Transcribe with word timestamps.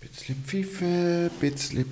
Bisschen 0.00 0.44
Pfiffe, 0.44 1.30
bisschen 1.40 1.90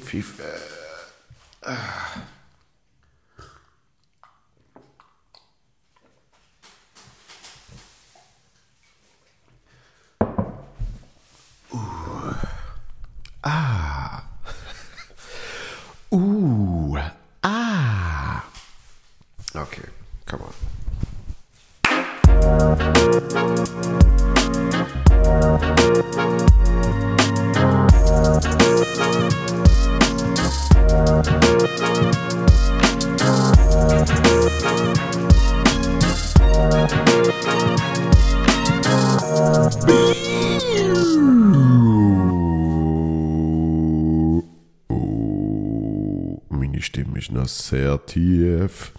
sehr 47.70 48.04
tief. 48.04 48.92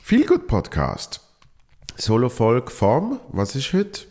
Viel 0.00 0.24
gut 0.24 0.46
Podcast. 0.46 1.20
Solo-Folge 1.96 2.70
vom, 2.70 3.18
was 3.32 3.56
ist 3.56 3.72
heute? 3.72 4.02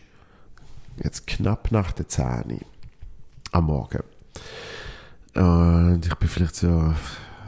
jetzt 1.04 1.28
knapp 1.28 1.72
nach 1.72 1.92
der 1.92 2.08
10 2.08 2.60
am 3.52 3.66
Morgen. 3.66 4.04
Und 5.36 6.06
ich 6.06 6.16
bin 6.16 6.28
vielleicht 6.28 6.56
so 6.56 6.94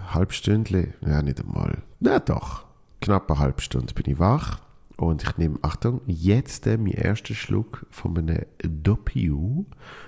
halbe 0.09 0.33
Stunde, 0.33 0.93
ja 1.05 1.21
nicht 1.21 1.41
einmal, 1.41 1.81
na 1.99 2.19
doch, 2.19 2.65
knapp 3.01 3.29
eine 3.31 3.39
halbe 3.39 3.61
Stunde 3.61 3.93
bin 3.93 4.11
ich 4.11 4.19
wach. 4.19 4.59
Und 4.97 5.23
ich 5.23 5.37
nehme, 5.37 5.57
Achtung, 5.63 6.01
jetzt 6.05 6.67
äh, 6.67 6.77
meinen 6.77 6.93
ersten 6.93 7.33
Schluck 7.33 7.87
von 7.89 8.15
einem 8.17 8.45
Doppio. 8.61 9.65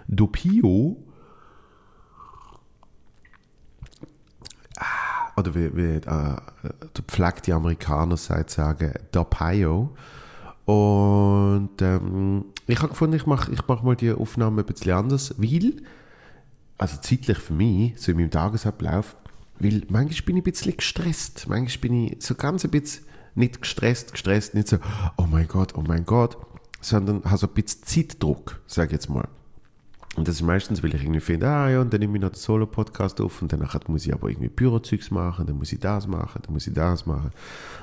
Doppio. 0.08 0.98
Oder 5.36 5.56
wie, 5.56 5.76
wie 5.76 5.96
äh, 5.96 6.00
der 6.02 6.42
gepflegte 6.94 7.54
Amerikaner 7.54 8.18
sagt, 8.18 8.52
sagen, 8.52 8.94
Doppio. 9.12 9.96
Und 10.66 11.82
ähm, 11.82 12.46
ich 12.68 12.78
habe 12.80 12.90
gefunden, 12.90 13.16
ich 13.16 13.26
mache 13.26 13.52
ich 13.52 13.68
mach 13.68 13.84
mal 13.84 13.96
die 13.96 14.14
Aufnahme 14.14 14.62
ein 14.62 14.66
bisschen 14.66 14.94
anders, 14.94 15.36
weil, 15.38 15.74
also 16.78 16.98
zeitlich 17.02 17.38
für 17.38 17.54
mich, 17.54 18.00
so 18.00 18.12
in 18.12 18.18
meinem 18.18 18.32
Tagesablauf, 18.32 19.16
weil 19.60 19.82
manchmal 19.90 20.26
bin 20.26 20.38
ich 20.38 20.42
ein 20.42 20.52
bisschen 20.52 20.78
gestresst. 20.78 21.48
Manchmal 21.50 21.82
bin 21.82 22.06
ich 22.06 22.24
so 22.24 22.36
ganz 22.36 22.64
ein 22.64 22.72
bisschen 22.72 23.06
nicht 23.36 23.62
gestresst, 23.62 24.12
gestresst, 24.12 24.54
nicht 24.54 24.68
so, 24.68 24.78
oh 25.18 25.26
mein 25.30 25.48
Gott, 25.48 25.74
oh 25.76 25.84
mein 25.86 26.06
Gott, 26.06 26.38
sondern 26.80 27.24
habe 27.26 27.38
so 27.38 27.48
ein 27.48 27.54
bisschen 27.54 27.84
Zeitdruck, 27.84 28.62
sage 28.68 28.88
ich 28.88 28.94
jetzt 28.94 29.10
mal. 29.10 29.28
Und 30.16 30.28
das 30.28 30.36
ist 30.36 30.44
meistens, 30.44 30.84
weil 30.84 30.94
ich 30.94 31.02
irgendwie 31.02 31.20
finde, 31.20 31.48
ah 31.48 31.70
ja, 31.70 31.82
und 31.82 31.92
dann 31.92 32.00
nehme 32.00 32.16
ich 32.18 32.22
noch 32.22 32.30
den 32.30 32.38
Solo-Podcast 32.38 33.20
auf 33.20 33.42
und 33.42 33.52
danach 33.52 33.76
muss 33.88 34.06
ich 34.06 34.14
aber 34.14 34.30
irgendwie 34.30 34.50
Bürozeugs 34.50 35.10
machen, 35.10 35.48
dann 35.48 35.58
muss 35.58 35.74
ich 35.74 35.80
das 35.80 36.06
machen, 36.06 36.40
dann 36.44 36.54
muss 36.54 36.68
ich 36.68 36.74
das 36.74 37.08
machen. 37.08 37.32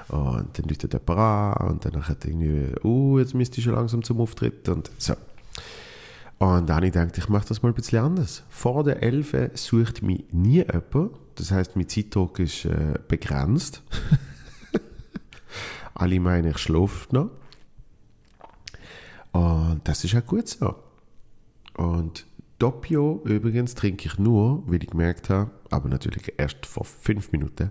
Und 0.08 0.56
dann 0.56 0.68
leuchtet 0.68 0.92
der 0.92 1.08
an 1.08 1.68
und 1.68 1.84
danach 1.84 2.08
hat 2.08 2.24
irgendwie, 2.24 2.72
oh, 2.84 3.18
jetzt 3.18 3.34
müsste 3.34 3.58
ich 3.58 3.64
schon 3.64 3.74
langsam 3.74 4.04
zum 4.04 4.20
Auftritt 4.20 4.68
und 4.68 4.91
so. 4.98 5.14
Und 6.38 6.68
dann 6.68 6.76
habe 6.76 6.86
ich 6.86 6.92
gedacht, 6.92 7.18
ich 7.18 7.28
mache 7.28 7.48
das 7.48 7.62
mal 7.62 7.70
ein 7.70 7.74
bisschen 7.74 8.02
anders. 8.02 8.44
Vor 8.48 8.84
der 8.84 9.02
11 9.02 9.50
sucht 9.54 10.02
mich 10.02 10.24
nie 10.30 10.64
jemand. 10.64 11.10
Das 11.34 11.50
heißt, 11.50 11.74
mein 11.74 11.88
Zeitdruck 11.88 12.38
ist 12.38 12.64
äh, 12.64 12.94
begrenzt. 13.08 13.82
Alle 15.94 16.20
meinen, 16.20 16.52
ich 16.52 16.58
schlafe 16.58 17.14
noch. 17.14 17.30
Und 19.32 19.80
das 19.84 20.04
ist 20.04 20.14
auch 20.14 20.24
gut 20.24 20.48
so. 20.48 20.76
Und 21.80 22.26
Doppio 22.58 23.22
übrigens 23.24 23.74
trinke 23.74 24.06
ich 24.06 24.18
nur, 24.18 24.62
weil 24.66 24.82
ich 24.82 24.91
gemerkt 24.91 25.30
habe, 25.30 25.50
aber 25.70 25.88
natürlich 25.88 26.34
erst 26.36 26.66
vor 26.66 26.84
fünf 26.84 27.32
Minuten, 27.32 27.70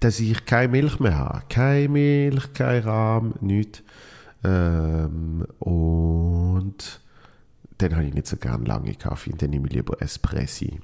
dass 0.00 0.18
ich 0.18 0.44
keine 0.46 0.72
Milch 0.72 0.98
mehr 0.98 1.16
habe. 1.16 1.44
Keine 1.48 1.88
Milch, 1.88 2.52
kein 2.54 2.82
Rahm, 2.82 3.34
nichts. 3.40 3.84
Ähm, 4.42 5.46
und 5.60 7.00
dann 7.78 7.94
habe 7.94 8.06
ich 8.06 8.14
nicht 8.14 8.26
so 8.26 8.36
gern 8.36 8.64
lange 8.64 8.94
Kaffee, 8.94 9.32
dann 9.38 9.50
nehme 9.50 9.68
ich 9.68 9.74
lieber 9.74 10.02
Espressi. 10.02 10.80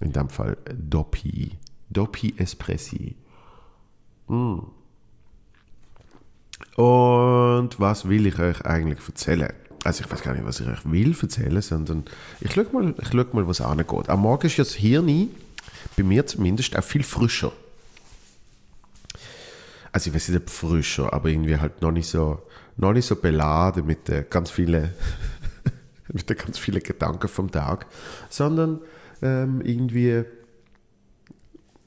In 0.00 0.12
dem 0.12 0.30
Fall 0.30 0.56
Doppi. 0.74 1.52
Doppi 1.90 2.32
Espressi. 2.38 3.14
Mm. 4.28 4.60
Und 6.80 7.78
was 7.78 8.08
will 8.08 8.24
ich 8.24 8.38
euch 8.38 8.64
eigentlich 8.64 9.06
erzählen? 9.06 9.52
Also 9.86 10.02
ich 10.04 10.10
weiß 10.10 10.22
gar 10.22 10.34
nicht, 10.34 10.44
was 10.44 10.58
ich 10.58 10.66
euch 10.66 10.84
will 10.84 11.14
erzählen, 11.20 11.62
sondern 11.62 12.04
ich 12.40 12.52
schaue 12.52 12.66
mal, 12.72 12.94
ich 13.00 13.08
schau 13.08 13.24
mal 13.32 13.46
was 13.46 13.60
angeht. 13.60 14.08
Am 14.08 14.20
Morgen 14.20 14.44
ist 14.44 14.56
ja 14.56 14.64
das 14.64 14.74
Hirn, 14.74 15.30
bei 15.96 16.02
mir 16.02 16.26
zumindest, 16.26 16.76
auch 16.76 16.82
viel 16.82 17.04
frischer. 17.04 17.52
Also 19.92 20.10
ich 20.10 20.16
weiß 20.16 20.30
nicht, 20.30 20.50
frischer, 20.50 21.12
aber 21.12 21.28
irgendwie 21.28 21.56
halt 21.56 21.82
noch 21.82 21.92
nicht 21.92 22.08
so, 22.08 22.42
noch 22.76 22.92
nicht 22.92 23.06
so 23.06 23.14
beladen 23.14 23.86
mit 23.86 24.08
äh, 24.08 24.24
ganz 24.28 24.50
vielen, 24.50 24.90
mit 26.12 26.28
den 26.28 26.36
ganz 26.36 26.58
vielen 26.58 26.82
Gedanken 26.82 27.28
vom 27.28 27.52
Tag, 27.52 27.86
sondern 28.28 28.80
ähm, 29.22 29.60
irgendwie 29.64 30.24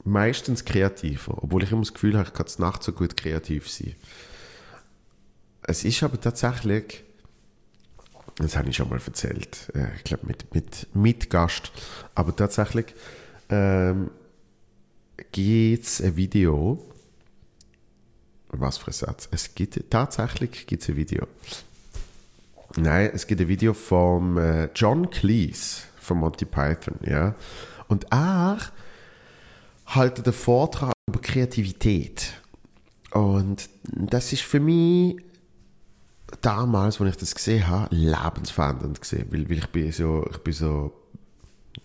meistens 0.04 0.64
kreativer, 0.64 1.34
obwohl 1.42 1.64
ich 1.64 1.70
immer 1.70 1.82
das 1.82 1.92
Gefühl 1.92 2.16
habe, 2.16 2.28
ich 2.28 2.32
kann 2.32 2.46
nachts 2.56 2.86
so 2.86 2.92
gut 2.92 3.14
kreativ 3.14 3.68
sein. 3.68 3.94
Es 5.62 5.84
ist 5.84 6.02
aber 6.02 6.18
tatsächlich, 6.18 7.04
das 8.42 8.56
habe 8.56 8.70
ich 8.70 8.76
schon 8.76 8.88
mal 8.88 9.00
erzählt, 9.04 9.70
äh, 9.74 9.94
ich 9.96 10.04
glaube 10.04 10.26
mit, 10.26 10.54
mit, 10.54 10.88
mit 10.94 11.30
Gast, 11.30 11.70
aber 12.14 12.34
tatsächlich 12.34 12.94
ähm, 13.48 14.10
gibt 15.32 15.84
es 15.84 16.00
ein 16.00 16.16
Video. 16.16 16.86
Was 18.48 18.78
für 18.78 18.88
ein 18.88 18.94
Satz? 18.94 19.28
Es 19.30 19.54
gibt, 19.54 19.90
tatsächlich 19.90 20.66
gibt 20.66 20.82
es 20.82 20.88
ein 20.88 20.96
Video. 20.96 21.26
Nein, 22.76 23.10
es 23.12 23.26
gibt 23.26 23.40
ein 23.40 23.48
Video 23.48 23.74
vom 23.74 24.38
äh, 24.38 24.68
John 24.74 25.10
Cleese 25.10 25.82
von 25.96 26.18
Monty 26.18 26.44
Python, 26.44 26.94
ja. 27.04 27.34
Und 27.88 28.06
er 28.10 28.58
hält 29.86 30.24
den 30.24 30.32
Vortrag 30.32 30.92
über 31.08 31.20
Kreativität. 31.20 32.32
Und 33.12 33.68
das 33.82 34.32
ist 34.32 34.42
für 34.42 34.60
mich 34.60 35.16
damals, 36.40 37.00
als 37.00 37.10
ich 37.10 37.16
das 37.16 37.34
gesehen 37.34 37.68
habe, 37.68 37.94
lebensverändernd 37.94 39.00
gesehen, 39.00 39.26
weil, 39.30 39.48
weil 39.48 39.58
ich 39.58 39.68
bin 39.68 39.92
so, 39.92 40.26
ich 40.30 40.38
bin 40.38 40.52
so, 40.52 40.92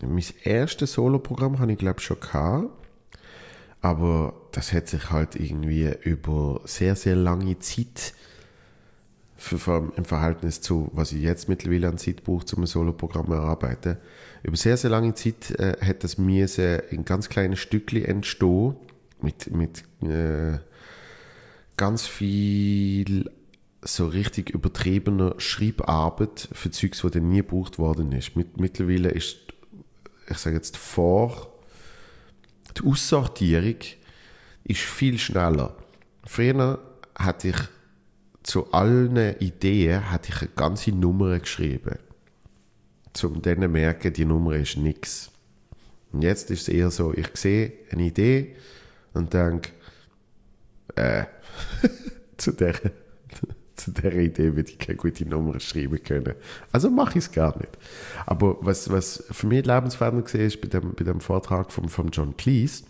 mein 0.01 0.23
erstes 0.43 0.93
Soloprogramm 0.93 1.59
habe 1.59 1.71
ich 1.71 1.77
glaube 1.77 2.01
schon 2.01 2.19
gehabt, 2.19 2.69
aber 3.81 4.33
das 4.51 4.73
hat 4.73 4.87
sich 4.87 5.11
halt 5.11 5.35
irgendwie 5.35 5.93
über 6.03 6.61
sehr, 6.65 6.95
sehr 6.95 7.15
lange 7.15 7.59
Zeit 7.59 8.13
für, 9.37 9.91
im 9.95 10.05
Verhältnis 10.05 10.61
zu, 10.61 10.89
was 10.93 11.11
ich 11.11 11.21
jetzt 11.21 11.49
mittlerweile 11.49 11.89
an 11.89 11.97
Zeit 11.97 12.23
brauche, 12.23 12.55
um 12.55 12.63
ein 12.63 12.67
Soloprogramm 12.67 13.31
erarbeiten, 13.31 13.97
über 14.43 14.57
sehr, 14.57 14.77
sehr 14.77 14.89
lange 14.89 15.13
Zeit 15.13 15.51
äh, 15.51 15.77
hat 15.81 16.03
das 16.03 16.17
mir 16.17 16.47
in 16.91 17.05
ganz 17.05 17.29
kleinen 17.29 17.55
Stückchen 17.55 18.05
entstehen, 18.05 18.75
mit, 19.21 19.51
mit 19.51 19.83
äh, 20.01 20.59
ganz 21.77 22.07
viel 22.07 23.29
so 23.87 24.07
richtig 24.07 24.49
übertriebener 24.49 25.35
Schreibarbeit 25.37 26.49
für 26.51 26.71
Zeugs, 26.71 27.03
die 27.13 27.19
nie 27.19 27.37
gebraucht 27.37 27.77
worden 27.77 28.11
ist. 28.11 28.35
Mit, 28.35 28.59
mittlerweile 28.59 29.09
ist, 29.09 29.37
ich 30.29 30.37
sage 30.37 30.55
jetzt, 30.55 30.75
vor 30.75 31.51
die 32.77 32.83
Aussortierung 32.83 33.77
ist 34.63 34.81
viel 34.81 35.17
schneller. 35.19 35.75
Früher 36.25 36.79
hatte 37.15 37.49
ich 37.49 37.57
zu 38.45 38.71
allen 38.71 39.17
Ideen 39.39 40.11
hatte 40.11 40.29
ich 40.31 40.41
eine 40.41 40.51
ganze 40.55 40.91
Nummer 40.91 41.39
geschrieben. 41.39 41.97
Um 43.23 43.41
dann 43.41 43.61
zu 43.61 43.69
merken, 43.69 44.13
die 44.13 44.25
Nummer 44.25 44.55
ist 44.55 44.77
nichts. 44.77 45.31
Und 46.11 46.21
jetzt 46.21 46.51
ist 46.51 46.63
es 46.63 46.69
eher 46.69 46.91
so, 46.91 47.13
ich 47.13 47.29
sehe 47.33 47.73
eine 47.91 48.03
Idee 48.03 48.55
und 49.13 49.33
denke, 49.33 49.71
äh, 50.95 51.25
zu 52.37 52.51
der, 52.51 52.75
zu 53.85 53.91
der 53.91 54.13
Idee 54.15 54.55
würde 54.55 54.71
ich 54.71 54.79
keine 54.79 54.97
gute 54.97 55.25
Nummer 55.27 55.59
schreiben 55.59 56.01
können. 56.03 56.35
Also 56.71 56.89
mache 56.89 57.19
ich 57.19 57.25
es 57.25 57.31
gar 57.31 57.57
nicht. 57.57 57.77
Aber 58.25 58.57
was, 58.61 58.89
was 58.89 59.23
für 59.31 59.47
mich 59.47 59.65
lebensverändernd 59.65 60.33
war, 60.33 60.41
ist 60.41 60.61
bei 60.61 60.67
dem, 60.67 60.93
bei 60.93 61.03
dem 61.03 61.19
Vortrag 61.19 61.71
von, 61.71 61.89
von 61.89 62.09
John 62.09 62.35
Cleese, 62.37 62.83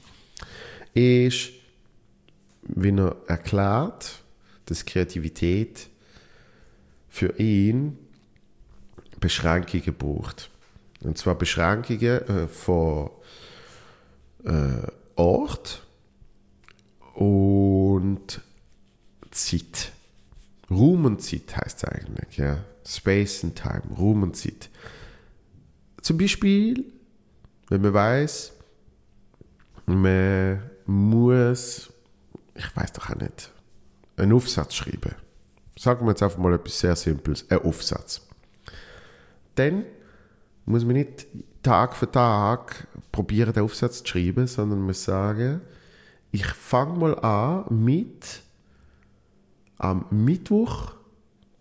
ist, 0.93 1.49
wie 2.63 2.95
er 2.97 3.15
erklärt, 3.27 4.23
dass 4.65 4.85
Kreativität 4.85 5.89
für 7.09 7.37
ihn 7.39 7.97
Beschränkungen 9.19 9.93
braucht. 9.95 10.49
Und 11.01 11.17
zwar 11.17 11.35
Beschränkungen 11.35 12.27
äh, 12.27 12.47
von 12.47 13.09
äh, 14.43 14.87
Ort 15.15 15.83
und 17.13 18.41
Zeit. 19.31 19.91
Raum 20.69 21.05
und 21.05 21.21
Zeit 21.21 21.55
heißt 21.55 21.83
es 21.83 21.89
eigentlich, 21.89 22.37
ja. 22.37 22.57
Space 22.87 23.43
and 23.43 23.55
Time, 23.55 23.83
Raum 23.97 24.23
und 24.23 24.35
Zeit. 24.35 24.69
Zum 26.01 26.17
Beispiel, 26.17 26.85
wenn 27.69 27.81
man 27.81 27.93
weiß, 27.93 28.53
man 29.87 30.59
muss, 30.85 31.91
ich 32.53 32.75
weiß 32.75 32.93
doch 32.93 33.09
auch 33.09 33.15
nicht, 33.15 33.51
einen 34.17 34.33
Aufsatz 34.33 34.75
schreiben. 34.75 35.15
Sagen 35.77 36.05
wir 36.05 36.11
jetzt 36.11 36.23
einfach 36.23 36.37
mal 36.37 36.53
etwas 36.53 36.79
sehr 36.79 36.95
Simples, 36.95 37.49
einen 37.49 37.61
Aufsatz. 37.61 38.21
Dann 39.55 39.85
muss 40.65 40.85
man 40.85 40.95
nicht 40.95 41.27
Tag 41.63 41.95
für 41.95 42.09
Tag 42.09 42.87
probieren, 43.11 43.53
den 43.53 43.63
Aufsatz 43.63 44.03
zu 44.03 44.07
schreiben, 44.07 44.47
sondern 44.47 44.81
muss 44.81 45.03
sagen, 45.03 45.61
ich 46.31 46.45
fange 46.45 46.99
mal 46.99 47.19
an 47.19 47.65
mit 47.83 48.41
am 49.77 50.05
Mittwoch 50.09 50.93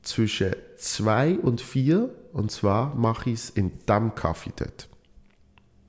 zwischen 0.03 0.55
2 0.77 1.39
und 1.39 1.61
4 1.61 2.11
und 2.33 2.51
zwar 2.51 2.95
mache 2.95 3.31
ich 3.31 3.37
es 3.37 3.51
in 3.51 3.73
dem 3.89 4.15
Kaffee 4.15 4.53
dort. 4.57 4.89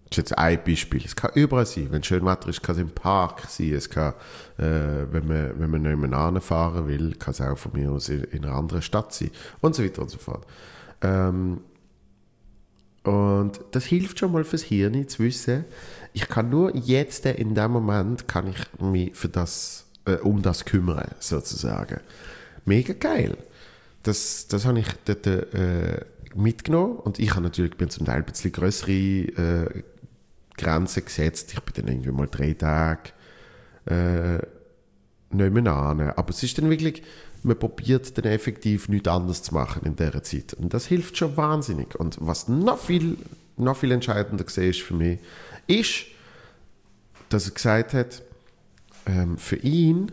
Das 0.10 0.20
ist 0.20 0.30
jetzt 0.30 0.38
ein 0.38 0.64
Beispiel. 0.64 1.02
Es 1.04 1.16
kann 1.16 1.32
überall 1.34 1.66
sein. 1.66 1.88
Wenn 1.90 2.02
es 2.02 2.08
schön 2.08 2.24
Wetter 2.26 2.48
ist, 2.50 2.62
kann 2.62 2.76
es 2.76 2.82
im 2.82 2.92
Park 2.92 3.42
sein. 3.50 3.74
Es 3.74 3.90
kann, 3.90 4.14
äh, 4.58 5.06
wenn 5.12 5.28
man, 5.28 5.60
wenn 5.60 5.70
man 5.72 6.34
nicht 6.34 6.46
fahren 6.46 6.88
will, 6.88 7.16
kann 7.16 7.32
es 7.32 7.42
auch 7.42 7.58
von 7.58 7.74
mir 7.74 7.92
aus 7.92 8.10
in, 8.10 8.24
in, 8.26 8.46
einer 8.46 8.54
anderen 8.54 8.84
Stadt 8.84 9.14
sein. 9.14 9.32
Und 9.62 9.76
so 9.76 9.84
weiter 9.84 10.04
und 10.04 10.10
so 10.10 10.20
fort. 10.20 10.46
Ähm, 11.02 11.62
und 13.04 13.60
das 13.72 13.86
hilft 13.86 14.20
schon 14.20 14.32
mal 14.32 14.44
fürs 14.44 14.64
Hirn 14.64 15.08
zu 15.08 15.24
wissen, 15.24 15.66
ich 16.14 16.28
kann 16.28 16.50
nur 16.50 16.76
jetzt 16.76 17.26
in 17.26 17.54
dem 17.54 17.72
Moment 17.72 18.28
kann 18.28 18.48
ich 18.48 18.58
mich 18.80 19.16
für 19.16 19.30
das, 19.30 19.85
äh, 20.06 20.16
um 20.16 20.42
das 20.42 20.66
kümmern, 20.66 21.12
sozusagen. 21.20 22.00
Mega 22.66 22.94
geil. 22.94 23.38
Das, 24.04 24.48
das 24.48 24.66
habe 24.66 24.80
ich 24.80 24.88
dort 25.06 25.26
äh, 25.28 26.06
mitgenommen 26.36 26.98
und 26.98 27.20
ich 27.20 27.32
habe 27.32 27.42
natürlich 27.42 27.76
bin 27.76 27.90
zum 27.90 28.06
Teil 28.06 28.18
ein 28.18 28.26
bisschen 28.26 28.52
größere 28.52 28.92
äh, 28.92 29.84
Grenzen 30.58 31.06
gesetzt. 31.06 31.54
Ich 31.54 31.60
bin 31.62 31.86
dann 31.86 31.94
irgendwie 31.94 32.12
mal 32.12 32.28
drei 32.28 32.54
Tage 32.54 33.12
äh, 33.86 34.38
nicht 35.32 35.54
mehr 35.54 35.74
an. 35.74 36.02
Aber 36.02 36.30
es 36.30 36.44
ist 36.44 36.58
dann 36.58 36.70
wirklich, 36.70 37.04
man 37.44 37.58
probiert 37.58 38.18
dann 38.18 38.26
effektiv 38.26 38.90
nichts 38.90 39.08
anderes 39.08 39.44
zu 39.44 39.54
machen 39.54 39.84
in 39.86 39.96
dieser 39.96 40.24
Zeit. 40.24 40.54
Und 40.54 40.74
das 40.74 40.86
hilft 40.86 41.18
schon 41.18 41.38
wahnsinnig. 41.38 41.96
Und 41.96 42.18
was 42.20 42.48
noch 42.48 42.80
viel, 42.80 43.18
noch 43.58 43.78
viel 43.78 43.92
entscheidender 43.92 44.46
ist 44.46 44.82
für 44.82 44.94
mich, 44.94 45.20
ist, 45.68 46.06
dass 47.30 47.48
er 47.48 47.54
gesagt 47.54 47.94
hat, 47.94 48.22
ähm, 49.06 49.38
für 49.38 49.58
ihn 49.58 50.12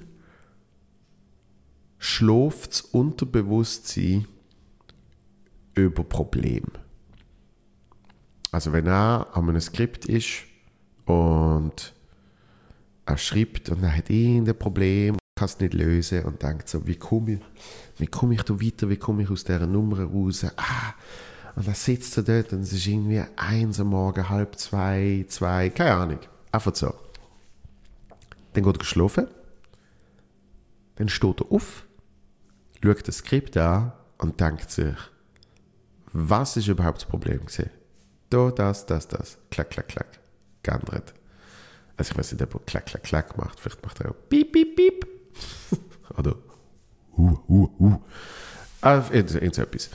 schläft 1.99 2.73
das 2.73 2.81
Unterbewusstsein 2.81 4.27
über 5.75 6.05
Probleme. 6.05 6.69
Also 8.51 8.73
wenn 8.73 8.87
er 8.87 9.29
an 9.33 9.49
einem 9.49 9.61
Skript 9.61 10.05
ist 10.05 10.45
und 11.07 11.95
er 13.07 13.17
schreibt 13.17 13.71
und 13.71 13.83
er 13.83 13.97
hat 13.97 14.11
irgendein 14.11 14.59
Problem, 14.59 15.17
kann 15.37 15.47
es 15.47 15.59
nicht 15.59 15.75
lösen 15.75 16.25
und 16.25 16.43
denkt 16.43 16.69
so, 16.69 16.87
wie 16.87 16.97
komme 16.97 17.33
ich, 17.33 17.41
wie 17.99 18.35
ich 18.35 18.43
da 18.43 18.61
weiter, 18.61 18.91
wie 18.91 18.97
komme 18.97 19.23
ich 19.23 19.31
aus 19.31 19.45
dieser 19.45 19.67
Nummer 19.67 20.03
raus? 20.03 20.45
Ah, 20.57 20.95
und 21.57 21.67
dann 21.67 21.75
sitzt 21.75 22.17
er 22.17 22.23
dort 22.23 22.53
und 22.53 22.61
es 22.61 22.73
ist 22.73 22.87
irgendwie 22.87 23.23
eins 23.37 23.81
am 23.81 23.89
Morgen, 23.89 24.29
halb 24.29 24.59
zwei, 24.59 25.25
zwei, 25.29 25.71
keine 25.71 25.95
Ahnung. 25.95 26.19
Einfach 26.51 26.75
so. 26.75 26.95
Dann 28.53 28.65
geht 28.65 28.79
er 28.79 28.85
schlafen. 28.85 29.27
Dann 30.97 31.09
steht 31.09 31.41
er 31.41 31.51
auf, 31.51 31.87
schaut 32.83 33.09
das 33.09 33.19
Skript 33.19 33.57
an 33.57 33.93
und 34.19 34.41
denkt 34.41 34.71
sich, 34.71 34.95
was 36.13 36.57
ist 36.57 36.69
überhaupt 36.69 36.99
das 36.99 37.09
Problem 37.09 37.41
gewesen? 37.41 37.71
Da, 38.29 38.51
das, 38.51 38.87
das, 38.87 39.09
das. 39.09 39.39
Klack, 39.51 39.71
klack, 39.71 39.89
klack. 39.89 40.21
Geändert. 40.63 41.15
Also 41.97 42.13
ich 42.13 42.19
weiß 42.19 42.33
nicht, 42.33 42.43
ob 42.43 42.55
er 42.55 42.61
klack, 42.61 42.87
klack, 42.87 43.03
klack 43.03 43.39
macht. 43.39 43.61
Vielleicht 43.61 43.83
macht 43.83 44.01
er 44.01 44.11
auch 44.11 44.15
piep, 44.29 44.53
piep, 44.53 44.77
piep. 44.77 45.07
Oder 46.19 46.37
uh, 47.17 47.39
uh, 47.49 47.69
uh. 47.79 47.99
Also, 48.81 49.39
irgend 49.39 49.55
so 49.55 49.63
etwas. 49.63 49.91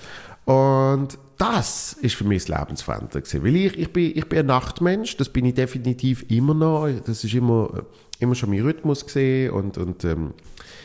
Und 0.45 1.19
das 1.37 1.93
ist 1.93 2.15
für 2.15 2.23
mich 2.23 2.45
das 2.45 2.57
Lebensveränderung 2.57 3.23
weil 3.43 3.55
ich, 3.55 3.77
ich, 3.77 3.91
bin, 3.91 4.11
ich 4.15 4.29
bin 4.29 4.39
ein 4.39 4.45
Nachtmensch, 4.45 5.17
das 5.17 5.29
bin 5.29 5.45
ich 5.45 5.53
definitiv 5.53 6.25
immer 6.29 6.53
noch, 6.53 6.87
das 7.05 7.23
ist 7.23 7.33
immer, 7.33 7.85
immer 8.19 8.35
schon 8.35 8.49
mein 8.49 8.61
Rhythmus 8.61 9.05
gesehen 9.05 9.51
und, 9.51 9.77
und 9.77 10.03
ähm, 10.03 10.33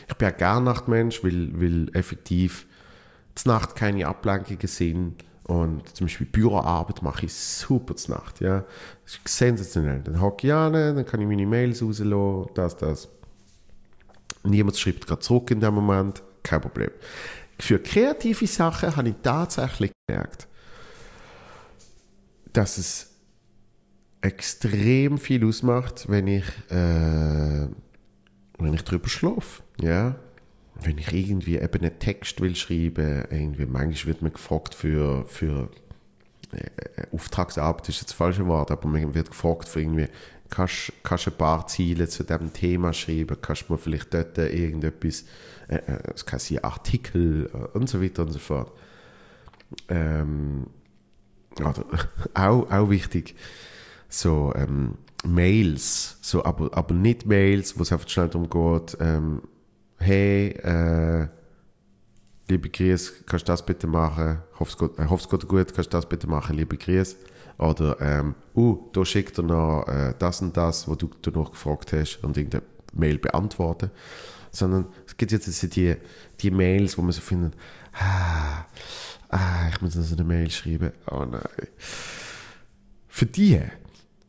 ich 0.07 0.15
bin 0.15 0.27
auch 0.29 0.37
gern 0.37 0.63
Nachtmensch, 0.63 1.23
weil, 1.23 1.49
weil 1.59 1.89
effektiv 1.95 2.65
zur 3.35 3.53
Nacht 3.53 3.75
keine 3.75 4.07
Ablenkungen 4.07 4.67
sind 4.67 5.23
und 5.43 5.95
zum 5.95 6.05
Beispiel 6.07 6.27
Büroarbeit 6.27 7.01
mache 7.01 7.25
ich 7.25 7.33
super 7.33 7.95
zur 7.95 8.15
Nacht, 8.15 8.39
ja, 8.41 8.65
das 9.03 9.19
ist 9.25 9.37
sensationell, 9.37 10.01
dann 10.01 10.21
hocke 10.21 10.47
ich 10.47 10.53
an, 10.53 10.73
dann 10.73 11.05
kann 11.05 11.21
ich 11.21 11.27
meine 11.27 11.45
Mails 11.45 11.81
rauslassen, 11.81 12.49
das, 12.53 12.77
das. 12.77 13.09
Niemand 14.43 14.77
schreibt 14.77 15.07
gerade 15.07 15.21
zurück 15.21 15.51
in 15.51 15.61
dem 15.61 15.73
Moment, 15.73 16.21
kein 16.43 16.61
Problem. 16.61 16.91
Für 17.59 17.79
kreative 17.79 18.45
Sachen 18.45 18.95
habe 18.95 19.09
ich 19.09 19.15
tatsächlich 19.23 19.91
gemerkt, 20.07 20.47
dass 22.51 22.77
es 22.77 23.12
extrem 24.23 25.17
viel 25.17 25.45
ausmacht, 25.45 26.05
wenn 26.07 26.27
ich, 26.27 26.45
äh, 26.69 27.67
wenn 28.57 28.73
ich 28.73 28.83
drüber 28.83 29.09
schlafe. 29.09 29.63
Ja? 29.81 30.15
Wenn 30.81 30.97
ich 30.97 31.13
irgendwie 31.13 31.57
eben 31.57 31.81
einen 31.81 31.99
Text 31.99 32.39
will 32.41 32.55
schreiben, 32.55 33.25
irgendwie, 33.29 33.65
manchmal 33.65 34.13
wird 34.13 34.21
mir 34.21 34.31
gefragt 34.31 34.73
für, 34.75 35.25
für 35.27 35.69
äh, 36.51 37.05
Auftragsarbeit 37.11 37.89
ist 37.89 37.99
jetzt 37.99 38.11
das 38.11 38.17
falsche 38.17 38.47
Wort, 38.47 38.71
aber 38.71 38.87
man 38.87 39.13
wird 39.13 39.29
gefragt 39.29 39.67
für 39.67 39.81
irgendwie, 39.81 40.07
kannst 40.49 40.93
du 41.03 41.31
ein 41.31 41.37
paar 41.37 41.67
Ziele 41.67 42.07
zu 42.07 42.23
diesem 42.23 42.53
Thema 42.53 42.93
schreiben, 42.93 43.37
kannst 43.41 43.67
du 43.67 43.73
mir 43.73 43.79
vielleicht 43.79 44.13
dort 44.13 44.37
irgendetwas, 44.37 45.25
äh, 45.67 45.75
äh, 45.75 46.13
es 46.13 46.25
kann 46.25 46.39
sein 46.39 46.63
Artikel 46.63 47.49
äh, 47.53 47.77
und 47.77 47.89
so 47.89 48.01
weiter 48.01 48.21
und 48.23 48.31
so 48.31 48.39
fort. 48.39 48.71
Ähm, 49.89 50.67
oder, 51.59 51.85
auch, 52.35 52.71
auch 52.71 52.89
wichtig, 52.89 53.35
so 54.13 54.53
ähm, 54.55 54.95
Mails, 55.25 56.17
so, 56.21 56.43
aber, 56.43 56.75
aber 56.77 56.93
nicht 56.93 57.25
Mails, 57.25 57.77
wo 57.77 57.83
es 57.83 57.91
einfach 57.91 58.09
schnell 58.09 58.29
darum 58.29 58.49
geht, 58.49 58.97
ähm, 58.99 59.41
hey, 59.97 60.49
äh, 60.49 61.27
liebe 62.49 62.69
Grüße, 62.69 63.23
kannst 63.25 63.47
du 63.47 63.51
das 63.51 63.65
bitte 63.65 63.87
machen? 63.87 64.39
Ich 64.53 64.59
hoffe, 64.59 64.93
es 65.15 65.29
geht, 65.29 65.47
gut, 65.47 65.73
kannst 65.73 65.93
du 65.93 65.97
das 65.97 66.07
bitte 66.07 66.27
machen, 66.27 66.55
liebe 66.55 66.77
Grüße? 66.77 67.15
Oder, 67.57 67.99
ähm, 68.01 68.35
uh, 68.55 68.89
da 68.91 69.05
schickt 69.05 69.37
er 69.37 69.43
noch 69.43 69.87
äh, 69.87 70.13
das 70.17 70.41
und 70.41 70.57
das, 70.57 70.87
was 70.87 70.97
du, 70.97 71.09
noch 71.31 71.51
gefragt 71.51 71.93
hast 71.93 72.19
und 72.23 72.35
irgendeine 72.35 72.63
Mail 72.93 73.17
beantworten. 73.17 73.91
Sondern 74.51 74.87
es 75.07 75.17
gibt 75.17 75.31
jetzt 75.31 75.75
die, 75.75 75.95
die 76.39 76.51
Mails, 76.51 76.97
wo 76.97 77.01
man 77.01 77.11
so 77.11 77.21
findet, 77.21 77.55
ah, 77.93 78.65
ah, 79.29 79.69
ich 79.69 79.81
muss 79.81 79.95
noch 79.95 80.03
so 80.03 80.15
eine 80.15 80.23
Mail 80.23 80.49
schreiben, 80.51 80.91
oh 81.09 81.25
nein. 81.25 81.41
Für 83.07 83.25
die 83.25 83.59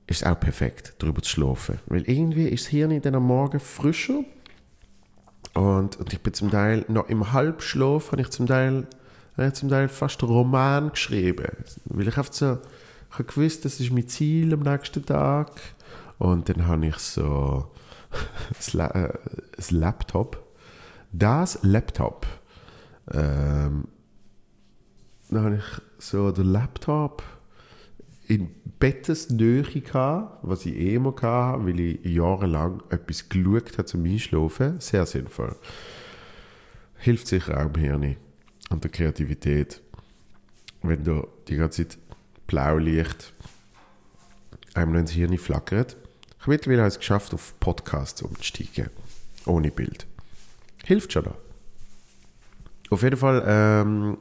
ist 0.06 0.22
es 0.22 0.26
auch 0.26 0.38
perfekt, 0.38 0.94
darüber 0.98 1.22
zu 1.22 1.30
schlafen. 1.30 1.78
Weil 1.86 2.02
irgendwie 2.08 2.48
ist 2.48 2.66
das 2.66 2.70
Hirn 2.70 3.00
dann 3.00 3.14
am 3.14 3.26
Morgen 3.26 3.60
frischer 3.60 4.24
und, 5.54 5.96
und 5.96 6.12
ich 6.12 6.20
bin 6.20 6.34
zum 6.34 6.50
Teil 6.50 6.84
noch 6.88 7.08
im 7.08 7.32
Halbschlaf, 7.32 8.12
habe 8.12 8.22
ich 8.22 8.30
zum 8.30 8.46
Teil, 8.46 8.86
habe 9.36 9.52
zum 9.52 9.68
Teil 9.68 9.88
fast 9.88 10.22
einen 10.22 10.32
Roman 10.32 10.90
geschrieben. 10.90 11.46
Weil 11.86 12.08
ich 12.08 12.18
einfach 12.18 12.32
so, 12.32 12.58
ich 13.10 13.14
habe 13.14 13.24
gewusst, 13.24 13.64
das 13.64 13.78
ist 13.80 13.92
mein 13.92 14.08
Ziel 14.08 14.52
am 14.52 14.60
nächsten 14.60 15.06
Tag. 15.06 15.52
Und 16.18 16.48
dann 16.48 16.66
habe 16.66 16.86
ich 16.86 16.96
so 16.96 17.70
das, 18.56 18.72
La 18.72 18.88
äh, 18.88 19.12
das 19.56 19.70
Laptop, 19.70 20.42
das 21.12 21.60
Laptop, 21.62 22.26
ähm, 23.12 23.86
dann 25.30 25.44
habe 25.44 25.56
ich 25.56 25.82
so 25.98 26.32
den 26.32 26.46
Laptop 26.46 27.22
in 28.34 28.54
Bettesnähe 28.78 29.62
gehabt, 29.62 30.38
was 30.42 30.66
ich 30.66 30.76
eh 30.76 30.94
immer 30.94 31.14
hatte, 31.20 31.66
weil 31.66 31.80
ich 31.80 32.04
jahrelang 32.04 32.82
etwas 32.90 33.28
geschaut 33.28 33.72
habe 33.72 33.84
zum 33.84 34.04
Einschlafen. 34.04 34.80
Sehr 34.80 35.06
sinnvoll. 35.06 35.54
Hilft 36.98 37.26
sicher 37.26 37.58
auch 37.58 37.74
im 37.74 37.80
Hirn 37.80 38.16
und 38.70 38.84
der 38.84 38.90
Kreativität. 38.90 39.80
Wenn 40.82 41.04
du 41.04 41.26
die 41.48 41.56
ganze 41.56 41.88
Zeit 41.88 41.98
Blaulicht 42.46 43.32
einem 44.74 44.92
noch 44.92 45.00
ins 45.00 45.12
Hirn 45.12 45.36
flackert. 45.38 45.96
Ich 46.36 46.42
habe 46.42 46.52
mittlerweile 46.52 46.86
es 46.86 46.98
geschafft, 46.98 47.32
auf 47.32 47.58
Podcasts 47.60 48.20
umzusteigen. 48.22 48.90
Ohne 49.46 49.70
Bild. 49.70 50.06
Hilft 50.84 51.12
schon 51.12 51.24
da. 51.24 51.34
Auf 52.90 53.02
jeden 53.02 53.16
Fall 53.16 53.42
ähm, 53.46 54.18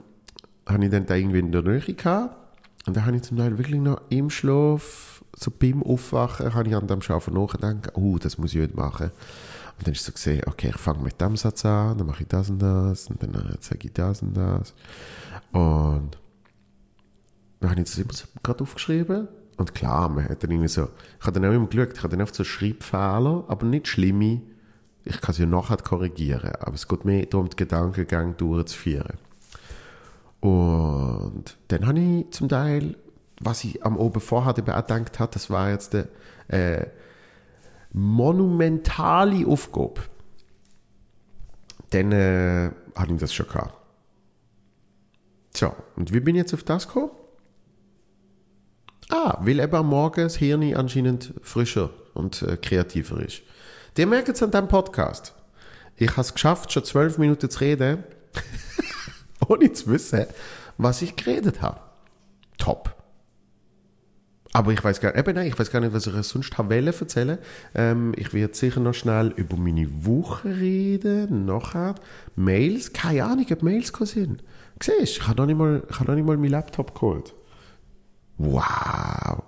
habe 0.65 0.86
ich 0.86 0.91
dann 0.91 1.05
da 1.05 1.15
irgendwie 1.15 1.39
in 1.39 1.51
der 1.51 1.63
Nähe 1.63 1.79
gehabt 1.82 2.42
und 2.86 2.98
dann 2.98 3.06
habe 3.06 3.16
ich 3.16 3.24
zum 3.24 3.38
Teil 3.38 3.58
wirklich 3.58 3.80
noch 3.80 4.02
im 4.10 4.30
Schlaf, 4.30 5.24
so 5.36 5.52
beim 5.52 5.82
Aufwachen, 5.84 6.54
habe 6.54 6.68
ich 6.68 6.75
an 6.75 6.88
dem 6.88 7.02
Schaffen 7.02 7.34
nachgedacht, 7.34 7.92
oh, 7.96 8.18
das 8.18 8.38
muss 8.38 8.54
ich 8.54 8.62
heute 8.62 8.75
machen. 8.75 9.12
Und 9.78 9.88
dann 9.88 9.94
ist 9.94 10.04
so 10.04 10.12
gesehen, 10.12 10.44
okay, 10.48 10.70
ich 10.70 10.78
fange 10.78 11.04
mit 11.04 11.20
dem 11.20 11.36
Satz 11.38 11.66
an, 11.66 11.98
dann 11.98 12.08
mache 12.08 12.24
ich 12.24 12.28
das 12.28 12.50
und 12.50 12.60
das, 12.60 13.08
und 13.08 13.24
dann 13.24 13.34
äh, 13.34 13.58
sage 13.60 13.88
ich 13.88 13.94
das 13.94 14.22
und 14.22 14.36
das. 14.36 14.74
Und 15.52 16.18
dann 17.60 17.70
habe 17.70 17.82
ich 17.82 17.88
das 17.88 17.98
immer 17.98 18.13
so 18.13 18.25
gerade 18.44 18.62
aufgeschrieben. 18.62 19.28
Und 19.56 19.74
klar, 19.74 20.10
man 20.10 20.28
hat 20.28 20.44
dann 20.44 20.52
irgendwie 20.52 20.68
so, 20.68 20.90
ich 21.20 21.25
habe 21.25 21.40
dann 21.40 21.50
auch 21.50 21.56
immer 21.56 21.68
geschaut, 21.68 21.94
ich 21.94 22.04
habe 22.04 22.10
dann 22.10 22.22
oft 22.22 22.36
so 22.36 22.44
Schreibfehler, 22.44 23.46
aber 23.48 23.66
nicht 23.66 23.88
schlimme. 23.88 24.42
Ich 25.06 25.22
kann 25.22 25.34
sie 25.34 25.44
ja 25.44 25.50
nachher 25.50 25.78
korrigieren, 25.78 26.52
aber 26.60 26.75
es 26.75 26.88
geht 26.88 27.06
mehr 27.06 27.25
darum, 27.25 27.50
den 27.50 27.56
Gedankengang 27.56 28.38
durchzuführen. 28.38 29.18
Und 30.43 31.55
dann 31.69 31.88
habe 31.88 32.00
ich 32.01 32.31
zum 32.31 32.50
Teil, 32.50 32.97
was 33.39 33.63
ich 33.63 33.85
am 33.85 33.95
Oben 33.95 34.19
vorher 34.19 34.51
gedacht 34.51 35.17
habe, 35.17 35.31
das 35.31 35.50
war 35.50 35.69
jetzt 35.69 35.95
eine 35.95 36.09
äh, 36.50 36.88
monumentale 37.93 39.47
Aufgabe. 39.47 40.01
Dann 41.91 42.12
äh, 42.12 42.71
hatte 42.93 43.13
ich 43.13 43.19
das 43.21 43.33
schon 43.33 43.47
gehabt. 43.47 43.73
So, 45.55 45.73
und 45.95 46.12
wie 46.13 46.19
bin 46.19 46.35
ich 46.35 46.41
jetzt 46.41 46.53
auf 46.53 46.63
das 46.63 46.88
gekommen? 46.89 47.12
Ah, 49.12 49.38
weil 49.39 49.62
eben 49.62 49.75
am 49.75 49.88
Morgen 49.88 50.23
das 50.23 50.35
Hirn 50.35 50.75
anscheinend 50.75 51.33
frischer 51.41 51.89
und 52.15 52.41
äh, 52.41 52.57
kreativer 52.57 53.21
ist. 53.21 53.43
Der 53.95 54.07
merkt 54.07 54.27
es 54.27 54.43
an 54.43 54.51
diesem 54.51 54.67
Podcast. 54.67 55.35
Ich 55.95 56.12
habe 56.12 56.21
es 56.21 56.33
geschafft, 56.33 56.73
schon 56.73 56.83
zwölf 56.83 57.17
Minuten 57.17 57.50
zu 57.50 57.59
reden. 57.62 58.03
ohne 59.47 59.71
zu 59.73 59.88
wissen, 59.88 60.25
was 60.77 61.01
ich 61.01 61.15
geredet 61.15 61.62
habe. 61.62 61.79
Top. 62.57 62.95
Aber 64.55 64.71
ich 64.71 64.83
weiß 64.83 65.01
gar, 65.01 65.15
eben 65.15 65.35
nein, 65.35 65.47
ich 65.47 65.57
weiß 65.57 65.71
gar 65.71 65.79
nicht, 65.79 65.93
was 65.93 66.05
ich 66.05 66.13
sonst 66.27 66.55
habe 66.59 66.75
erzählen. 66.75 67.39
Ähm, 67.73 68.13
ich 68.15 68.33
werde 68.33 68.53
sicher 68.53 68.79
noch 68.79 68.93
schnell 68.93 69.33
über 69.35 69.57
meine 69.57 69.88
Woche 70.05 70.50
reden, 70.50 71.45
nachher. 71.45 71.95
Mails, 72.35 72.93
keine 72.93 73.25
Ahnung, 73.25 73.47
ob 73.51 73.63
Mails 73.63 73.91
sind. 74.00 74.43
Siehst 74.81 75.17
ich 75.17 75.27
habe 75.27 75.38
noch 75.38 75.47
nicht 75.47 75.57
mal, 75.57 75.81
ich 75.89 76.00
habe 76.00 76.12
noch 76.12 76.15
nicht 76.15 76.25
mal 76.25 76.38
meinen 76.38 76.51
Laptop 76.51 76.93
geholt. 76.93 77.33
Wow. 78.38 79.41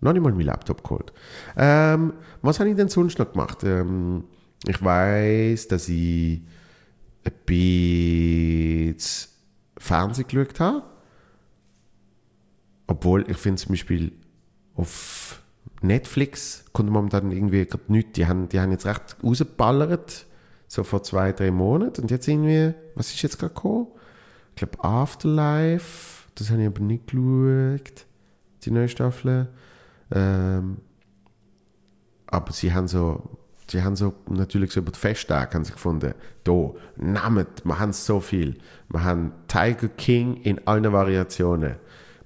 Noch 0.00 0.12
nicht 0.12 0.22
mal 0.22 0.32
meinen 0.32 0.46
Laptop 0.46 0.82
geholt. 0.82 1.12
Ähm, 1.56 2.14
was 2.42 2.58
habe 2.58 2.70
ich 2.70 2.76
denn 2.76 2.88
sonst 2.88 3.20
noch 3.20 3.30
gemacht? 3.30 3.62
Ähm, 3.62 4.24
ich 4.66 4.82
weiß, 4.82 5.68
dass 5.68 5.88
ich 5.88 6.40
ein 7.24 7.32
bisschen 7.46 8.96
Fernsehen 9.78 10.28
geschaut 10.28 10.60
habe. 10.60 10.82
Obwohl, 12.86 13.28
ich 13.30 13.36
finde 13.36 13.60
zum 13.60 13.72
Beispiel 13.72 14.12
auf 14.74 15.42
Netflix 15.80 16.64
kommt 16.72 16.90
man 16.90 17.08
dann 17.08 17.30
irgendwie 17.30 17.64
gerade 17.64 17.84
nichts. 17.88 18.12
Die 18.12 18.26
haben, 18.26 18.48
die 18.48 18.60
haben 18.60 18.72
jetzt 18.72 18.86
recht 18.86 19.16
rausgeballert, 19.22 20.26
so 20.66 20.82
vor 20.82 21.02
zwei, 21.02 21.32
drei 21.32 21.50
Monaten. 21.50 22.02
Und 22.02 22.10
jetzt 22.10 22.26
irgendwie, 22.26 22.74
was 22.94 23.10
ist 23.10 23.22
jetzt 23.22 23.38
gerade 23.38 23.54
gekommen? 23.54 23.88
Ich 24.50 24.56
glaube 24.56 24.82
Afterlife, 24.84 26.28
das 26.34 26.50
habe 26.50 26.62
ich 26.62 26.66
aber 26.66 26.80
nicht 26.80 27.06
geschaut, 27.06 28.06
die 28.62 28.70
neue 28.70 28.88
Staffel. 28.88 29.48
Ähm, 30.10 30.78
aber 32.26 32.52
sie 32.52 32.72
haben 32.72 32.88
so 32.88 33.38
Sie 33.74 33.82
haben 33.82 33.96
so 33.96 34.14
natürlich 34.28 34.70
so 34.70 34.78
über 34.78 34.92
die 34.92 34.98
Festtage 35.00 35.52
haben 35.52 35.64
sie 35.64 35.72
gefunden, 35.72 36.14
da, 36.44 36.70
nehmt, 36.96 37.64
wir 37.64 37.76
haben 37.80 37.92
so 37.92 38.20
viel. 38.20 38.56
Wir 38.88 39.02
haben 39.02 39.32
Tiger 39.48 39.88
King 39.88 40.36
in 40.42 40.64
allen 40.64 40.92
Variationen. 40.92 41.74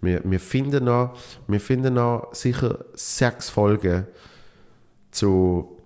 Wir, 0.03 0.21
wir, 0.25 0.41
finden 0.41 0.85
noch, 0.85 1.17
wir 1.47 1.59
finden 1.59 1.95
noch 1.95 2.35
sicher 2.35 2.85
sechs 2.93 3.49
Folgen 3.49 4.07
zu 5.11 5.79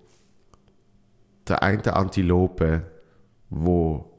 der 1.47 1.63
einen 1.63 1.87
Antilope, 1.87 2.83
wo 3.49 4.11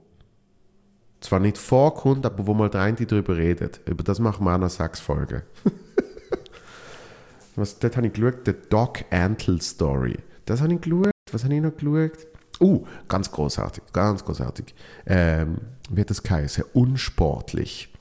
zwar 1.21 1.41
nicht 1.41 1.59
vorkommt, 1.59 2.25
aber 2.25 2.47
wo 2.47 2.55
mal 2.55 2.71
der 2.71 2.81
eine 2.81 2.97
darüber 2.97 3.37
redet. 3.37 3.83
Über 3.87 4.03
das 4.03 4.19
machen 4.19 4.47
wir 4.47 4.55
auch 4.55 4.59
noch 4.59 4.71
sechs 4.71 4.99
Folgen. 4.99 5.43
Was, 7.57 7.79
dort 7.81 7.99
habe 7.99 8.07
ich 8.07 8.15
geschaut, 8.15 8.47
The 8.47 8.55
Doc 8.71 9.05
Antle 9.11 9.61
Story. 9.61 10.17
Das 10.47 10.63
habe 10.63 10.73
ich 10.73 10.81
geschaut 10.81 11.14
was 11.33 11.45
habe 11.45 11.55
ich 11.55 11.63
noch 11.63 11.77
geschaut? 11.77 12.27
Uh, 12.61 12.87
ganz 13.09 13.31
großartig, 13.31 13.83
ganz 13.93 14.25
großartig. 14.25 14.75
Ähm, 15.07 15.59
wird 15.91 16.11
das 16.11 16.23
geheißen? 16.23 16.65
Unsportlich. 16.73 17.93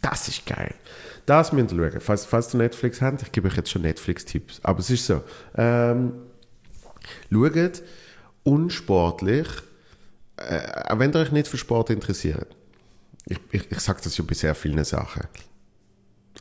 Das 0.00 0.26
ist 0.26 0.44
geil. 0.44 0.74
Das 1.26 1.52
müsst 1.52 1.72
ihr 1.72 1.90
schauen. 1.90 2.00
Falls, 2.00 2.24
falls 2.24 2.48
du 2.48 2.58
Netflix 2.58 3.00
habt, 3.00 3.22
ich 3.22 3.30
gebe 3.30 3.48
euch 3.48 3.56
jetzt 3.56 3.70
schon 3.70 3.82
Netflix-Tipps. 3.82 4.60
Aber 4.64 4.80
es 4.80 4.90
ist 4.90 5.06
so. 5.06 5.22
Ähm, 5.54 6.14
schaut 7.30 7.82
unsportlich, 8.42 9.46
äh, 10.36 10.96
wenn 10.96 11.12
ihr 11.12 11.20
euch 11.20 11.30
nicht 11.30 11.46
für 11.46 11.58
Sport 11.58 11.90
interessiert. 11.90 12.56
Ich, 13.26 13.38
ich, 13.52 13.70
ich 13.70 13.78
sage 13.78 14.00
das 14.02 14.16
ja 14.16 14.24
bei 14.24 14.34
sehr 14.34 14.56
vielen 14.56 14.84
Sachen. 14.84 15.22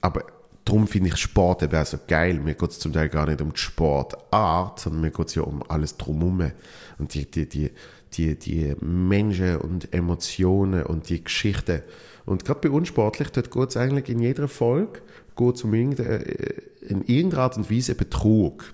Aber 0.02 0.26
darum 0.65 0.88
finde 0.88 1.10
ich 1.10 1.18
Sport 1.18 1.63
eben 1.63 1.86
so 1.86 1.98
geil. 2.08 2.36
Mir 2.36 2.53
geht 2.53 2.72
es 2.72 2.80
zum 2.80 2.94
Teil 2.94 3.10
gar 3.10 3.27
nicht 3.27 3.41
um 3.41 3.53
die 3.53 3.60
Sportart, 3.60 4.80
sondern 4.80 5.01
mir 5.01 5.12
geht 5.12 5.27
es 5.27 5.36
ja 5.36 5.44
um 5.44 5.63
alles 5.70 5.98
drumherum. 5.98 6.51
Und 6.98 7.13
die, 7.13 7.30
die, 7.30 7.48
die, 7.48 7.72
die, 8.13 8.38
die 8.38 8.75
Menschen 8.82 9.58
und 9.58 9.94
Emotionen 9.94 10.84
und 10.84 11.10
die 11.10 11.24
Geschichten. 11.24 11.82
Und 12.25 12.46
gerade 12.46 12.60
bei 12.60 12.70
Unsportlich, 12.70 13.30
dort 13.30 13.51
geht 13.51 13.70
es 13.70 13.77
eigentlich 13.77 14.10
in 14.10 14.20
jeder 14.20 14.48
Folge 14.48 15.01
geht's 15.36 15.63
um 15.63 15.74
irgendeine, 15.74 16.25
äh, 16.25 16.62
in 16.82 17.03
irgendeiner 17.03 17.44
Art 17.44 17.58
und 17.58 17.72
Weise 17.72 17.96
Betrug 17.96 18.74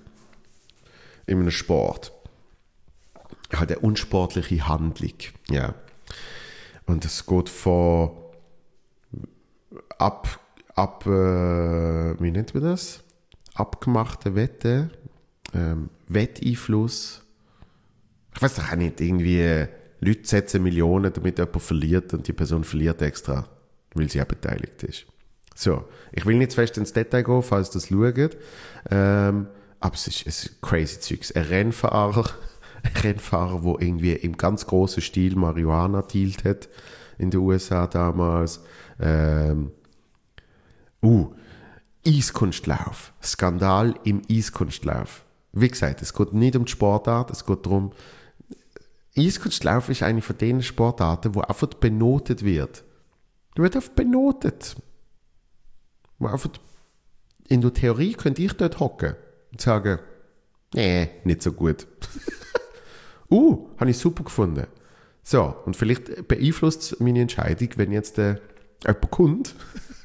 in 1.26 1.40
einem 1.40 1.52
Sport. 1.52 2.12
Halt 3.54 3.72
eine 3.72 3.80
unsportliche 3.80 4.68
Handlung. 4.68 5.14
Ja. 5.50 5.74
Und 6.86 7.06
es 7.06 7.26
geht 7.26 7.50
von 7.50 8.12
ab 9.98 10.40
ab, 10.78 11.06
äh, 11.06 12.22
wie 12.22 12.32
nennt 12.32 12.54
man 12.54 12.64
das? 12.64 13.04
Abgemachte 13.56 14.36
Wette, 14.36 14.90
ähm, 15.54 15.90
Wetteinfluss. 16.08 17.24
Ich 18.36 18.42
weiß 18.42 18.56
doch 18.56 18.72
auch 18.72 18.76
nicht, 18.76 19.02
irgendwie 19.02 19.66
Leute 20.00 20.28
setzen 20.28 20.62
Millionen, 20.62 21.12
damit 21.12 21.40
jemand 21.40 21.62
verliert 21.62 22.14
und 22.14 22.28
die 22.28 22.34
Person 22.34 22.64
verliert 22.64 23.02
extra, 23.02 23.48
weil 23.96 24.10
sie 24.10 24.22
auch 24.22 24.26
beteiligt 24.28 24.84
ist. 24.84 25.08
So, 25.56 25.86
ich 26.12 26.26
will 26.28 26.38
nicht 26.38 26.52
zu 26.52 26.58
fest 26.58 26.78
ins 26.78 26.94
Detail 26.94 27.24
gehen, 27.24 27.42
falls 27.42 27.72
das 27.72 27.88
schaut. 27.88 28.38
Ähm, 28.92 29.48
aber 29.80 29.96
es 29.96 30.08
ist, 30.08 30.28
es 30.28 30.46
ist 30.46 30.62
crazy 30.62 31.00
Zeugs. 31.00 31.32
Ein 31.32 31.44
Rennfahrer, 31.44 32.30
ein 32.84 33.02
Rennfahrer, 33.02 33.62
der 33.64 33.88
irgendwie 33.88 34.14
im 34.14 34.38
ganz 34.38 34.68
großen 34.68 35.02
Stil 35.02 35.36
Marihuana 35.36 36.04
dealt 36.04 36.44
hat 36.44 36.70
in 37.18 37.32
den 37.32 37.40
USA 37.40 37.88
damals. 37.88 38.62
Ähm, 39.00 39.72
uh, 41.04 41.34
Eiskunstlauf. 42.06 43.14
Skandal 43.22 43.96
im 44.04 44.22
Eiskunstlauf. 44.30 45.26
Wie 45.52 45.68
gesagt, 45.68 46.02
es 46.02 46.14
geht 46.14 46.34
nicht 46.34 46.56
um 46.56 46.66
die 46.66 46.72
Sportart, 46.72 47.32
es 47.32 47.46
geht 47.46 47.66
darum, 47.66 47.92
Eiskunstlauf 49.18 49.90
ist 49.90 50.04
eine 50.04 50.22
von 50.22 50.38
den 50.38 50.62
Sportarten, 50.62 51.34
wo 51.34 51.42
einfach 51.42 51.68
benotet 51.68 52.44
wird. 52.44 52.84
Du 53.56 53.64
wird 53.64 53.76
einfach 53.76 53.92
benotet. 53.92 54.76
In 57.48 57.62
der 57.62 57.74
Theorie 57.74 58.14
könnte 58.14 58.44
ich 58.44 58.54
dort 58.54 58.80
hocken 58.80 59.16
und 59.52 59.62
sagen, 59.62 60.00
nee, 60.74 61.10
nicht 61.24 61.42
so 61.42 61.52
gut. 61.52 61.88
uh, 63.32 63.68
habe 63.78 63.90
ich 63.90 63.98
super 63.98 64.24
gefunden. 64.24 64.68
So, 65.24 65.56
und 65.66 65.76
vielleicht 65.76 66.28
beeinflusst 66.28 67.02
meine 67.02 67.22
Entscheidung, 67.22 67.70
wenn 67.76 67.92
jetzt 67.92 68.18
äh, 68.20 68.36
jemand 68.86 69.12
kommt, 69.12 69.56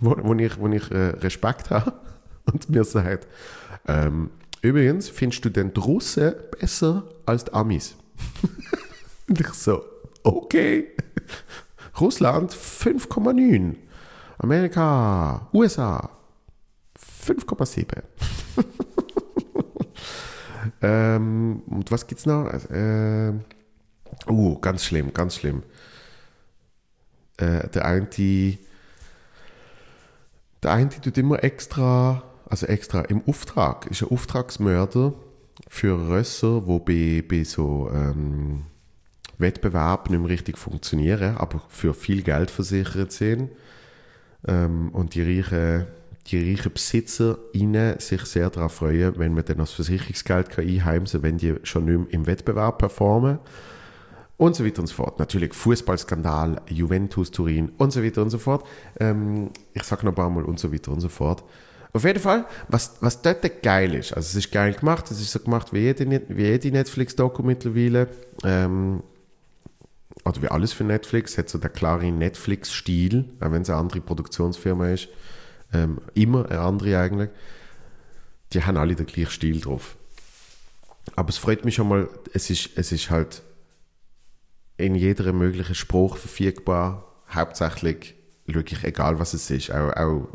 wo, 0.00 0.16
wo 0.22 0.34
ich, 0.34 0.58
wo 0.58 0.68
ich 0.68 0.90
äh, 0.90 1.08
Respekt 1.20 1.70
habe 1.70 1.92
und 2.52 2.68
mir 2.70 2.84
sagt, 2.84 3.26
ähm, 3.86 4.30
übrigens, 4.60 5.08
findest 5.08 5.44
du 5.44 5.50
den 5.50 5.70
Russen 5.70 6.34
besser 6.58 7.04
als 7.26 7.44
die 7.44 7.52
Amis? 7.52 7.96
und 9.28 9.40
ich 9.40 9.48
so, 9.48 9.84
okay. 10.22 10.88
Russland 12.00 12.52
5,9. 12.52 13.76
Amerika, 14.38 15.48
USA 15.52 16.10
5,7. 17.24 17.86
ähm, 20.82 21.62
und 21.66 21.90
was 21.90 22.06
gibt's 22.06 22.26
noch? 22.26 22.46
Äh, 22.70 23.32
uh, 24.28 24.58
ganz 24.58 24.84
schlimm, 24.84 25.12
ganz 25.12 25.36
schlimm. 25.36 25.62
Äh, 27.36 27.68
der 27.68 27.84
eine, 27.84 28.08
der 30.62 30.72
eine 30.72 30.88
tut 30.88 31.18
immer 31.18 31.42
extra, 31.42 32.22
also 32.48 32.66
extra 32.66 33.02
im 33.02 33.22
Auftrag, 33.26 33.86
ist 33.86 34.02
ein 34.02 34.10
Auftragsmörder 34.10 35.12
für 35.68 36.08
Rösser, 36.08 36.66
wo 36.66 36.78
bei, 36.78 37.24
bei 37.28 37.44
so 37.44 37.90
ähm, 37.92 38.64
Wettbewerb 39.38 40.10
nicht 40.10 40.20
mehr 40.20 40.28
richtig 40.28 40.58
funktionieren, 40.58 41.36
aber 41.36 41.62
für 41.68 41.94
viel 41.94 42.22
Geld 42.22 42.50
versichert 42.50 43.12
sind. 43.12 43.50
Ähm, 44.46 44.90
und 44.90 45.14
die 45.14 45.22
reichen, 45.22 45.86
die 46.26 46.50
reichen 46.50 46.72
BesitzerInnen 46.72 47.98
sich 47.98 48.22
sehr 48.22 48.50
darauf 48.50 48.74
freuen, 48.74 49.18
wenn 49.18 49.34
man 49.34 49.44
dann 49.44 49.58
das 49.58 49.72
Versicherungsgeld 49.72 50.50
kann 50.50 50.66
einheimsen 50.66 51.22
kann, 51.22 51.30
wenn 51.30 51.38
die 51.38 51.54
schon 51.64 51.84
nicht 51.84 51.98
mehr 51.98 52.06
im 52.10 52.26
Wettbewerb 52.26 52.78
performen. 52.78 53.38
Und 54.36 54.56
so 54.56 54.64
weiter 54.64 54.80
und 54.80 54.88
so 54.88 54.94
fort. 54.94 55.18
Natürlich 55.18 55.54
Fußballskandal, 55.54 56.62
Juventus 56.68 57.30
Turin 57.30 57.72
und 57.78 57.92
so 57.92 58.02
weiter 58.02 58.22
und 58.22 58.30
so 58.30 58.38
fort. 58.38 58.66
Ähm, 58.98 59.50
ich 59.72 59.84
sage 59.84 60.04
noch 60.04 60.12
ein 60.12 60.16
paar 60.16 60.30
Mal 60.30 60.44
und 60.44 60.58
so 60.58 60.72
weiter 60.72 60.90
und 60.90 61.00
so 61.00 61.08
fort. 61.08 61.44
Auf 61.94 62.04
jeden 62.04 62.20
Fall, 62.20 62.46
was, 62.68 62.96
was 63.00 63.20
dort 63.20 63.62
geil 63.62 63.94
ist, 63.94 64.14
also 64.14 64.26
es 64.26 64.34
ist 64.34 64.50
geil 64.50 64.72
gemacht, 64.72 65.10
es 65.10 65.20
ist 65.20 65.30
so 65.30 65.40
gemacht 65.40 65.74
wie 65.74 65.80
jede, 65.80 66.08
wie 66.28 66.42
jede 66.42 66.70
Netflix-Doku 66.70 67.42
mittlerweile. 67.42 68.08
Ähm, 68.44 69.02
oder 70.24 70.40
wie 70.40 70.48
alles 70.48 70.72
für 70.72 70.84
Netflix, 70.84 71.36
hat 71.36 71.48
so 71.48 71.58
der 71.58 71.70
klare 71.70 72.10
Netflix-Stil, 72.10 73.26
auch 73.40 73.52
wenn 73.52 73.62
es 73.62 73.70
eine 73.70 73.78
andere 73.78 74.00
Produktionsfirma 74.00 74.88
ist, 74.88 75.08
ähm, 75.72 75.98
immer 76.14 76.48
eine 76.48 76.60
andere 76.60 76.98
eigentlich. 76.98 77.30
Die 78.52 78.64
haben 78.64 78.76
alle 78.76 78.94
den 78.94 79.06
gleichen 79.06 79.30
Stil 79.30 79.60
drauf. 79.60 79.96
Aber 81.16 81.28
es 81.28 81.38
freut 81.38 81.64
mich 81.64 81.74
schon 81.74 81.88
mal, 81.88 82.08
es 82.32 82.50
ist, 82.50 82.70
es 82.76 82.92
ist 82.92 83.10
halt 83.10 83.42
in 84.82 84.94
jeder 84.94 85.32
möglichen 85.32 85.74
Spruch 85.74 86.16
verfügbar. 86.16 87.04
Hauptsächlich 87.32 88.14
wirklich 88.46 88.84
egal, 88.84 89.18
was 89.18 89.32
es 89.34 89.50
ist. 89.50 89.70
Auch, 89.70 89.92
auch 89.96 90.28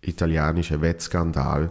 italienischer 0.00 0.80
Wettskandal. 0.80 1.70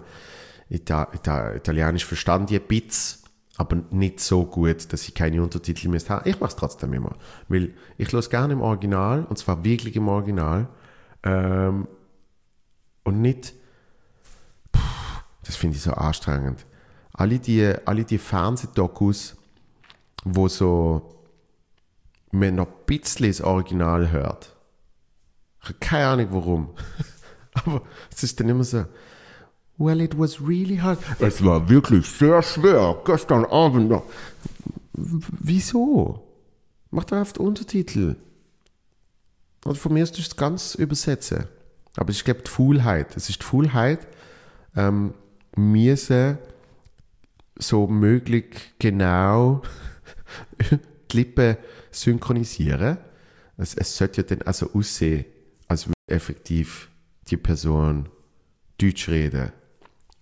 Ita, 0.70 1.10
Ita, 1.14 1.56
Italienisch 1.56 2.06
verstand 2.06 2.50
ich 2.52 2.62
ein 2.62 2.68
bisschen 2.68 3.22
aber 3.58 3.78
nicht 3.92 4.20
so 4.20 4.46
gut, 4.46 4.92
dass 4.92 5.08
ich 5.08 5.14
keine 5.14 5.44
Untertitel 5.44 5.88
mehr 5.88 6.02
habe. 6.10 6.28
Ich 6.28 6.40
mache 6.40 6.50
es 6.50 6.56
trotzdem 6.56 6.94
immer, 6.94 7.16
weil 7.48 7.74
ich 7.98 8.12
los 8.12 8.30
gerne 8.30 8.54
im 8.54 8.62
Original 8.62 9.26
und 9.26 9.38
zwar 9.38 9.64
wirklich 9.64 9.96
im 9.96 10.08
Original 10.08 10.68
ähm, 11.22 11.88
und 13.04 13.22
nicht. 13.22 13.54
Puh, 14.72 14.80
das 15.44 15.58
finde 15.58 15.78
ich 15.78 15.84
so 15.84 15.92
anstrengend. 15.92 16.66
Alle 17.14 17.38
die, 17.38 17.72
alle 17.86 18.04
die 18.04 18.18
Fernsehdokus, 18.18 19.36
wo 20.24 20.48
so 20.48 21.21
man 22.32 22.56
noch 22.56 22.68
ein 22.68 22.86
bisschen 22.86 23.28
das 23.28 23.42
Original 23.42 24.12
hört. 24.12 24.56
Ich 25.62 25.70
habe 25.70 25.80
keine 25.80 26.08
Ahnung 26.08 26.28
warum. 26.32 26.70
aber 27.54 27.82
es 28.12 28.24
ist 28.24 28.40
dann 28.40 28.50
immer 28.50 28.64
so 28.64 28.86
Well, 29.78 30.00
it 30.02 30.18
was 30.18 30.40
really 30.40 30.78
hard. 30.78 31.00
Es 31.20 31.44
war 31.44 31.68
wirklich 31.68 32.06
sehr 32.06 32.44
schwer. 32.44 33.02
Gestern 33.04 33.46
Abend 33.46 33.90
noch. 33.90 34.04
Wieso? 34.94 36.28
Mach 36.92 37.06
doch 37.06 37.18
auf 37.18 37.38
Untertitel. 37.38 38.16
Und 39.66 39.78
von 39.78 39.94
mir 39.94 40.04
ist 40.04 40.20
das 40.20 40.36
ganz 40.36 40.76
übersetzen. 40.76 41.46
Aber 41.98 42.12
ich 42.12 42.24
glaube, 42.24 42.42
die 42.42 42.52
Faulheit. 42.52 43.18
Es 43.18 43.30
ist 43.30 43.42
die 43.42 43.46
Faulheit, 43.46 44.08
ähm, 44.76 45.16
müssen 45.56 46.38
so 47.58 47.88
möglich 47.88 48.74
genau 48.80 49.62
die 51.12 51.18
Lippen 51.18 51.58
synchronisieren. 51.92 52.98
Es, 53.58 53.76
es 53.76 53.96
sollte 53.96 54.22
ja 54.22 54.28
dann 54.28 54.42
also 54.44 54.72
aussehen, 54.74 55.26
als 55.68 55.88
würde 55.88 55.96
effektiv 56.08 56.90
die 57.28 57.38
Person 57.38 58.10
Deutsch 58.80 59.08
reden. 59.10 59.52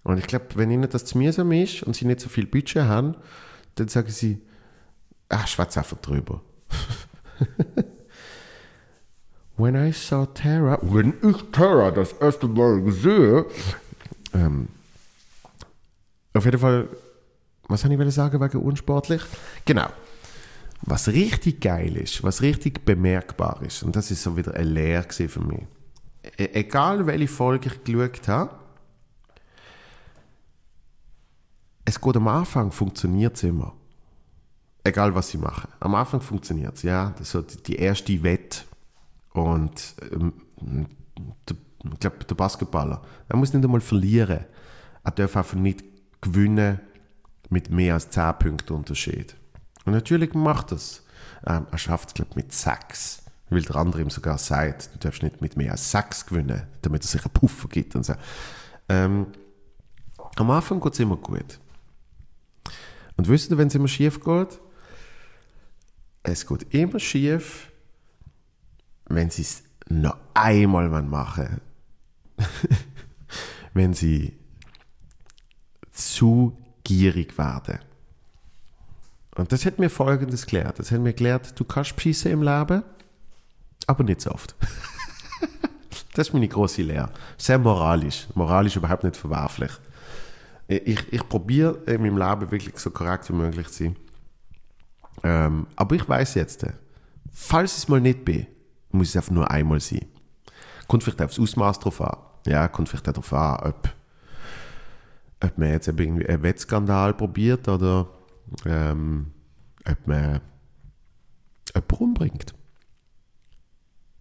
Und 0.03 0.17
ich 0.17 0.27
glaube, 0.27 0.47
wenn 0.55 0.71
ihnen 0.71 0.89
das 0.89 1.05
zu 1.05 1.17
mühsam 1.17 1.51
ist 1.51 1.83
und 1.83 1.95
sie 1.95 2.05
nicht 2.05 2.19
so 2.19 2.29
viel 2.29 2.45
Budget 2.45 2.83
haben, 2.83 3.15
dann 3.75 3.87
sagen 3.87 4.09
sie, 4.09 4.41
ach, 5.29 5.47
schwarz 5.47 5.77
einfach 5.77 5.97
drüber. 5.97 6.41
When 9.57 9.75
I 9.75 9.91
saw 9.91 10.25
Terra, 10.25 10.79
wenn 10.81 11.13
ich 11.21 11.37
Terra 11.51 11.91
das 11.91 12.13
erste 12.13 12.47
Mal 12.47 12.81
gesehen, 12.81 13.45
ähm, 14.33 14.69
auf 16.33 16.45
jeden 16.45 16.59
Fall, 16.59 16.87
was 17.67 17.83
habe 17.83 18.03
ich 18.03 18.13
sagen 18.13 18.39
wegen 18.39 18.59
unsportlich? 18.59 19.21
Genau. 19.65 19.89
Was 20.81 21.09
richtig 21.09 21.61
geil 21.61 21.97
ist, 21.97 22.23
was 22.23 22.41
richtig 22.41 22.85
bemerkbar 22.85 23.61
ist, 23.61 23.83
und 23.83 23.95
das 23.95 24.11
ist 24.11 24.23
so 24.23 24.37
wieder 24.37 24.53
eine 24.53 24.69
Lehre 24.69 25.11
für 25.11 25.41
mich. 25.41 25.65
E 26.37 26.49
egal 26.53 27.05
welche 27.05 27.27
Folge 27.27 27.69
ich 27.69 27.83
geschaut 27.83 28.27
habe, 28.27 28.55
es 31.89 31.99
geht 31.99 32.15
am 32.15 32.27
Anfang, 32.27 32.71
funktioniert 32.71 33.35
es 33.35 33.43
immer. 33.43 33.73
Egal, 34.83 35.13
was 35.13 35.29
sie 35.29 35.37
machen. 35.37 35.69
Am 35.79 35.95
Anfang 35.95 36.21
funktioniert 36.21 36.75
es, 36.75 36.83
ja. 36.83 37.13
So 37.21 37.41
die, 37.41 37.75
erste 37.75 38.23
Wette. 38.23 38.61
Und 39.33 39.95
ähm, 40.11 40.33
ich 41.47 41.99
glaube, 41.99 42.23
der 42.25 42.35
Basketballer, 42.35 43.01
er 43.27 43.37
muss 43.37 43.53
nicht 43.53 43.63
einmal 43.63 43.81
verlieren. 43.81 44.45
Er 45.03 45.11
darf 45.11 45.35
einfach 45.35 45.55
nicht 45.55 45.83
gewinnen 46.21 46.79
mit 47.49 47.69
mehr 47.69 47.95
als 47.95 48.09
10 48.09 48.33
Punkten 48.39 48.73
Unterschied. 48.73 49.35
Und 49.85 49.93
natürlich 49.93 50.33
macht 50.33 50.71
es. 50.71 51.03
Ähm, 51.45 51.67
er 51.71 51.77
schafft 51.77 52.09
es, 52.09 52.13
glaube 52.13 52.31
mit 52.35 52.53
6. 52.53 53.23
Weil 53.49 53.61
der 53.61 53.75
andere 53.77 54.01
ihm 54.01 54.09
sogar 54.09 54.37
sagt, 54.37 54.93
du 54.93 54.99
darfst 54.99 55.23
nicht 55.23 55.41
mit 55.41 55.57
mehr 55.57 55.71
als 55.71 55.91
6 55.91 56.27
gewinnen, 56.27 56.67
damit 56.81 57.03
er 57.03 57.07
sich 57.07 57.23
einen 57.23 57.33
Puffer 57.33 57.67
gibt 57.67 57.95
und 57.95 58.05
so. 58.05 58.13
Ähm, 58.87 59.27
am 60.35 60.51
Anfang 60.51 60.79
geht 60.79 60.93
es 60.93 60.99
immer 60.99 61.17
gut. 61.17 61.59
Und 63.17 63.27
wisst 63.27 63.51
ihr, 63.51 63.57
wenn 63.57 63.67
es 63.67 63.75
immer 63.75 63.87
schief 63.87 64.23
geht? 64.23 64.59
Es 66.23 66.45
geht 66.45 66.73
immer 66.73 66.99
schief, 66.99 67.71
wenn 69.05 69.29
sie 69.29 69.41
es 69.41 69.63
noch 69.89 70.17
einmal 70.33 70.89
machen 71.01 71.61
wenn 73.73 73.93
sie 73.93 74.37
zu 75.91 76.57
gierig 76.83 77.37
werden. 77.37 77.79
Und 79.35 79.51
das 79.51 79.65
hat 79.65 79.79
mir 79.79 79.89
Folgendes 79.89 80.45
gelehrt. 80.45 80.79
Das 80.79 80.91
hat 80.91 80.99
mir 80.99 81.13
gelehrt, 81.13 81.57
du 81.59 81.63
kannst 81.63 81.99
schießen 81.99 82.31
im 82.31 82.41
Leben, 82.41 82.83
aber 83.87 84.03
nicht 84.03 84.21
so 84.21 84.31
oft. 84.31 84.55
Das 86.13 86.27
ist 86.27 86.33
meine 86.33 86.47
große 86.47 86.81
Lehre. 86.81 87.11
Sehr 87.37 87.57
moralisch. 87.57 88.27
Moralisch 88.33 88.75
überhaupt 88.75 89.03
nicht 89.03 89.15
verwerflich. 89.15 89.71
Ich, 90.67 91.13
ich 91.13 91.29
probiere 91.29 91.77
in 91.85 92.01
meinem 92.01 92.17
Leben 92.17 92.51
wirklich 92.51 92.77
so 92.77 92.91
korrekt 92.91 93.29
wie 93.29 93.33
möglich 93.33 93.67
zu 93.69 93.83
sein. 93.83 93.95
Ähm, 95.23 95.67
aber 95.75 95.95
ich 95.95 96.09
weiß 96.09 96.35
jetzt, 96.35 96.65
falls 97.31 97.71
ich 97.71 97.77
es 97.77 97.87
mal 97.87 98.01
nicht 98.01 98.25
bin, 98.25 98.47
muss 98.91 99.09
es 99.09 99.15
einfach 99.15 99.31
nur 99.31 99.49
einmal 99.49 99.79
sein. 99.79 100.05
Kommt 100.87 101.03
vielleicht 101.03 101.21
aufs 101.21 101.39
Ausmaß 101.39 101.79
drauf 101.79 102.01
an. 102.01 102.17
Ja, 102.45 102.67
kommt 102.67 102.89
vielleicht 102.89 103.07
auch 103.07 103.13
darauf 103.13 103.33
an, 103.33 103.69
ob, 103.69 103.89
ob 105.43 105.57
man 105.57 105.71
jetzt 105.71 105.87
irgendwie 105.87 106.27
einen 106.27 106.43
Wettskandal 106.43 107.13
probiert 107.13 107.67
oder 107.67 108.07
ähm, 108.65 109.31
ob 109.85 110.07
man 110.07 110.41
jemanden 111.73 111.95
umbringt. 111.97 112.53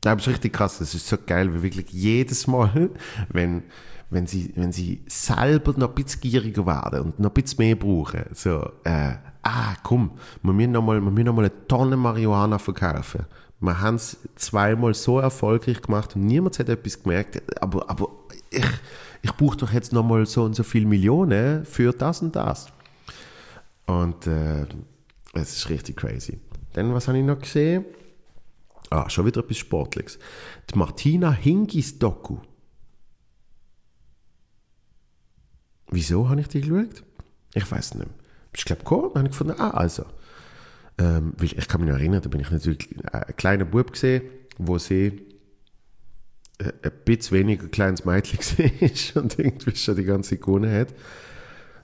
Das 0.01 0.23
ist 0.23 0.29
richtig 0.29 0.53
krass. 0.53 0.79
Das 0.79 0.95
ist 0.95 1.09
so 1.09 1.17
geil, 1.25 1.53
wie 1.55 1.63
wirklich 1.63 1.91
jedes 1.91 2.47
Mal, 2.47 2.91
wenn, 3.31 3.65
wenn, 4.11 4.27
sie, 4.27 4.53
wenn 4.57 4.73
sie 4.73 5.03
selber 5.07 5.75
noch 5.77 5.91
ein 5.91 5.95
bisschen 5.95 6.21
gieriger 6.21 6.67
werden 6.67 7.01
und 7.01 7.21
noch 7.21 7.31
ein 7.31 7.43
bisschen 7.43 7.59
mehr 7.59 7.77
brauchen, 7.77 8.25
so, 8.33 8.71
äh, 8.85 9.15
ah, 9.43 9.75
komm, 9.83 10.13
wir 10.43 10.53
müssen 10.53 10.73
noch 10.73 10.83
mal, 10.83 11.01
wir 11.01 11.11
müssen 11.11 11.27
noch 11.27 11.35
mal 11.35 11.47
eine 11.47 11.67
Tonne 11.67 11.97
Marihuana 11.97 12.59
verkaufen. 12.59 13.27
Wir 13.61 13.81
haben 13.81 13.97
es 13.97 14.17
zweimal 14.37 14.95
so 14.95 15.19
erfolgreich 15.19 15.83
gemacht 15.83 16.15
und 16.15 16.27
niemand 16.27 16.61
hat 16.61 16.69
etwas 16.69 17.03
gemerkt, 17.03 17.43
aber, 17.61 17.91
aber 17.91 18.09
ich, 18.51 18.65
ich 19.23 19.33
brauche 19.35 19.57
doch 19.57 19.73
jetzt 19.73 19.93
noch 19.93 20.05
mal 20.05 20.25
so 20.27 20.45
und 20.45 20.55
so 20.55 20.63
viele 20.63 20.87
Millionen 20.87 21.65
für 21.65 21.93
das 21.93 22.23
und 22.23 22.37
das. 22.37 22.69
Und 23.89 24.27
äh, 24.27 24.67
es 25.33 25.57
ist 25.57 25.71
richtig 25.71 25.97
crazy. 25.97 26.39
Dann, 26.75 26.93
was 26.93 27.09
habe 27.09 27.19
ich 27.19 27.25
noch 27.25 27.41
gesehen? 27.41 27.87
Ah, 28.91 29.09
schon 29.09 29.25
wieder 29.25 29.41
etwas 29.41 29.57
Sportliches. 29.57 30.19
Die 30.71 30.79
Martina 30.79 31.33
Hingis 31.33 31.99
Doku. 31.99 32.37
Wieso 35.91 36.29
habe 36.29 36.43
ich 36.43 36.49
die 36.49 36.61
geschaut? 36.61 37.03
Ich 37.55 37.71
weiß 37.71 37.95
nicht. 37.95 38.11
Ich 38.55 38.67
glaube, 38.67 38.83
gekommen, 38.83 39.15
habe 39.15 39.23
ich 39.23 39.31
gefunden, 39.31 39.55
ah, 39.59 39.71
also. 39.71 40.05
Ähm, 40.99 41.33
weil 41.39 41.47
ich 41.47 41.69
kann 41.69 41.81
mich 41.81 41.89
noch 41.89 41.97
erinnern, 41.97 42.21
da 42.21 42.29
bin 42.29 42.41
ich 42.41 42.51
natürlich 42.51 42.95
ein 43.11 43.37
kleiner 43.37 43.65
Bub 43.65 43.93
gesehen, 43.93 44.23
wo 44.59 44.77
sie 44.77 45.23
äh, 46.59 46.73
ein 46.83 46.93
bisschen 47.07 47.39
weniger 47.39 47.63
ein 47.63 47.71
kleines 47.71 48.05
Mädchen 48.05 48.39
war 49.15 49.23
und 49.23 49.39
irgendwie 49.39 49.77
schon 49.77 49.97
die 49.97 50.05
ganze 50.05 50.35
Ikone 50.35 50.79
hat. 50.79 50.89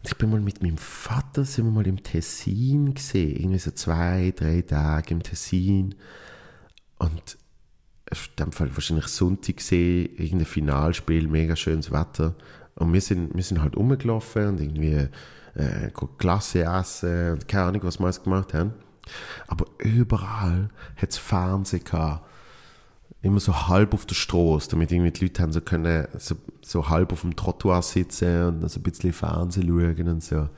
Ich 0.07 0.17
bin 0.19 0.31
mal 0.31 0.41
mit 0.41 0.63
meinem 0.63 0.77
Vater, 0.77 1.47
sind 1.47 1.65
wir 1.65 1.71
mal 1.71 1.87
im 1.87 2.03
Tessin 2.03 2.93
gesehen, 2.93 3.37
irgendwie 3.37 3.59
so 3.59 3.71
zwei, 3.71 4.35
drei 4.37 4.61
Tage 4.61 5.15
im 5.15 5.23
Tessin. 5.23 5.95
Und 6.99 7.39
in 8.11 8.19
dem 8.39 8.53
Fall 8.53 8.75
wahrscheinlich 8.75 9.07
Sonntag 9.07 9.57
gesehen, 9.57 10.11
irgendein 10.17 10.47
Finalspiel, 10.47 11.27
mega 11.27 11.57
schönes 11.57 11.91
Wetter. 11.91 12.35
Und 12.75 12.93
wir 12.93 13.01
sind, 13.01 13.35
wir 13.35 13.43
sind 13.43 13.63
halt 13.63 13.77
rumgelaufen 13.77 14.49
und 14.49 14.61
irgendwie 14.61 15.09
äh, 15.55 15.91
Klasse 16.19 16.65
essen 16.65 17.33
und 17.33 17.49
keine 17.49 17.69
Ahnung, 17.69 17.85
was 17.85 17.99
wir 17.99 18.05
alles 18.05 18.23
gemacht 18.23 18.53
haben. 18.53 18.75
Aber 19.47 19.65
überall 19.79 20.69
hat 20.97 21.11
es 21.11 21.17
Fernsehen 21.19 21.85
gehabt. 21.85 22.29
Immer 23.23 23.41
so 23.41 23.69
halb 23.69 23.95
auf 23.95 24.05
der 24.05 24.15
Straße, 24.15 24.69
damit 24.71 24.93
irgendwie 24.93 25.11
die 25.11 25.25
Leute 25.25 25.43
haben 25.43 25.53
so 25.53 25.63
können, 25.63 26.07
so, 26.19 26.35
so 26.63 26.89
halb 26.91 27.13
auf 27.13 27.23
dem 27.23 27.37
Trottoir 27.37 27.81
sitzen 27.81 28.63
und 28.63 28.71
so 28.71 28.81
ein 28.81 28.83
bisschen 28.83 29.13
Fernsehen 29.13 29.67
schauen 29.67 30.09
und 30.09 30.23
so. 30.23 30.49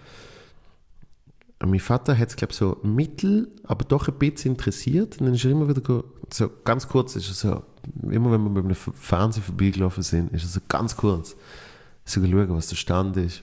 Und 1.63 1.71
mein 1.71 1.81
Vater 1.81 2.19
hat 2.19 2.29
es, 2.29 2.37
glaube 2.37 2.53
ich, 2.53 2.59
so 2.59 2.79
mittel, 2.83 3.49
aber 3.65 3.85
doch 3.85 4.09
ein 4.09 4.19
bisschen 4.19 4.53
interessiert. 4.53 5.21
Und 5.21 5.27
dann 5.27 5.35
ist 5.35 5.45
er 5.45 5.53
immer 5.53 5.69
wieder, 5.69 6.05
so 6.33 6.51
ganz 6.65 6.87
kurz, 6.87 7.17
ist 7.17 7.29
er 7.29 7.35
so, 7.35 7.63
immer 8.11 8.33
wenn 8.33 8.43
wir 8.43 8.51
bei 8.51 8.61
einem 8.61 8.75
Fernsehen 8.75 9.43
vorbeigelaufen 9.43 10.03
sind, 10.03 10.33
ist 10.33 10.45
er 10.45 10.49
so 10.49 10.61
ganz 10.69 10.97
kurz, 10.97 11.37
so 12.05 12.21
schauen, 12.21 12.51
was 12.51 12.69
der 12.69 12.77
Stand 12.77 13.17
ist. 13.17 13.43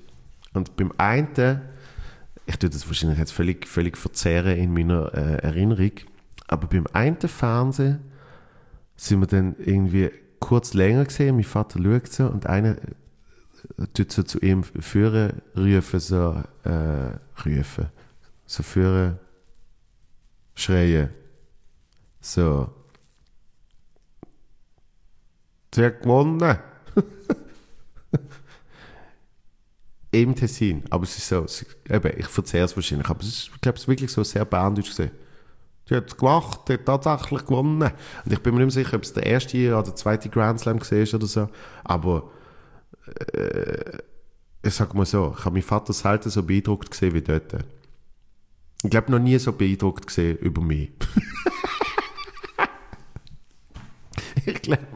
Und 0.54 0.76
beim 0.76 0.94
einen, 0.98 1.62
ich 2.46 2.58
tue 2.58 2.70
das 2.70 2.88
wahrscheinlich 2.88 3.18
jetzt 3.18 3.32
völlig, 3.32 3.68
völlig 3.68 3.98
verzehren 3.98 4.58
in 4.58 4.74
meiner 4.74 5.14
äh, 5.14 5.38
Erinnerung, 5.38 5.92
aber 6.48 6.68
beim 6.68 6.86
einen 6.94 7.20
Fernsehen 7.20 8.00
sind 9.04 9.20
wir 9.20 9.28
dann 9.28 9.56
irgendwie 9.60 10.12
kurz 10.40 10.74
länger 10.74 11.06
gesehen, 11.06 11.36
mein 11.36 11.44
Vater 11.44 11.82
schaut 11.82 12.08
so 12.08 12.28
und 12.28 12.46
einer 12.46 12.76
tut 13.94 14.12
so 14.12 14.24
zu 14.24 14.40
ihm 14.40 14.64
führen, 14.64 15.42
rufen, 15.56 16.00
so, 16.00 16.44
äh, 16.64 17.18
rufen, 17.46 17.88
so 18.46 18.64
führen, 18.64 19.20
schreien, 20.56 21.10
so, 22.22 22.74
hat 25.78 26.02
gewonnen. 26.02 26.58
im 30.14 30.36
Tessin. 30.36 30.84
Aber 30.90 31.04
es 31.04 31.18
ist 31.18 31.28
so, 31.28 31.46
eben, 31.90 32.20
ich 32.20 32.28
verzehre 32.28 32.66
es 32.66 32.76
wahrscheinlich, 32.76 33.10
aber 33.10 33.22
es 33.22 33.28
ist, 33.28 33.52
ich 33.54 33.62
glaube, 33.62 33.78
es 33.78 33.84
ist 33.84 33.88
wirklich 33.88 34.12
so 34.12 34.24
sehr 34.24 34.46
berndeutsch 34.46 34.90
gesehen. 34.90 35.12
Sie 35.86 35.96
hat 35.96 36.08
es 36.08 36.18
gemacht, 36.18 36.62
sie 36.68 36.74
hat 36.74 36.86
tatsächlich 36.86 37.46
gewonnen. 37.46 37.82
Und 37.82 38.32
ich 38.32 38.40
bin 38.40 38.56
mir 38.56 38.66
nicht 38.66 38.74
sicher, 38.74 38.96
ob 38.96 39.04
es 39.04 39.14
der 39.14 39.26
erste 39.26 39.58
oder 39.74 39.84
der 39.84 39.96
zweite 39.96 40.30
Grand 40.30 40.60
Slam 40.60 40.80
war 40.80 41.14
oder 41.14 41.28
so. 41.28 41.50
Aber 41.84 42.32
äh, 43.34 43.98
ich 44.66 44.74
sage 44.74 44.96
mal 44.96 45.06
so, 45.06 45.36
ich 45.38 45.44
habe 45.44 45.56
meinen 45.56 45.64
Vater 45.64 45.92
selten 45.92 46.30
so 46.30 46.42
beeindruckt 46.42 46.92
gesehen 46.92 47.14
wie 47.14 47.22
dort. 47.22 47.54
Ich 48.82 48.90
glaube, 48.90 49.12
noch 49.12 49.20
nie 49.20 49.38
so 49.38 49.52
beeindruckt 49.52 50.08
gesehen 50.08 50.38
über 50.38 50.62
mich. 50.62 50.92
ich 54.46 54.62
glaube, 54.62 54.88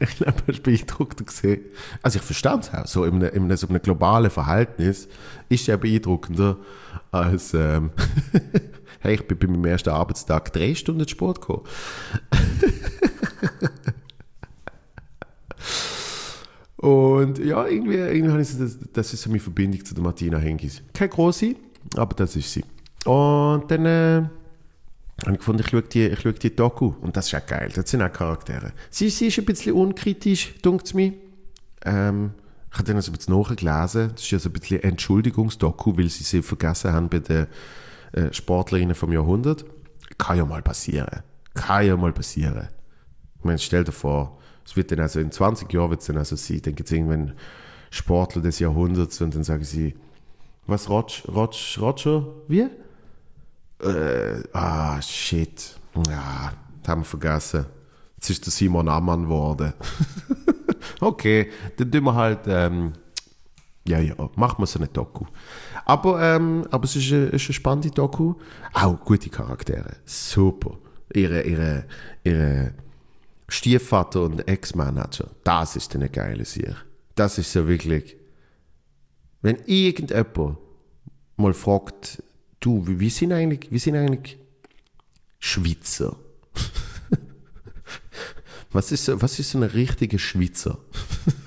ich 0.00 0.16
glaube, 0.16 0.42
er 0.46 0.54
ist 0.54 0.62
beeindruckter 0.62 1.24
gesehen. 1.24 1.62
Also 2.02 2.18
ich 2.18 2.24
verstehe 2.24 2.58
es 2.58 2.72
auch. 2.72 2.86
So 2.86 3.04
in 3.04 3.22
einem, 3.22 3.50
in 3.50 3.56
so 3.56 3.68
einem 3.68 3.80
globalen 3.80 4.30
Verhältnis 4.30 5.08
ist 5.48 5.68
er 5.68 5.76
beeindruckender 5.76 6.58
als, 7.10 7.54
ähm, 7.54 7.90
hey, 9.02 9.14
ich 9.14 9.26
bin 9.26 9.38
bei 9.38 9.46
meinem 9.46 9.64
ersten 9.66 9.90
Arbeitstag 9.90 10.52
drei 10.52 10.74
Stunden 10.74 11.06
Sport 11.08 11.40
gekommen. 11.40 11.62
Und 16.76 17.38
ja, 17.38 17.66
irgendwie, 17.66 17.94
irgendwie 17.94 18.30
habe 18.30 18.42
ich 18.42 18.48
so, 18.48 18.58
das, 18.64 18.76
das 18.92 19.12
ist 19.12 19.22
so 19.22 19.30
meine 19.30 19.40
Verbindung 19.40 19.84
zu 19.84 19.94
der 19.94 20.02
Martina 20.02 20.38
Hengis. 20.38 20.82
Keine 20.92 21.10
große, 21.10 21.54
aber 21.96 22.14
das 22.16 22.34
ist 22.34 22.52
sie. 22.52 22.64
Und 23.04 23.70
dann 23.70 23.86
äh, 23.86 24.22
habe 25.24 25.32
ich 25.32 25.38
gefunden, 25.38 25.62
ich 25.62 25.70
schaue, 25.70 25.82
die, 25.82 26.06
ich 26.06 26.20
schaue 26.20 26.32
die 26.32 26.56
Doku 26.56 26.94
und 27.00 27.16
das 27.16 27.28
ist 27.28 27.34
auch 27.34 27.46
geil. 27.46 27.70
Das 27.72 27.88
sind 27.88 28.02
auch 28.02 28.12
Charaktere. 28.12 28.72
Sie, 28.90 29.10
sie 29.10 29.28
ist 29.28 29.38
ein 29.38 29.44
bisschen 29.44 29.74
unkritisch, 29.74 30.54
dunkt 30.62 30.86
es 30.86 30.94
mir. 30.94 31.12
Ähm, 31.84 32.32
ich 32.72 32.78
habe 32.78 32.84
dann 32.88 32.96
also 32.96 33.12
ein 33.12 33.16
bisschen 33.16 33.38
nachgelesen. 33.38 34.10
Das 34.14 34.22
ist 34.22 34.30
ja 34.30 34.38
so 34.40 34.48
ein 34.48 34.52
bisschen 34.52 34.82
Entschuldigungsdoku, 34.82 35.96
weil 35.96 36.08
sie 36.08 36.24
sie 36.24 36.42
vergessen 36.42 36.92
haben 36.92 37.08
bei 37.08 37.20
den 37.20 37.46
äh, 38.12 38.32
Sportlerinnen 38.32 38.94
vom 38.94 39.12
Jahrhundert. 39.12 39.64
Kann 40.18 40.36
ja 40.36 40.44
mal 40.44 40.62
passieren. 40.62 41.22
Kann 41.54 41.86
ja 41.86 41.96
mal 41.96 42.12
passieren. 42.12 42.68
Ich 43.38 43.44
meine, 43.44 43.58
stell 43.58 43.84
dir 43.84 43.92
vor, 43.92 44.38
es 44.64 44.76
wird 44.76 44.90
dann 44.92 45.00
also 45.00 45.20
in 45.20 45.32
20 45.32 45.72
Jahren 45.72 45.90
wird 45.90 46.00
es 46.00 46.06
dann 46.06 46.16
also 46.16 46.36
sein, 46.36 46.60
dann 46.62 46.74
gibt 46.74 46.88
es 46.88 46.92
irgendwann 46.92 47.32
Sportler 47.90 48.42
des 48.42 48.58
Jahrhunderts 48.58 49.20
und 49.20 49.34
dann 49.34 49.44
sagen 49.44 49.64
sie, 49.64 49.94
was, 50.66 50.88
Rotsch, 50.88 51.26
Rotsch, 51.28 51.78
Roger, 51.78 52.26
wie? 52.48 52.68
Äh, 53.82 54.42
ah, 54.52 55.00
shit. 55.02 55.76
Ja, 56.08 56.52
haben 56.86 57.00
wir 57.00 57.04
vergessen. 57.04 57.66
Jetzt 58.16 58.30
ist 58.30 58.46
der 58.46 58.52
Simon 58.52 58.88
Ammann 58.88 59.24
geworden. 59.24 59.72
okay, 61.00 61.50
dann 61.76 61.90
tun 61.90 62.04
wir 62.04 62.14
halt, 62.14 62.40
ähm, 62.46 62.92
ja, 63.86 63.98
ja, 63.98 64.14
machen 64.36 64.62
wir 64.62 64.66
so 64.66 64.78
eine 64.78 64.88
Doku. 64.88 65.26
Aber, 65.84 66.22
ähm, 66.22 66.66
aber 66.70 66.84
es 66.84 66.94
ist 66.94 67.12
eine, 67.12 67.26
ist 67.26 67.46
eine 67.46 67.54
spannende 67.54 67.90
Doku. 67.90 68.34
Auch 68.74 69.00
gute 69.00 69.28
Charaktere. 69.28 69.96
Super. 70.04 70.78
Ihre, 71.12 71.42
ihre, 71.42 71.84
ihre 72.22 72.74
Stiefvater 73.48 74.22
und 74.22 74.46
Ex-Manager. 74.48 75.30
Das 75.42 75.76
ist 75.76 75.94
eine 75.96 76.08
geile 76.08 76.44
Sache. 76.44 76.76
Das 77.14 77.38
ist 77.38 77.52
so 77.52 77.66
wirklich. 77.66 78.16
Wenn 79.42 79.56
irgendjemand 79.66 80.58
mal 81.36 81.52
fragt, 81.52 82.22
du, 82.60 82.84
wie, 82.86 83.10
sind 83.10 83.32
eigentlich, 83.32 83.70
wie 83.72 83.78
sind 83.80 83.96
eigentlich 83.96 84.38
Schweizer? 85.40 86.16
was, 88.70 88.92
ist, 88.92 89.20
was 89.20 89.40
ist 89.40 89.50
so 89.50 89.58
eine 89.58 89.74
richtige 89.74 90.20
Schweizer? 90.20 90.78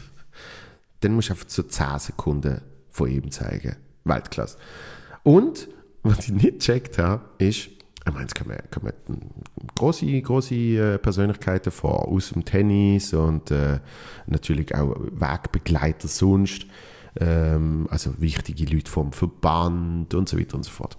Dann 1.06 1.15
musst 1.15 1.30
du 1.30 1.34
einfach 1.34 1.48
so 1.48 1.63
10 1.63 2.00
Sekunden 2.00 2.62
von 2.89 3.10
ihm 3.10 3.30
zeigen. 3.30 3.76
Weltklasse. 4.04 4.58
Und, 5.24 5.68
was 6.04 6.20
ich 6.26 6.32
nicht 6.32 6.60
gecheckt 6.60 6.98
habe, 6.98 7.24
ist, 7.38 7.68
ich 8.08 8.13
meine, 8.13 8.26
es 8.26 8.34
kommen, 8.36 8.58
kommen 8.72 8.94
große, 9.76 10.22
große 10.22 10.56
äh, 10.56 10.98
Persönlichkeiten 10.98 11.72
vor, 11.72 12.08
aus 12.08 12.30
dem 12.30 12.46
Tennis 12.46 13.13
und 13.13 13.52
äh, 13.52 13.80
natürlich 14.28 14.74
auch 14.76 14.96
Wegbegleiter 15.00 16.08
sonst 16.08 16.65
ähm, 17.20 17.88
also 17.89 18.20
wichtige 18.20 18.65
Leute 18.74 18.91
vom 18.91 19.12
Verband 19.12 20.13
und 20.13 20.28
so 20.28 20.39
weiter 20.39 20.56
und 20.56 20.63
so 20.63 20.72
fort. 20.72 20.98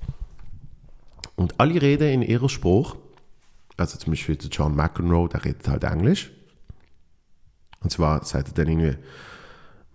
Und 1.37 1.61
alle 1.61 1.81
reden 1.81 2.09
in 2.09 2.23
ihrer 2.23 2.49
Spruch, 2.49 2.97
also 3.77 3.99
zum 3.99 4.13
Beispiel 4.13 4.39
John 4.51 4.75
McEnroe, 4.75 5.29
der 5.29 5.45
redet 5.45 5.69
halt 5.69 5.85
Englisch. 5.85 6.31
Und 7.81 7.91
zwar 7.91 8.25
sagt 8.25 8.49
er 8.49 8.55
dann 8.55 8.69
irgendwie, 8.69 8.97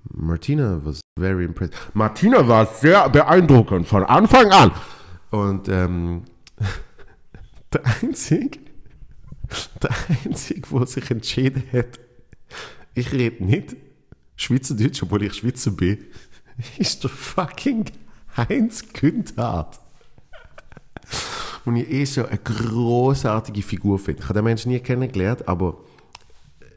Martina 0.09 0.79
was 0.83 1.01
very 1.17 1.45
impressed. 1.45 1.73
Martina 1.93 2.47
war 2.47 2.65
sehr 2.65 3.09
beeindruckend 3.09 3.87
von 3.87 4.03
Anfang 4.03 4.51
an. 4.51 4.71
Und 5.29 5.69
ähm, 5.69 6.23
der 7.73 7.81
Einzige, 8.01 8.59
der 9.81 9.91
Einzige, 10.25 10.67
der 10.69 10.87
sich 10.87 11.11
entschieden 11.11 11.63
hat, 11.71 11.99
ich 12.93 13.11
rede 13.11 13.43
nicht 13.43 13.75
Schweizerdeutsch, 14.35 15.03
obwohl 15.03 15.23
ich 15.23 15.33
Schweizer 15.33 15.71
bin, 15.71 16.05
ist 16.77 17.03
der 17.03 17.09
fucking 17.09 17.85
Heinz 18.35 18.83
Günthardt. 18.93 19.79
Und 21.63 21.75
ich 21.75 21.89
eh 21.89 22.05
so 22.05 22.25
eine 22.25 22.39
großartige 22.39 23.61
Figur 23.61 23.99
finde. 23.99 24.21
Ich 24.21 24.29
habe 24.29 24.39
den 24.39 24.45
Menschen 24.45 24.71
nie 24.71 24.79
kennengelernt, 24.79 25.47
aber 25.47 25.77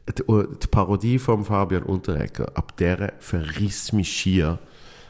die, 0.07 0.23
die 0.23 0.67
Parodie 0.67 1.19
von 1.19 1.45
Fabian 1.45 1.83
Unterrecker, 1.83 2.51
ab 2.55 2.77
der 2.77 3.13
verriss 3.19 3.91
mich 3.91 4.11
schier. 4.11 4.59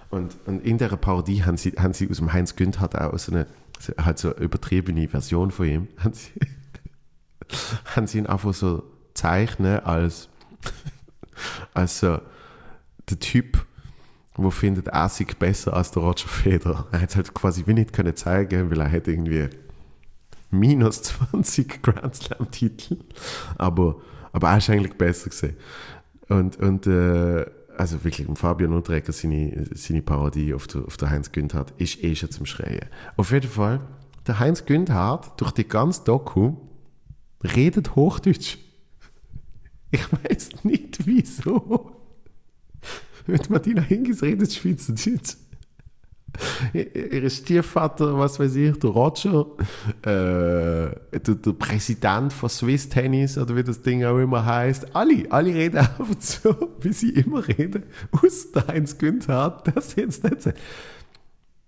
Und, 0.10 0.36
und 0.46 0.64
in 0.64 0.78
dieser 0.78 0.98
Parodie 0.98 1.44
haben 1.44 1.58
sie, 1.58 1.72
haben 1.72 1.94
sie 1.94 2.10
aus 2.10 2.18
dem 2.18 2.32
Heinz 2.32 2.56
Günthardt 2.56 2.96
auch 2.96 3.18
so 3.18 3.32
eine, 3.32 3.48
halt 3.98 4.20
so 4.20 4.34
eine 4.34 4.44
übertriebene 4.44 5.08
Version 5.08 5.52
von 5.52 5.68
ihm, 5.68 5.88
haben 5.98 6.14
sie, 6.14 6.32
haben 7.96 8.08
sie 8.08 8.20
ihn 8.20 8.28
einfach 8.28 8.54
so 8.54 8.84
zeichnen 9.14 9.80
als, 9.80 10.30
als 11.74 12.00
so 12.00 12.20
der 13.10 13.20
Typ, 13.20 13.66
wo 14.36 14.50
findet 14.50 14.90
sich 15.10 15.38
besser 15.38 15.74
als 15.74 15.92
der 15.92 16.04
Roger 16.04 16.28
Federer. 16.28 16.88
Er 16.92 17.04
es 17.04 17.16
halt 17.16 17.34
quasi 17.34 17.64
wie 17.68 17.74
nicht 17.74 17.94
können 17.94 18.16
zeigen, 18.16 18.70
weil 18.70 18.80
er 18.80 18.88
hätte 18.88 19.12
irgendwie 19.12 19.50
minus 20.52 21.02
20 21.04 21.82
Grand 21.82 22.16
Slam 22.16 22.52
Titel, 22.52 22.98
aber, 23.58 23.98
aber 24.36 24.50
er 24.50 24.58
ist 24.58 24.70
eigentlich 24.70 24.98
besser 24.98 25.30
gesehen. 25.30 25.56
Und, 26.28 26.58
und 26.58 26.88
äh, 26.88 27.46
also 27.78 28.04
wirklich, 28.04 28.28
Fabian 28.38 28.74
Unterrecker, 28.74 29.14
seine, 29.14 29.66
seine 29.74 30.02
Parodie 30.02 30.54
auf 30.54 30.68
der, 30.68 30.84
auf 30.84 30.98
der 30.98 31.10
Heinz 31.10 31.32
Günthardt, 31.32 31.74
ist 31.78 32.04
eh 32.04 32.14
schon 32.18 32.32
zum 32.32 32.46
Schreien. 32.46 32.90
Auf 33.16 33.32
jeden 33.32 33.50
Fall, 33.50 33.80
der 34.28 34.40
Heinz 34.40 34.66
Günthardt, 34.66 35.40
durch 35.40 35.52
die 35.52 35.66
ganze 35.66 36.04
Doku, 36.04 36.58
redet 37.44 37.96
Hochdeutsch. 37.96 38.58
Ich 39.92 40.12
weiß 40.12 40.66
nicht 40.66 41.06
wieso. 41.06 41.92
Mit 43.28 43.50
Martina 43.50 43.82
Hingis 43.82 44.22
redet 44.22 44.52
Schweizerdeutsch. 44.52 45.38
Ihr 46.74 47.30
Stiefvater, 47.30 48.18
was 48.18 48.40
weiß 48.40 48.56
ich, 48.56 48.80
der 48.80 48.90
Roger, 48.90 49.46
äh, 50.02 51.20
der, 51.20 51.36
der, 51.36 51.54
Präsident 51.54 52.34
von 52.34 52.50
Swiss 52.50 52.90
Tennis 52.90 53.38
oder 53.38 53.56
wie 53.56 53.64
das 53.64 53.82
Ding 53.82 54.04
auch 54.04 54.18
immer 54.18 54.46
heißt, 54.46 54.96
alle, 54.96 55.26
alle 55.30 55.54
reden 55.54 55.78
einfach 55.78 56.06
so, 56.20 56.74
wie 56.82 56.94
sie 56.94 57.10
immer 57.10 57.48
reden, 57.48 57.84
aus 58.12 58.52
der 58.52 58.68
Heinz 58.68 58.98
Günther, 58.98 59.62
das 59.74 59.96
jetzt 59.96 60.24
nicht 60.24 60.42
sein. 60.42 60.54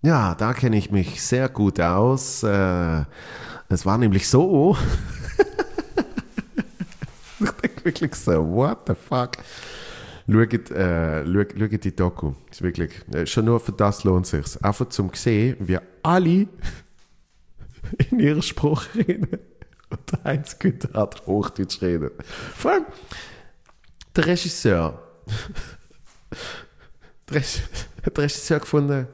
Ja, 0.01 0.35
da 0.35 0.53
kenne 0.53 0.77
ich 0.77 0.91
mich 0.91 1.21
sehr 1.21 1.49
gut 1.49 1.79
aus. 1.79 2.43
Äh, 2.43 3.03
es 3.69 3.85
war 3.85 3.97
nämlich 3.97 4.27
so. 4.27 4.77
ich 7.39 7.51
denke 7.51 7.85
wirklich 7.85 8.15
so, 8.15 8.47
what 8.47 8.79
the 8.87 8.93
fuck? 8.93 9.31
Schaut, 10.29 10.71
äh, 10.71 11.25
schaut, 11.25 11.83
die 11.83 11.95
Doku. 11.95 12.33
Ist 12.51 12.61
wirklich, 12.61 12.91
äh, 13.13 13.25
schon 13.25 13.45
nur 13.45 13.61
für 13.61 13.71
das 13.71 14.03
lohnt 14.03 14.25
es 14.25 14.31
sich. 14.31 14.63
Einfach 14.63 14.89
zum 14.89 15.13
sehen, 15.13 15.55
wie 15.59 15.79
alle 16.03 16.47
in 18.09 18.19
ihrem 18.19 18.41
Spruch 18.41 18.83
reden. 18.95 19.39
Und 19.89 20.11
der 20.11 20.23
Heinz 20.25 20.59
Günther 20.59 20.99
hat 20.99 21.25
Hochdeutsch 21.27 21.81
reden. 21.81 22.11
Vor 22.55 22.71
allem 22.71 22.85
der 24.15 24.25
Regisseur. 24.25 25.01
der 27.29 27.41
Regisseur 28.17 28.59
gefunden, 28.59 29.07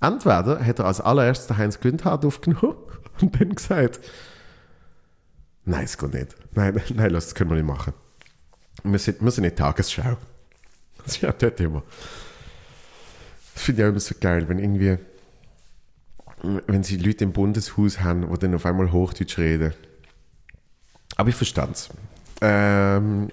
entweder 0.00 0.64
hat 0.64 0.78
er 0.78 0.86
als 0.86 1.02
allererstes 1.02 1.48
den 1.48 1.58
Heinz 1.58 1.80
Günther 1.80 2.24
aufgenommen 2.24 2.76
und 3.20 3.38
dann 3.38 3.54
gesagt, 3.54 4.00
nein, 5.66 5.84
es 5.84 5.98
geht 5.98 6.14
nicht. 6.14 6.34
Nein, 6.52 6.80
nein, 6.94 7.12
das 7.12 7.34
können 7.34 7.50
wir 7.50 7.56
nicht 7.56 7.66
machen. 7.66 7.92
Wir 8.84 8.98
sind, 8.98 9.20
wir 9.20 9.30
sind 9.30 9.44
in 9.44 9.54
Tagesschau. 9.54 10.16
Das 11.10 11.16
ist 11.16 11.22
ja 11.22 11.32
dort 11.32 11.58
immer. 11.58 11.82
Das 13.54 13.64
finde 13.64 13.82
ich 13.82 13.84
auch 13.84 13.90
immer 13.90 14.00
so 14.00 14.14
geil, 14.20 14.48
wenn 14.48 14.60
irgendwie, 14.60 14.96
wenn 16.68 16.84
sie 16.84 16.98
Leute 16.98 17.24
im 17.24 17.32
Bundeshaus 17.32 18.00
haben, 18.00 18.32
die 18.32 18.38
dann 18.38 18.54
auf 18.54 18.64
einmal 18.64 18.92
Hochdeutsch 18.92 19.36
reden. 19.38 19.74
Aber 21.16 21.28
ich 21.28 21.34
verstand 21.34 21.74
es. 21.74 21.90
Ähm, 22.40 23.28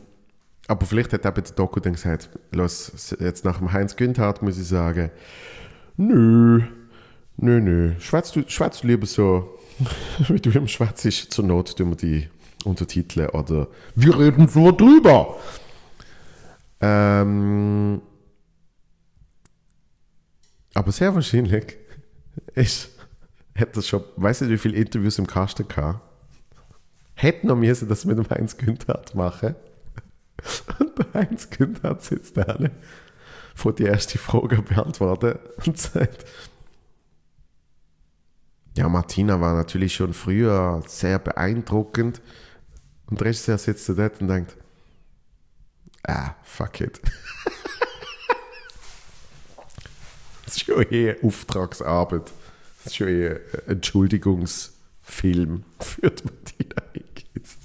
aber 0.67 0.85
vielleicht 0.87 1.13
hat 1.13 1.25
eben 1.25 1.43
der 1.43 1.53
Doku 1.53 1.79
dann 1.79 1.93
gesagt, 1.93 2.29
los, 2.51 3.15
jetzt 3.19 3.45
nach 3.45 3.59
dem 3.59 3.71
Heinz 3.71 3.95
Günthardt 3.95 4.41
muss 4.41 4.57
ich 4.57 4.67
sagen, 4.67 5.11
nö, 5.97 6.63
nö, 7.37 7.61
nö, 7.61 7.93
schwätzt 7.99 8.35
du, 8.35 8.43
schwätzt 8.47 8.83
du 8.83 8.87
lieber 8.87 9.05
so, 9.05 9.59
wie 10.27 10.39
du 10.39 10.49
im 10.49 10.67
Schwätzt 10.67 11.31
zur 11.31 11.45
Not 11.45 11.77
tun 11.77 11.91
wir 11.91 11.95
die 11.95 12.27
Untertitel 12.65 13.27
oder 13.33 13.67
wir 13.95 14.17
reden 14.17 14.47
so 14.47 14.71
drüber. 14.71 15.37
Ähm, 16.79 18.01
aber 20.73 20.91
sehr 20.91 21.13
wahrscheinlich 21.15 21.77
ist, 22.53 22.89
hätte 23.55 23.81
schon, 23.81 24.03
weiß 24.15 24.41
nicht, 24.41 24.51
wie 24.51 24.57
viele 24.57 24.77
Interviews 24.77 25.17
im 25.17 25.27
Kasten 25.27 25.67
gehabt. 25.67 26.01
Hätte 27.15 27.47
noch 27.47 27.55
müssen 27.55 27.87
das 27.87 28.05
mit 28.05 28.17
dem 28.17 28.29
Heinz 28.29 28.57
Günther 28.57 29.01
machen. 29.15 29.55
Und 30.79 30.99
der 30.99 31.13
Heinz 31.15 31.49
Günther 31.49 31.97
sitzt 31.99 32.37
da 32.37 32.57
vor 33.55 33.73
die 33.73 33.85
erste 33.85 34.19
Frage 34.19 34.61
beantworten 34.61 35.39
und 35.65 35.77
sagt, 35.79 36.25
ja, 38.77 38.87
Martina 38.87 39.41
war 39.41 39.55
natürlich 39.55 39.95
schon 39.95 40.13
früher 40.13 40.83
sehr 40.85 41.17
beeindruckend. 41.17 42.21
Und 43.07 43.19
der 43.19 43.27
Regisseur 43.27 43.57
sitzt 43.57 43.89
da 43.89 44.09
und 44.21 44.27
denkt, 44.27 44.56
ah, 46.07 46.35
fuck 46.43 46.81
it. 46.81 46.99
das 50.45 50.55
ist 50.55 50.65
schon 50.65 50.81
eher 50.83 51.17
Auftragsarbeit. 51.23 52.31
Das 52.83 52.93
ist 52.93 52.95
schon 52.95 53.07
eher 53.07 53.39
ein 53.67 53.73
Entschuldigungsfilm 53.73 55.63
für 55.79 56.09
die 56.09 56.23
Martina 56.23 56.81
Higgins. 56.93 57.57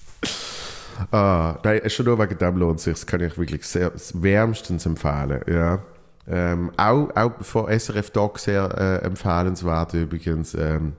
Ah, 1.11 1.59
nein, 1.65 1.89
schon 1.91 2.07
nur 2.07 2.19
wegen 2.19 2.39
dem 2.39 2.57
lohnt 2.57 2.81
sich. 2.81 2.95
Das 2.95 3.07
kann 3.07 3.21
ich 3.21 3.39
wirklich 3.39 3.67
sehr 3.67 3.93
wärmstens 4.15 4.87
empfehlen. 4.87 5.43
Ja. 5.49 5.83
Ähm, 6.29 6.71
auch, 6.77 7.11
auch 7.17 7.43
von 7.43 7.67
SRF 7.69 8.11
Doc 8.11 8.39
sehr 8.39 8.71
äh, 8.79 9.05
empfehlenswert 9.05 9.95
übrigens. 9.95 10.55
Ähm, 10.55 10.93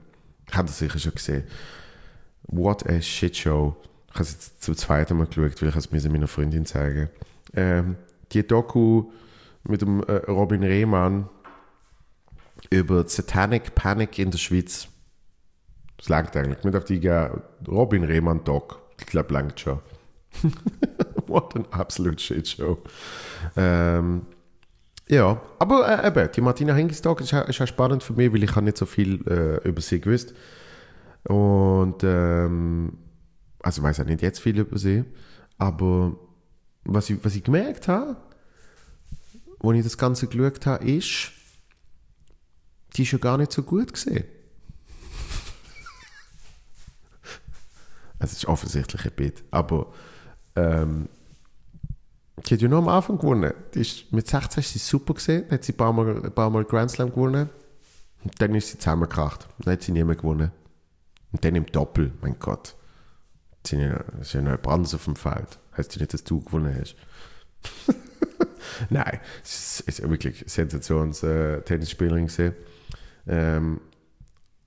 habt 0.52 0.68
ihr 0.68 0.72
sicher 0.72 0.98
schon 0.98 1.14
gesehen. 1.14 1.44
What 2.42 2.86
a 2.88 3.00
shit 3.00 3.34
show. 3.36 3.74
Ich 4.08 4.14
habe 4.14 4.24
es 4.24 4.32
jetzt 4.32 4.62
zum 4.62 4.76
zweiten 4.76 5.16
Mal 5.16 5.26
geschaut, 5.26 5.62
weil 5.62 5.70
ich 5.70 5.76
es 5.76 6.08
meiner 6.08 6.28
Freundin 6.28 6.66
zeigen 6.66 7.08
ähm, 7.56 7.96
die 8.32 8.46
Doku 8.46 9.10
mit 9.64 9.82
dem 9.82 10.02
äh, 10.02 10.16
Robin 10.30 10.62
Rehmann 10.62 11.28
über 12.70 13.06
Satanic 13.08 13.74
Panic 13.74 14.18
in 14.18 14.30
der 14.30 14.38
Schweiz. 14.38 14.88
Das 15.96 16.08
langt 16.08 16.36
eigentlich. 16.36 16.64
Mit 16.64 16.76
auf 16.76 16.84
die 16.84 17.06
Robin 17.68 18.04
Rehmann 18.04 18.44
Doc. 18.44 18.80
Ich 18.98 19.06
glaube, 19.06 19.32
langt 19.32 19.60
schon. 19.60 19.80
What 21.26 21.54
an 21.56 21.66
absolute 21.70 22.22
shit 22.22 22.48
show. 22.48 22.78
Ähm, 23.56 24.26
ja, 25.08 25.40
aber 25.58 26.04
äh, 26.04 26.08
eben, 26.08 26.30
die 26.32 26.40
Martina 26.40 26.74
Hingis 26.74 27.02
Doc 27.02 27.20
ist, 27.20 27.32
ist 27.32 27.60
auch 27.60 27.66
spannend 27.66 28.02
für 28.02 28.14
mich, 28.14 28.32
weil 28.32 28.42
ich 28.42 28.56
nicht 28.56 28.76
so 28.76 28.86
viel 28.86 29.26
äh, 29.28 29.68
über 29.68 29.80
sie 29.80 30.00
gewusst. 30.00 30.34
Und 31.24 32.02
ähm, 32.02 32.98
also 33.62 33.82
weiß 33.82 34.00
auch 34.00 34.04
nicht 34.04 34.22
jetzt 34.22 34.40
viel 34.40 34.58
über 34.58 34.78
sie, 34.78 35.04
aber 35.58 36.16
was 36.84 37.10
ich, 37.10 37.24
was 37.24 37.34
ich 37.34 37.44
gemerkt 37.44 37.88
habe, 37.88 38.16
als 39.60 39.76
ich 39.76 39.84
das 39.84 39.98
Ganze 39.98 40.26
geschaut 40.26 40.66
habe, 40.66 40.84
ist, 40.84 41.32
die 42.94 43.02
ist 43.02 43.12
ja 43.12 43.18
gar 43.18 43.38
nicht 43.38 43.52
so 43.52 43.62
gut 43.62 43.92
gesehen. 43.92 44.24
es 48.18 48.32
ist 48.32 48.46
offensichtlich 48.46 49.04
ein 49.04 49.12
Bit, 49.16 49.44
aber 49.50 49.92
ähm, 50.56 51.08
die 52.46 52.54
hat 52.54 52.60
ja 52.60 52.68
nur 52.68 52.78
am 52.78 52.88
Anfang 52.88 53.18
gewonnen. 53.18 53.52
Die 53.74 53.80
ist, 53.80 54.12
mit 54.12 54.28
16 54.28 54.60
ist 54.60 54.72
sie 54.72 54.78
super 54.78 55.14
gesehen, 55.14 55.50
hat 55.50 55.64
sie 55.64 55.72
ein 55.72 55.76
paar 55.76 55.92
Mal, 55.92 56.24
ein 56.24 56.34
paar 56.34 56.50
Mal 56.50 56.64
Grand 56.64 56.90
Slam 56.90 57.10
gewonnen 57.10 57.48
und 58.22 58.40
dann 58.40 58.54
ist 58.54 58.68
sie 58.68 58.78
zusammengekracht. 58.78 59.48
Dann 59.60 59.72
hat 59.72 59.82
sie 59.82 59.92
nie 59.92 60.04
mehr 60.04 60.16
gewonnen. 60.16 60.50
Und 61.32 61.44
dann 61.44 61.54
im 61.54 61.66
Doppel, 61.66 62.12
mein 62.20 62.38
Gott. 62.38 62.76
Das 63.62 63.72
ist 63.72 64.34
ja, 64.34 64.42
noch 64.42 64.52
ein 64.52 64.60
Brand 64.60 64.94
auf 64.94 65.04
dem 65.04 65.16
Feld. 65.16 65.58
Heißt 65.76 65.94
ja 65.94 66.00
nicht, 66.00 66.14
dass 66.14 66.24
du 66.24 66.40
gewonnen 66.40 66.76
hast. 66.78 66.96
Nein, 68.90 69.20
es 69.42 69.80
ist, 69.80 70.00
ist 70.00 70.08
wirklich 70.08 70.44
Sensations-Tennisspielerin 70.46 72.28
äh, 72.38 72.52
ähm, 73.26 73.80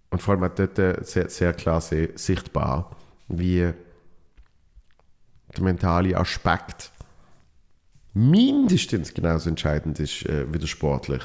und 0.10 0.22
vor 0.22 0.34
allem 0.34 0.44
auch 0.44 0.56
dort 0.56 0.80
äh, 0.80 0.98
sehr, 1.02 1.30
sehr 1.30 1.54
klar 1.54 1.82
sichtbar, 1.82 2.96
wie 3.28 3.74
der 5.56 5.64
mentale 5.64 6.18
Aspekt 6.18 6.92
mindestens 8.14 9.14
genauso 9.14 9.50
entscheidend 9.50 10.00
ist 10.00 10.26
äh, 10.26 10.52
wie 10.52 10.58
der 10.58 10.68
sportlich. 10.68 11.24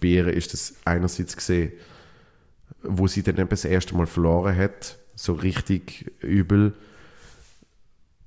Bei 0.00 0.08
ihr 0.08 0.28
ist 0.28 0.52
das 0.52 0.74
einerseits 0.84 1.36
gesehen, 1.36 1.72
wo 2.82 3.06
sie 3.06 3.22
dann 3.22 3.38
eben 3.38 3.48
das 3.48 3.64
erste 3.64 3.96
Mal 3.96 4.06
verloren 4.06 4.56
hat, 4.56 4.98
so 5.14 5.32
richtig 5.32 6.12
übel, 6.20 6.74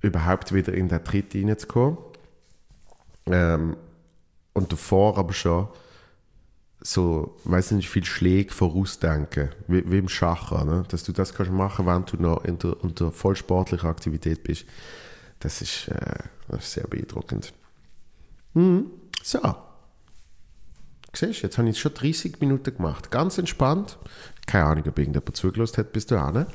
überhaupt 0.02 0.54
wieder 0.54 0.74
in 0.74 0.90
den 0.90 1.04
Tritt 1.04 1.36
reinzukommen. 1.36 1.98
Ähm, 3.28 3.78
und 4.54 4.72
davor 4.72 5.18
aber 5.18 5.34
schon 5.34 5.68
so, 6.84 7.38
weiß 7.44 7.72
nicht, 7.72 7.90
viel 7.90 8.04
Schläge 8.04 8.52
vorausdenken, 8.52 9.50
wie, 9.68 9.90
wie 9.90 10.00
im 10.00 10.10
Schach, 10.10 10.52
ne? 10.66 10.84
dass 10.90 11.04
du 11.04 11.12
das 11.12 11.34
kannst 11.34 11.52
machen, 11.52 11.86
wenn 11.86 12.06
du 12.06 12.18
noch 12.18 12.44
in 12.44 12.58
der, 12.58 12.84
unter 12.84 13.12
vollsportlicher 13.12 13.88
Aktivität 13.88 14.44
bist. 14.44 14.66
Das 15.40 15.62
ist, 15.62 15.88
äh, 15.90 16.24
das 16.48 16.64
ist 16.64 16.74
sehr 16.74 16.88
beeindruckend. 16.88 17.54
Mhm. 18.54 18.88
So. 19.24 19.40
Siehst 21.14 21.42
jetzt 21.42 21.58
habe 21.58 21.70
ich 21.70 21.80
schon 21.80 21.94
30 21.94 22.40
Minuten 22.40 22.76
gemacht. 22.76 23.12
Ganz 23.12 23.38
entspannt. 23.38 23.98
Keine 24.48 24.66
Ahnung, 24.66 24.86
ob 24.88 24.98
irgendjemand 24.98 25.36
zugelassen 25.36 25.78
hat 25.78 25.94
bis 25.94 26.06
dahin. 26.06 26.46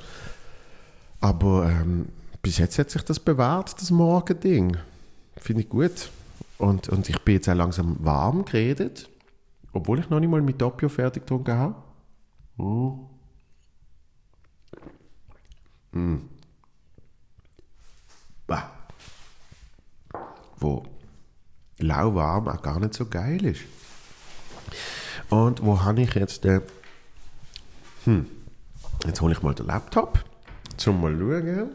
Aber 1.20 1.68
ähm, 1.70 2.06
bis 2.46 2.58
jetzt 2.58 2.78
hat 2.78 2.90
sich 2.90 3.02
das 3.02 3.18
bewährt, 3.18 3.74
das 3.80 3.90
Morgending. 3.90 4.76
Finde 5.36 5.62
ich 5.62 5.68
gut. 5.68 6.10
Und, 6.58 6.88
und 6.88 7.08
ich 7.08 7.18
bin 7.22 7.34
jetzt 7.34 7.48
auch 7.48 7.54
langsam 7.54 7.96
warm 7.98 8.44
geredet. 8.44 9.10
Obwohl 9.72 9.98
ich 9.98 10.08
noch 10.10 10.20
nicht 10.20 10.30
mal 10.30 10.40
mit 10.40 10.62
Doppio 10.62 10.88
fertig 10.88 11.24
getrunken 11.24 11.58
habe. 11.58 11.74
Mm. 12.56 13.00
Mm. 15.98 16.28
Bah. 18.46 18.70
Wo 20.58 20.84
lauwarm 21.78 22.46
auch 22.46 22.62
gar 22.62 22.78
nicht 22.78 22.94
so 22.94 23.06
geil 23.06 23.44
ist. 23.44 23.62
Und 25.30 25.64
wo 25.64 25.82
habe 25.82 26.00
ich 26.00 26.14
jetzt 26.14 26.44
den. 26.44 26.62
Hm. 28.04 28.26
Jetzt 29.04 29.20
hole 29.20 29.32
ich 29.32 29.42
mal 29.42 29.52
den 29.52 29.66
Laptop, 29.66 30.24
zum 30.76 31.00
mal 31.00 31.18
schauen, 31.18 31.70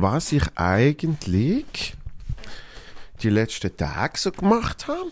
was 0.00 0.30
ich 0.30 0.44
eigentlich 0.54 1.96
die 3.20 3.30
letzten 3.30 3.76
Tage 3.76 4.16
so 4.16 4.30
gemacht 4.30 4.86
habe. 4.86 5.10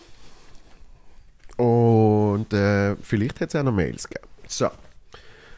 Und 1.61 2.53
äh, 2.53 2.95
vielleicht 2.97 3.41
hat 3.41 3.49
es 3.49 3.55
auch 3.55 3.63
noch 3.63 3.73
Mails 3.73 4.07
gegeben. 4.07 4.27
So. 4.47 4.69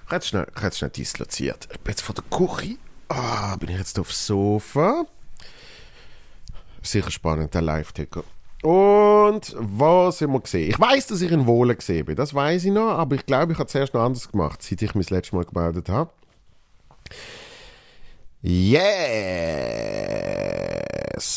Ich 0.08 0.12
habe 0.12 0.26
schnell, 0.26 0.48
ich 0.56 0.74
schnell 0.74 0.90
disloziert. 0.90 1.68
Ich 1.72 1.80
bin 1.80 1.92
jetzt 1.92 2.02
von 2.02 2.16
der 2.16 2.24
Küche. 2.36 2.78
Ah, 3.10 3.56
bin 3.58 3.70
ich 3.70 3.78
jetzt 3.78 4.00
aufs 4.00 4.26
Sofa. 4.26 5.06
Sicher 6.82 7.12
spannend, 7.12 7.54
der 7.54 7.62
Live-Ticker. 7.62 8.24
Und 8.64 9.56
was 9.60 10.22
haben 10.22 10.34
wir 10.34 10.40
gesehen? 10.40 10.72
Ich 10.72 10.80
weiß, 10.80 11.08
dass 11.08 11.22
ich 11.22 11.32
in 11.32 11.46
Wohlen 11.46 11.78
gesehen 11.78 12.06
bin. 12.06 12.16
Das 12.16 12.34
weiß 12.34 12.66
ich 12.66 12.72
noch, 12.72 12.90
aber 12.90 13.16
ich 13.16 13.26
glaube, 13.28 13.54
ich 13.54 13.60
habe 13.60 13.70
zuerst 13.70 13.94
noch 13.94 14.02
anders 14.02 14.32
gemacht, 14.32 14.64
seit 14.64 14.82
ich 14.82 14.96
mich 14.96 15.06
das 15.08 15.12
letzte 15.12 15.36
Mal 15.36 15.46
gemeldet 15.46 15.88
habe. 15.90 16.10
Yes! 18.42 18.76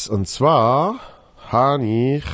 Und 0.09 0.29
zwar 0.29 1.01
habe 1.49 1.85
ich. 1.85 2.25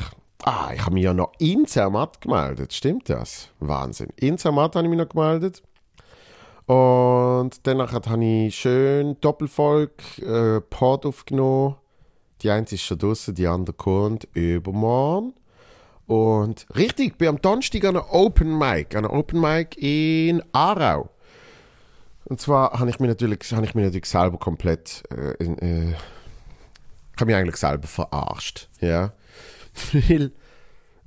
Ah, 0.45 0.71
ich 0.75 0.81
habe 0.81 0.95
mich 0.95 1.05
ja 1.05 1.13
noch 1.13 1.33
in 1.39 1.67
Zermatt 1.67 2.21
gemeldet. 2.21 2.73
Stimmt 2.73 3.11
das? 3.11 3.49
Wahnsinn. 3.61 4.09
In 4.17 4.39
Zermatt 4.39 4.77
habe 4.77 4.87
ich 4.87 4.91
mich 4.91 4.99
noch 4.99 5.09
gemeldet. 5.09 5.63
Und 6.67 7.67
danach 7.67 7.93
habe 7.93 8.25
ich 8.25 8.55
schön 8.55 9.21
Doppelfolge 9.21 9.93
äh, 10.23 10.61
Pod 10.61 11.05
aufgenommen 11.07 11.77
die 12.43 12.51
eine 12.51 12.67
ist 12.67 12.83
schon 12.83 12.99
draußen, 12.99 13.35
die 13.35 13.47
andere 13.47 13.75
kommt 13.75 14.29
übermorgen. 14.35 15.35
Und 16.07 16.67
richtig, 16.75 17.09
ich 17.09 17.17
bin 17.17 17.29
am 17.29 17.43
Donnerstag 17.43 17.85
an 17.85 17.97
einer 17.97 18.15
Open 18.15 18.57
Mic, 18.57 18.97
an 18.97 19.05
einer 19.05 19.13
Open 19.13 19.41
Mic 19.41 19.77
in 19.79 20.43
Aarau. 20.53 21.11
Und 22.29 22.41
zwar 22.41 22.79
habe 22.79 22.91
ich 22.91 23.01
mich 23.01 23.09
natürlich, 23.09 23.41
habe 23.53 23.65
ich 23.65 23.75
mich 23.75 23.85
natürlich 23.85 24.07
selber 24.07 24.37
komplett, 24.39 25.03
äh, 25.11 25.43
äh, 25.43 25.91
ich 25.91 27.21
habe 27.21 27.27
mich 27.27 27.37
eigentlich 27.37 27.57
selber 27.57 27.89
verarscht, 27.89 28.69
ja. 28.81 29.15
Weil, 29.93 30.33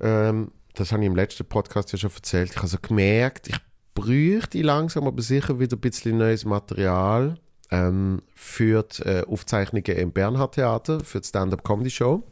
ähm, 0.00 0.50
das 0.74 0.90
habe 0.90 1.02
ich 1.02 1.06
im 1.06 1.14
letzten 1.14 1.44
Podcast 1.44 1.92
ja 1.92 1.98
schon 1.98 2.10
erzählt, 2.10 2.50
ich 2.50 2.56
habe 2.56 2.66
so 2.66 2.78
gemerkt, 2.80 3.48
ich 3.48 3.58
bräuchte 3.94 4.62
langsam 4.62 5.06
aber 5.06 5.22
sicher 5.22 5.60
wieder 5.60 5.76
ein 5.76 5.80
bisschen 5.80 6.18
neues 6.18 6.44
Material 6.44 7.38
ähm, 7.70 8.22
für 8.34 8.82
die 8.82 9.02
äh, 9.02 9.24
Aufzeichnungen 9.26 9.96
im 9.96 10.12
Bernhard 10.12 10.56
Theater, 10.56 11.04
für 11.04 11.20
die 11.20 11.28
Stand-Up-Comedy-Show. 11.28 12.24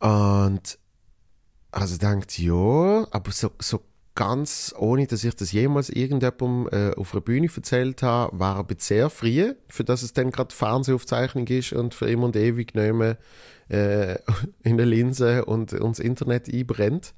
Und 0.00 0.78
also 1.70 1.96
denkt 1.96 2.38
ja, 2.38 3.06
aber 3.10 3.30
so, 3.30 3.50
so 3.60 3.82
ganz, 4.18 4.74
ohne 4.76 5.06
dass 5.06 5.22
ich 5.22 5.36
das 5.36 5.52
jemals 5.52 5.90
irgendjemandem 5.90 6.68
äh, 6.72 6.94
auf 6.96 7.14
einer 7.14 7.20
Bühne 7.20 7.48
erzählt 7.54 8.02
habe, 8.02 8.36
war 8.36 8.58
ein 8.68 8.76
sehr 8.78 9.10
früh, 9.10 9.54
für 9.68 9.84
das 9.84 10.02
es 10.02 10.12
dann 10.12 10.32
gerade 10.32 10.52
Fernsehaufzeichnung 10.52 11.46
ist 11.46 11.72
und 11.72 11.94
für 11.94 12.10
immer 12.10 12.24
und 12.24 12.34
ewig 12.34 12.74
nehmen 12.74 13.16
äh, 13.68 14.16
in 14.64 14.76
der 14.76 14.86
Linse 14.86 15.44
und 15.44 15.72
uns 15.72 16.00
Internet 16.00 16.52
einbrennt. 16.52 17.14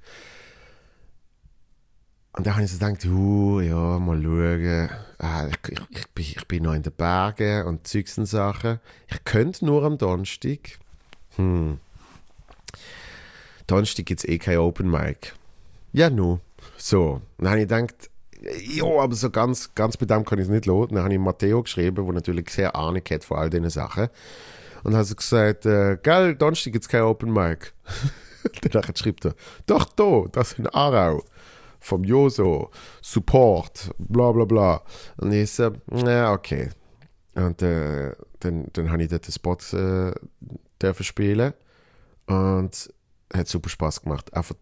Und 2.36 2.46
dann 2.46 2.56
habe 2.56 2.64
ich 2.66 2.70
so 2.70 2.78
gedacht, 2.78 3.06
uh, 3.06 3.60
ja, 3.60 3.98
mal 3.98 4.22
schauen. 4.22 4.90
Ah, 5.16 5.46
ich, 5.48 5.72
ich, 5.72 5.80
ich, 5.88 6.08
bin, 6.08 6.24
ich 6.24 6.48
bin 6.48 6.62
noch 6.64 6.74
in 6.74 6.82
den 6.82 6.92
Bergen 6.92 7.66
und 7.66 7.86
Zeugs 7.86 8.18
und 8.18 8.26
Sachen. 8.26 8.78
Ich 9.08 9.24
könnte 9.24 9.64
nur 9.64 9.84
am 9.84 9.96
Donnerstag. 9.96 10.78
Hm. 11.36 11.80
Donnerstag 13.66 14.04
gibt 14.04 14.20
es 14.20 14.28
eh 14.28 14.38
kein 14.38 14.58
Open 14.58 14.90
Mic. 14.90 15.32
Ja, 15.92 16.10
nur. 16.10 16.40
So. 16.80 17.20
Dann 17.38 17.50
habe 17.50 17.60
ich 17.60 17.68
gedacht, 17.68 18.10
ja, 18.72 18.84
aber 18.84 19.14
so 19.14 19.30
ganz, 19.30 19.74
ganz 19.74 19.96
dem 19.96 20.24
kann 20.24 20.38
ich 20.38 20.44
es 20.44 20.50
nicht 20.50 20.66
loten. 20.66 20.94
Dann 20.94 21.04
habe 21.04 21.14
ich 21.14 21.20
Matteo 21.20 21.62
geschrieben, 21.62 22.04
der 22.04 22.14
natürlich 22.14 22.48
sehr 22.50 22.74
Ahnung 22.74 23.02
hat 23.10 23.24
von 23.24 23.38
all 23.38 23.50
diesen 23.50 23.70
Sachen. 23.70 24.08
Und 24.82 24.96
hat 24.96 25.06
so 25.06 25.14
gesagt, 25.14 25.66
äh, 25.66 25.98
geil, 26.02 26.34
Donnerstag 26.34 26.72
gibt 26.72 26.84
es 26.84 26.88
kein 26.88 27.02
Open 27.02 27.32
Mic. 27.32 27.74
Danach 28.62 28.88
schreibt 28.96 29.26
er, 29.26 29.34
doch, 29.66 29.84
da, 29.84 30.24
das 30.32 30.54
in 30.54 30.66
Aarau 30.68 31.22
vom 31.80 32.04
Joso, 32.04 32.70
Support, 33.02 33.90
bla 33.98 34.32
bla 34.32 34.44
bla. 34.44 34.82
Und 35.18 35.32
ich 35.32 35.50
so, 35.50 35.72
ja, 35.92 36.32
okay. 36.32 36.70
Und 37.34 37.62
äh, 37.62 38.12
dann, 38.40 38.66
dann 38.72 38.90
habe 38.90 39.02
ich 39.02 39.08
dort 39.08 39.26
den 39.26 39.32
Spot 39.32 39.56
äh, 39.72 40.12
dürfen 40.80 41.04
spielen 41.04 41.52
und 42.26 42.92
hat 43.32 43.48
super 43.48 43.68
Spaß 43.68 44.02
gemacht. 44.02 44.32
Einfach, 44.34 44.56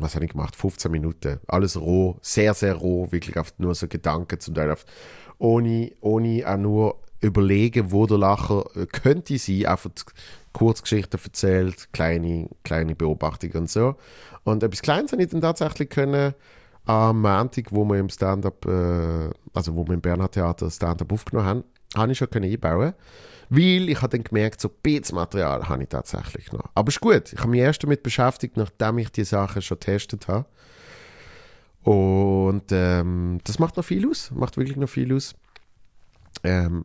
was 0.00 0.14
habe 0.14 0.24
ich 0.24 0.32
gemacht? 0.32 0.56
15 0.56 0.90
Minuten. 0.90 1.40
Alles 1.46 1.80
roh, 1.80 2.16
sehr, 2.22 2.54
sehr 2.54 2.74
roh, 2.74 3.10
wirklich 3.10 3.38
auf 3.38 3.52
nur 3.58 3.74
so 3.74 3.88
Gedanken 3.88 4.40
zum 4.40 4.54
Teil. 4.54 4.70
Auf, 4.70 4.84
ohne, 5.38 5.92
ohne 6.00 6.44
auch 6.46 6.56
nur 6.56 7.00
überlegen, 7.20 7.92
wo 7.92 8.06
der 8.06 8.18
Lacher 8.18 8.64
äh, 8.74 8.86
könnte 8.86 9.38
sein, 9.38 9.66
einfach 9.66 9.90
Kurzgeschichten 10.52 11.20
erzählt, 11.22 11.92
kleine, 11.92 12.48
kleine 12.64 12.94
Beobachtungen 12.94 13.56
und 13.56 13.70
so. 13.70 13.96
Und 14.44 14.62
etwas 14.62 14.82
Kleines 14.82 15.12
habe 15.12 15.22
ich 15.22 15.30
dann 15.30 15.40
tatsächlich 15.40 15.90
können 15.90 16.34
am 16.86 17.20
Montag, 17.20 17.72
wo 17.72 17.84
wir 17.84 17.98
im 17.98 18.08
Stand-up, 18.08 18.66
äh, 18.66 19.30
also 19.52 19.76
wo 19.76 19.86
wir 19.86 19.94
im 19.94 20.00
Bernhard 20.00 20.32
Theater 20.32 20.70
Stand-up 20.70 21.12
aufgenommen 21.12 21.46
haben, 21.46 21.64
habe 21.96 22.12
ich 22.12 22.18
schon 22.18 22.30
können 22.30 22.50
einbauen 22.50 22.94
weil 23.52 23.88
ich 23.88 24.00
habe 24.00 24.16
dann 24.16 24.22
gemerkt, 24.22 24.60
so 24.60 24.68
Beatsmaterial 24.68 25.68
habe 25.68 25.82
ich 25.82 25.88
tatsächlich 25.88 26.52
noch. 26.52 26.70
Aber 26.76 26.88
ist 26.88 27.00
gut, 27.00 27.32
ich 27.32 27.38
habe 27.40 27.50
mich 27.50 27.58
erst 27.58 27.82
damit 27.82 28.04
beschäftigt, 28.04 28.56
nachdem 28.56 28.98
ich 28.98 29.10
die 29.10 29.24
Sachen 29.24 29.60
schon 29.60 29.80
getestet 29.80 30.28
habe. 30.28 30.46
Und 31.82 32.70
ähm, 32.70 33.40
das 33.42 33.58
macht 33.58 33.76
noch 33.76 33.84
viel 33.84 34.08
aus, 34.08 34.30
macht 34.30 34.56
wirklich 34.56 34.76
noch 34.76 34.88
viel 34.88 35.12
aus. 35.12 35.34
Ähm, 36.44 36.84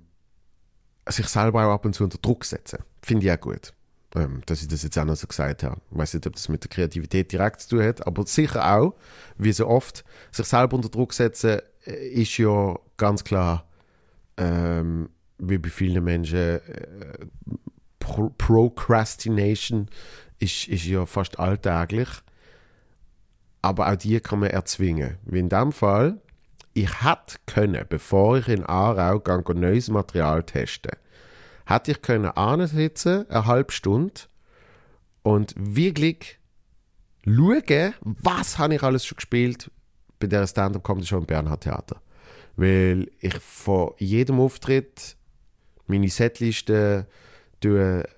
sich 1.07 1.27
selber 1.27 1.67
auch 1.67 1.73
ab 1.73 1.85
und 1.85 1.93
zu 1.93 2.03
unter 2.03 2.17
Druck 2.17 2.45
setzen, 2.45 2.79
finde 3.03 3.27
ich 3.27 3.31
auch 3.31 3.39
gut 3.39 3.71
ähm, 4.15 4.41
dass 4.45 4.61
ich 4.61 4.67
das 4.67 4.83
jetzt 4.83 4.97
auch 4.97 5.05
noch 5.05 5.15
so 5.15 5.27
gesagt 5.27 5.63
habe. 5.63 5.79
Ich 5.91 5.97
weiß 5.97 6.13
nicht, 6.13 6.27
ob 6.27 6.33
das 6.33 6.49
mit 6.49 6.63
der 6.63 6.69
Kreativität 6.69 7.31
direkt 7.31 7.61
zu 7.61 7.69
tun 7.75 7.83
hat, 7.83 8.05
aber 8.07 8.25
sicher 8.25 8.75
auch, 8.77 8.95
wie 9.37 9.51
so 9.51 9.67
oft, 9.67 10.03
sich 10.31 10.45
selber 10.45 10.75
unter 10.75 10.89
Druck 10.89 11.13
setzen, 11.13 11.59
äh, 11.85 12.07
ist 12.07 12.37
ja 12.37 12.75
ganz 12.97 13.23
klar, 13.23 13.67
ähm, 14.37 15.09
wie 15.37 15.57
bei 15.57 15.69
vielen 15.69 16.03
Menschen, 16.03 16.37
äh, 16.37 16.59
Pro 17.99 18.29
Procrastination 18.37 19.89
ist, 20.39 20.67
ist 20.67 20.85
ja 20.85 21.05
fast 21.05 21.39
alltäglich. 21.39 22.09
Aber 23.61 23.91
auch 23.91 23.95
die 23.95 24.19
kann 24.19 24.39
man 24.39 24.51
erzwingen. 24.51 25.17
Wie 25.25 25.39
in 25.39 25.49
dem 25.49 25.71
Fall, 25.71 26.21
ich 26.73 27.03
hätte 27.03 27.37
können, 27.47 27.83
bevor 27.89 28.37
ich 28.37 28.47
in 28.47 28.63
Aarau 28.63 29.19
gehe, 29.19 29.55
neues 29.55 29.89
Material 29.89 30.43
testen 30.43 30.91
hätte 31.65 31.91
ich 31.91 32.01
können 32.01 32.25
ansitzen, 32.25 33.29
eine 33.29 33.45
halbe 33.45 33.71
Stunde 33.71 34.21
und 35.23 35.53
wirklich 35.57 36.39
schauen, 37.25 37.93
was 38.01 38.57
habe 38.57 38.75
ich 38.75 38.83
alles 38.83 39.05
schon 39.05 39.17
gespielt 39.17 39.71
bei 40.19 40.27
der 40.27 40.47
Stand-Up-Comedy 40.47 41.07
Show 41.07 41.17
im 41.17 41.25
Bernhard 41.25 41.63
Theater. 41.63 42.01
Weil 42.55 43.09
ich 43.19 43.35
vor 43.35 43.95
jedem 43.97 44.39
Auftritt 44.39 45.17
meine 45.87 46.09
Setliste 46.09 47.07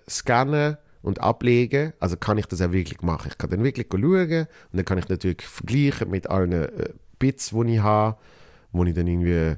scannen 0.09 0.77
und 1.01 1.21
ablegen. 1.21 1.93
Also 1.99 2.17
kann 2.17 2.37
ich 2.37 2.45
das 2.45 2.61
auch 2.61 2.71
wirklich 2.71 3.01
machen. 3.01 3.29
Ich 3.31 3.37
kann 3.37 3.49
dann 3.49 3.63
wirklich 3.63 3.87
schauen 3.89 4.01
und 4.01 4.47
dann 4.73 4.85
kann 4.85 4.97
ich 4.97 5.09
natürlich 5.09 5.41
vergleichen 5.41 6.09
mit 6.09 6.29
allen 6.29 6.51
äh, 6.51 6.89
Bits, 7.19 7.53
die 7.53 7.73
ich 7.73 7.79
habe, 7.79 8.17
wo 8.71 8.83
ich 8.83 8.93
dann 8.93 9.07
irgendwie 9.07 9.31
äh, 9.31 9.57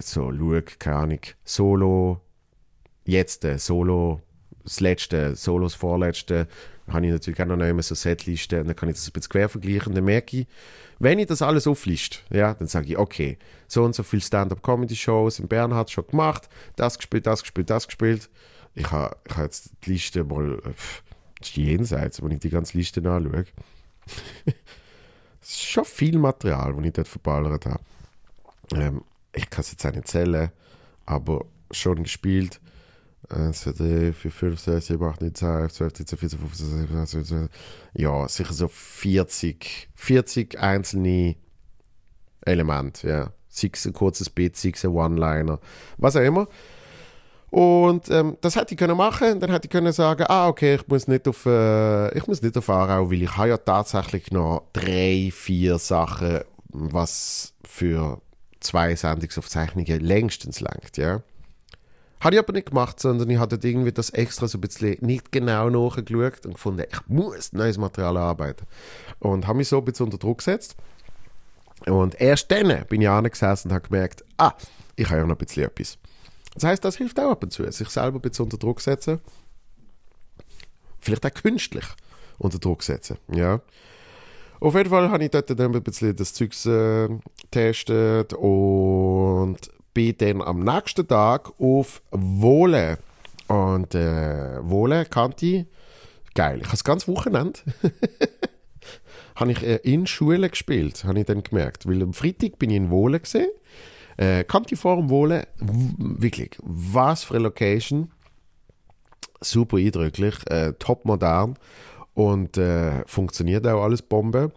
so 0.00 0.30
schaue, 0.30 0.62
keine 0.62 0.96
Ahnung, 0.96 1.20
Solo, 1.44 2.20
jetzt 3.04 3.44
äh, 3.44 3.58
Solo, 3.58 4.20
das 4.62 4.80
letzte, 4.80 5.36
Solo 5.36 5.64
das 5.64 5.74
vorletzte, 5.74 6.48
habe 6.88 7.06
ich 7.06 7.12
natürlich 7.12 7.40
auch 7.40 7.46
noch 7.46 7.58
immer 7.58 7.82
so 7.82 7.94
Setlisten 7.94 8.60
und 8.60 8.66
dann 8.68 8.76
kann 8.76 8.88
ich 8.88 8.96
das 8.96 9.08
ein 9.08 9.12
bisschen 9.12 9.30
quer 9.30 9.48
vergleichen 9.48 9.88
und 9.88 9.94
dann 9.94 10.04
merke 10.04 10.40
ich, 10.40 10.46
wenn 10.98 11.18
ich 11.18 11.26
das 11.26 11.42
alles 11.42 11.66
aufliste, 11.66 12.18
ja, 12.30 12.54
dann 12.54 12.68
sage 12.68 12.86
ich, 12.88 12.98
okay, 12.98 13.38
so 13.66 13.84
und 13.84 13.94
so 13.94 14.02
viele 14.02 14.22
Stand-up-Comedy-Shows 14.22 15.38
in 15.38 15.48
Bernhard 15.48 15.90
schon 15.90 16.06
gemacht, 16.06 16.48
das 16.76 16.98
gespielt, 16.98 17.26
das 17.26 17.42
gespielt, 17.42 17.70
das 17.70 17.86
gespielt. 17.86 18.28
Ich 18.74 18.90
habe 18.90 19.16
ich 19.28 19.36
ha 19.36 19.42
jetzt 19.42 19.70
die 19.84 19.92
Liste 19.92 20.24
mal, 20.24 20.58
äh, 20.64 20.72
pff, 20.72 21.02
jenseits, 21.42 22.22
wenn 22.22 22.32
ich 22.32 22.40
die 22.40 22.50
ganze 22.50 22.76
Liste 22.76 23.00
anschaue. 23.08 23.46
Es 25.40 25.50
ist 25.50 25.62
schon 25.62 25.84
viel 25.84 26.18
Material, 26.18 26.74
das 26.74 26.84
ich 26.84 26.92
dort 26.92 27.08
verballert 27.08 27.66
habe. 27.66 27.80
Ähm, 28.74 29.02
ich 29.34 29.50
kann 29.50 29.60
es 29.60 29.72
jetzt 29.72 29.84
auch 29.84 29.92
nicht 29.92 30.08
zählen, 30.08 30.50
aber 31.04 31.44
schon 31.70 32.02
gespielt. 32.02 32.60
1, 33.28 33.60
2, 33.60 33.72
3, 33.72 34.12
4, 34.12 34.30
5, 34.30 34.60
6, 34.60 34.86
7, 34.86 35.02
8, 35.02 35.20
9, 35.20 35.34
10, 35.34 35.48
11, 35.48 35.72
12, 35.72 35.92
13, 35.92 36.18
14, 36.18 36.38
15, 36.38 36.66
16, 36.66 37.06
17, 37.06 37.38
18, 37.38 37.48
Ja, 37.94 38.28
sicher 38.28 38.52
so 38.52 38.68
40, 38.68 39.88
40 39.94 40.58
einzelne 40.58 41.36
Elemente, 42.44 43.08
ja. 43.08 43.32
Sei 43.48 43.70
ein 43.86 43.92
kurzes 43.92 44.30
Bit, 44.30 44.56
sei 44.56 44.72
ein 44.82 44.90
One-Liner, 44.90 45.60
was 45.96 46.16
auch 46.16 46.20
immer. 46.20 46.48
Und 47.54 48.10
ähm, 48.10 48.36
das 48.40 48.56
hätte 48.56 48.74
ich 48.74 48.78
können 48.78 48.96
machen. 48.96 49.38
Dann 49.38 49.52
hätte 49.52 49.66
ich 49.66 49.70
können 49.70 49.92
sagen, 49.92 50.24
ah 50.28 50.48
okay, 50.48 50.74
ich 50.74 50.88
muss 50.88 51.06
nicht 51.06 51.28
auf, 51.28 51.46
äh, 51.46 52.12
ich 52.18 52.26
muss 52.26 52.42
nicht 52.42 52.56
auf 52.56 52.68
Aarau, 52.68 53.08
weil 53.12 53.22
ich 53.22 53.36
habe 53.36 53.50
ja 53.50 53.58
tatsächlich 53.58 54.32
noch 54.32 54.64
drei, 54.72 55.30
vier 55.32 55.78
Sachen, 55.78 56.40
was 56.70 57.54
für 57.62 58.20
zwei 58.58 58.96
Sendungsaufzeichnungen 58.96 60.00
längstens 60.00 60.58
langt, 60.58 60.96
ja. 60.96 61.22
Habe 62.24 62.36
ich 62.36 62.38
aber 62.38 62.54
nicht 62.54 62.70
gemacht, 62.70 62.98
sondern 63.00 63.28
ich 63.28 63.38
hatte 63.38 63.58
irgendwie 63.62 63.92
das 63.92 64.08
extra 64.08 64.48
so 64.48 64.56
ein 64.56 64.62
bisschen 64.62 64.96
nicht 65.02 65.30
genau 65.30 65.68
nachgeschaut 65.68 66.46
und 66.46 66.54
gefunden, 66.54 66.86
ich 66.90 67.06
muss 67.06 67.52
neues 67.52 67.76
Material 67.76 68.16
arbeiten. 68.16 68.64
Und 69.18 69.46
habe 69.46 69.58
mich 69.58 69.68
so 69.68 69.76
ein 69.76 69.84
bisschen 69.84 70.06
unter 70.06 70.16
Druck 70.16 70.38
gesetzt. 70.38 70.74
Und 71.84 72.18
erst 72.18 72.50
dann 72.50 72.86
bin 72.88 73.02
ich 73.02 73.10
angesessen 73.10 73.68
und 73.68 73.74
habe 73.74 73.88
gemerkt, 73.88 74.24
ah, 74.38 74.54
ich 74.96 75.06
habe 75.10 75.18
ja 75.18 75.26
noch 75.26 75.34
ein 75.34 75.38
bisschen 75.38 75.64
etwas. 75.64 75.98
Das 76.54 76.64
heißt, 76.64 76.82
das 76.82 76.96
hilft 76.96 77.20
auch 77.20 77.32
ab 77.32 77.42
und 77.42 77.52
zu, 77.52 77.70
sich 77.70 77.90
selber 77.90 78.18
ein 78.18 78.22
bisschen 78.22 78.44
unter 78.44 78.56
Druck 78.56 78.80
setzen. 78.80 79.20
Vielleicht 81.00 81.26
auch 81.26 81.34
künstlich 81.34 81.84
unter 82.38 82.58
Druck 82.58 82.84
setzen, 82.84 83.18
ja. 83.34 83.60
Auf 84.60 84.74
jeden 84.74 84.88
Fall 84.88 85.10
habe 85.10 85.24
ich 85.24 85.30
dort 85.30 85.50
dann 85.50 85.74
ein 85.74 85.82
bisschen 85.82 86.16
das 86.16 86.32
Zeug 86.32 86.54
äh, 86.64 87.08
getestet 87.42 88.32
und 88.32 89.58
bin 89.94 90.16
dann 90.18 90.42
am 90.42 90.60
nächsten 90.60 91.06
Tag 91.06 91.52
auf 91.58 92.02
Wohle. 92.10 92.98
Und 93.48 93.94
äh, 93.94 94.58
Wohle 94.68 95.06
kannte 95.06 95.46
ich. 95.46 95.66
Geil. 96.34 96.58
Ich 96.58 96.64
habe 96.64 96.72
das 96.72 96.84
ganze 96.84 97.08
Wochenende 97.08 97.60
habe 99.36 99.52
ich 99.52 99.62
äh, 99.62 99.76
in 99.84 100.06
Schule 100.06 100.50
gespielt, 100.50 101.04
habe 101.04 101.20
ich 101.20 101.26
dann 101.26 101.42
gemerkt. 101.42 101.86
Weil 101.86 102.02
am 102.02 102.12
Freitag 102.12 102.58
bin 102.58 102.70
ich 102.70 102.76
in 102.76 102.90
Wohle 102.90 103.20
gesehen 103.20 103.50
äh, 104.16 104.44
Kantiforum 104.44 105.10
Wohle, 105.10 105.48
wirklich, 105.58 106.56
was 106.62 107.24
für 107.24 107.34
eine 107.34 107.44
Location. 107.44 108.10
Super 109.40 109.76
eindrücklich, 109.76 110.34
äh, 110.50 110.72
top 110.78 111.04
modern 111.04 111.56
und 112.14 112.56
äh, 112.56 113.04
funktioniert 113.06 113.66
auch 113.66 113.82
alles 113.82 114.02
Bombe. 114.02 114.52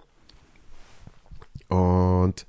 Und 1.68 2.47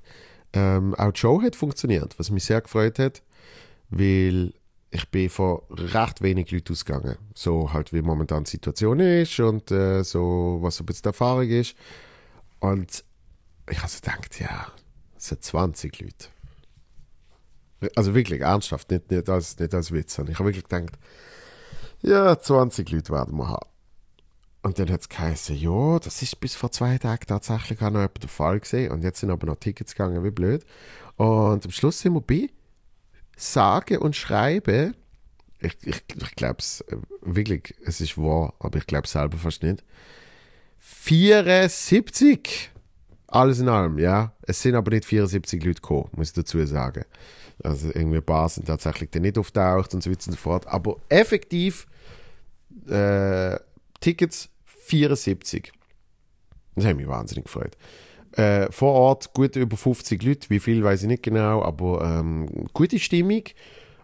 ähm, 0.53 0.95
auch 0.95 1.13
die 1.13 1.21
Show 1.21 1.43
hat 1.43 1.57
funktioniert, 1.57 2.19
was 2.19 2.31
mich 2.31 2.45
sehr 2.45 2.61
gefreut 2.61 2.99
hat, 2.99 3.23
weil 3.91 4.53
ich 4.91 5.09
bin 5.11 5.29
von 5.29 5.61
recht 5.71 6.23
wenig 6.23 6.51
Leuten 6.51 6.73
ausgegangen. 6.73 7.17
So 7.35 7.73
halt, 7.73 7.93
wie 7.93 8.03
momentan 8.03 8.45
die 8.45 8.51
Situation 8.51 9.01
ist 9.01 9.39
und 9.41 9.71
äh, 9.71 10.03
so, 10.03 10.59
was 10.61 10.77
so 10.77 10.83
ein 10.83 10.87
bisschen 10.87 11.03
die 11.03 11.09
Erfahrung 11.09 11.49
ist. 11.49 11.77
Und 12.61 13.05
ich 13.71 13.79
habe 13.79 13.89
so 13.89 14.01
gedacht, 14.01 14.41
ja, 14.41 14.69
es 15.17 15.29
sind 15.29 15.45
20 15.45 16.01
Leute. 16.01 16.29
Also 17.95 18.15
wirklich, 18.15 18.41
ernsthaft, 18.41 18.91
nicht, 18.91 19.11
nicht, 19.11 19.29
als, 19.29 19.59
nicht 19.59 19.75
als 19.75 19.93
Witz. 19.93 20.19
Und 20.19 20.31
ich 20.31 20.39
habe 20.39 20.49
wirklich 20.49 20.65
gedacht, 20.65 20.99
ja, 22.03 22.39
20 22.39 22.91
Leute 22.91 23.13
werden 23.13 23.37
wir 23.37 23.49
haben. 23.49 23.69
Und 24.69 24.79
dann 24.79 24.91
hat 24.91 25.01
es 25.01 25.09
geheißen, 25.09 25.57
ja, 25.57 25.99
das 25.99 26.21
ist 26.21 26.41
bis 26.41 26.55
vor 26.55 26.71
zwei 26.71 26.99
Tagen 26.99 27.25
tatsächlich 27.27 27.81
auch 27.81 27.89
noch 27.89 28.07
der 28.09 28.29
Fall 28.29 28.61
gesehen. 28.61 28.93
Und 28.93 29.03
jetzt 29.03 29.21
sind 29.21 29.31
aber 29.31 29.47
noch 29.47 29.57
Tickets 29.57 29.95
gegangen, 29.95 30.23
wie 30.23 30.31
blöd. 30.31 30.63
Und 31.17 31.65
am 31.65 31.71
Schluss 31.71 32.01
sind 32.01 32.13
wir 32.13 32.21
bei 32.21 32.51
sage 33.35 33.99
und 33.99 34.15
schreibe, 34.15 34.93
ich, 35.59 35.75
ich, 35.85 36.05
ich 36.15 36.37
glaube 36.37 36.57
es 36.59 36.83
äh, 36.83 36.99
wirklich, 37.23 37.77
es 37.83 38.03
ist 38.03 38.19
wahr, 38.19 38.53
aber 38.59 38.77
ich 38.77 38.87
glaube 38.87 39.07
es 39.07 39.13
selber 39.13 39.39
fast 39.39 39.63
nicht. 39.63 39.83
74! 40.77 42.71
Alles 43.27 43.61
in 43.61 43.71
allem, 43.71 43.99
ja. 43.99 44.35
Es 44.43 44.61
sind 44.61 44.75
aber 44.75 44.91
nicht 44.91 45.07
74 45.07 45.65
Leute 45.65 45.81
gekommen, 45.81 46.11
muss 46.15 46.29
ich 46.29 46.35
dazu 46.35 46.63
sagen. 46.67 47.07
Also 47.65 47.89
irgendwie 47.89 48.19
ein 48.19 48.23
paar 48.23 48.51
sind 48.51 48.67
tatsächlich 48.67 49.09
dann 49.13 49.23
nicht 49.23 49.39
auftaucht 49.39 49.95
und 49.95 50.03
so 50.03 50.11
weiter 50.11 50.27
und 50.27 50.33
so 50.33 50.39
fort. 50.39 50.67
Aber 50.67 50.97
effektiv 51.09 51.87
äh, 52.87 53.59
Tickets 54.01 54.51
74. 54.89 55.73
Das 56.77 56.87
hat 56.87 56.97
mich 56.97 57.09
wahnsinnig 57.09 57.45
gefreut. 57.45 57.77
Äh, 58.33 58.71
vor 58.71 58.93
Ort 58.93 59.33
gut 59.35 59.57
über 59.57 59.77
50 59.77 60.23
Leute, 60.23 60.51
wie 60.51 60.61
viel 60.61 60.83
weiß 60.85 61.03
ich 61.03 61.09
nicht 61.09 61.23
genau, 61.23 61.63
aber 61.63 62.03
ähm, 62.03 62.67
gute 62.73 62.99
Stimmung 62.99 63.43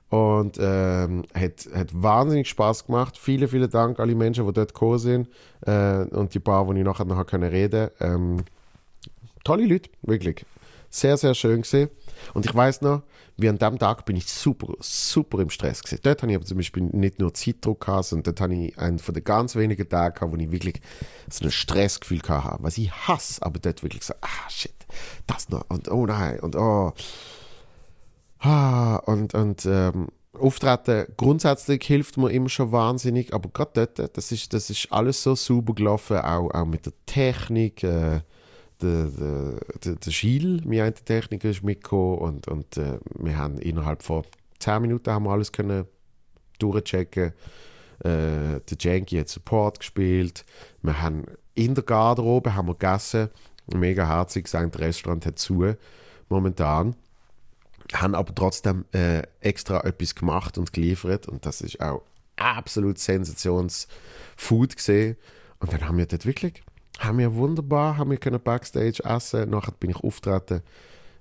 und 0.09 0.59
ähm, 0.61 1.24
hat, 1.35 1.68
hat 1.74 1.91
wahnsinnig 1.93 2.49
Spaß 2.49 2.87
gemacht. 2.87 3.18
Vielen, 3.18 3.49
vielen 3.49 3.70
Dank 3.70 4.01
alle 4.01 4.14
Menschen, 4.14 4.47
die 4.47 4.53
dort 4.53 4.74
gekommen 4.74 4.99
sind 4.99 5.28
äh, 5.66 6.05
und 6.05 6.35
die 6.35 6.41
paar, 6.41 6.72
die 6.72 6.80
ich 6.80 6.85
nachher 6.85 7.05
noch 7.05 7.32
reden. 7.32 7.91
Ähm, 8.01 8.45
tolle 9.45 9.66
Leute, 9.66 9.91
wirklich. 10.03 10.45
Sehr, 10.91 11.16
sehr 11.16 11.35
schön 11.35 11.62
gesehen. 11.62 11.91
Und 12.32 12.46
ich 12.46 12.54
weiß 12.54 12.82
noch, 12.82 13.02
wie 13.36 13.48
an 13.48 13.58
dem 13.58 13.78
Tag 13.78 14.04
bin 14.04 14.16
ich 14.16 14.26
super, 14.26 14.74
super 14.80 15.40
im 15.40 15.50
Stress 15.50 15.82
gewesen. 15.82 16.00
Dort 16.02 16.22
habe 16.22 16.32
ich 16.32 16.36
aber 16.36 16.46
zum 16.46 16.56
Beispiel 16.56 16.84
nicht 16.84 17.18
nur 17.18 17.34
Zeitdruck 17.34 17.80
gehabt, 17.80 18.06
sondern 18.06 18.34
dort 18.34 18.40
habe 18.40 18.54
ich 18.54 18.78
einen 18.78 18.98
von 18.98 19.14
den 19.14 19.24
ganz 19.24 19.56
wenigen 19.56 19.88
Tagen 19.88 20.32
wo 20.32 20.36
ich 20.36 20.52
wirklich 20.52 20.80
so 21.28 21.44
ein 21.44 21.50
Stressgefühl 21.50 22.20
hatte, 22.26 22.62
was 22.62 22.78
ich 22.78 22.92
hasse, 22.92 23.42
aber 23.42 23.58
dort 23.58 23.82
wirklich 23.82 24.04
so, 24.04 24.14
ah, 24.20 24.48
shit, 24.48 24.74
das 25.26 25.48
noch, 25.48 25.68
und 25.68 25.90
oh 25.90 26.06
nein, 26.06 26.40
und 26.40 26.56
oh, 26.56 26.92
ah, 28.40 28.96
und, 28.96 29.34
und, 29.34 29.66
ähm, 29.66 30.08
Auftreten 30.38 31.06
grundsätzlich 31.16 31.84
hilft 31.84 32.16
mir 32.16 32.30
immer 32.30 32.48
schon 32.48 32.72
wahnsinnig, 32.72 33.32
aber 33.32 33.50
gerade 33.50 33.86
dort, 33.94 34.16
das 34.16 34.32
ist, 34.32 34.52
das 34.52 34.68
ist 34.68 34.88
alles 34.90 35.22
so 35.22 35.36
super 35.36 35.74
gelaufen, 35.74 36.18
auch, 36.18 36.50
auch 36.50 36.64
mit 36.64 36.86
der 36.86 36.92
Technik, 37.06 37.84
äh, 37.84 38.20
der, 38.85 39.59
der, 39.85 39.97
der 39.97 40.12
Gilles, 40.12 40.64
mein 40.64 40.95
Techniker, 40.95 41.51
ist 41.51 41.62
mitgekommen 41.62 42.18
und, 42.18 42.49
und 42.49 42.76
äh, 42.76 42.99
wir 43.18 43.37
haben 43.37 43.59
innerhalb 43.59 44.03
von 44.03 44.24
10 44.59 44.82
Minuten 44.82 45.11
haben 45.11 45.24
wir 45.24 45.32
alles 45.32 45.53
können 45.53 45.87
durchchecken. 46.59 47.32
Äh, 48.01 48.61
der 48.61 48.78
Janky 48.78 49.18
hat 49.18 49.28
Support 49.28 49.80
gespielt. 49.80 50.45
Wir 50.82 51.01
haben 51.01 51.24
in 51.55 51.74
der 51.74 51.85
Garderobe 51.85 52.55
haben 52.55 52.68
wir 52.68 52.74
gegessen. 52.74 53.28
Mega 53.72 54.07
herzig 54.07 54.45
gesagt, 54.45 54.74
das 54.74 54.80
Restaurant 54.80 55.26
hat 55.26 55.39
zu 55.39 55.74
momentan. 56.28 56.97
Haben 57.93 58.14
aber 58.14 58.35
trotzdem 58.35 58.85
äh, 58.93 59.22
extra 59.41 59.80
etwas 59.85 60.14
gemacht 60.14 60.59
und 60.59 60.72
geliefert 60.72 61.28
und 61.28 61.47
das 61.47 61.61
ist 61.61 61.80
auch 61.80 62.03
absolut 62.37 62.99
Sensationsfood 62.99 64.76
gesehen. 64.76 65.16
Und 65.61 65.72
dann 65.72 65.87
haben 65.87 65.99
wir 65.99 66.07
dort 66.07 66.26
wirklich 66.26 66.62
haben 66.99 67.18
wir 67.18 67.34
wunderbar, 67.34 67.97
haben 67.97 68.11
wir 68.11 68.18
können 68.18 68.40
Backstage 68.40 69.03
essen. 69.05 69.51
Nachher 69.51 69.72
bin 69.72 69.90
ich 69.90 69.97
auftreten, 69.97 70.62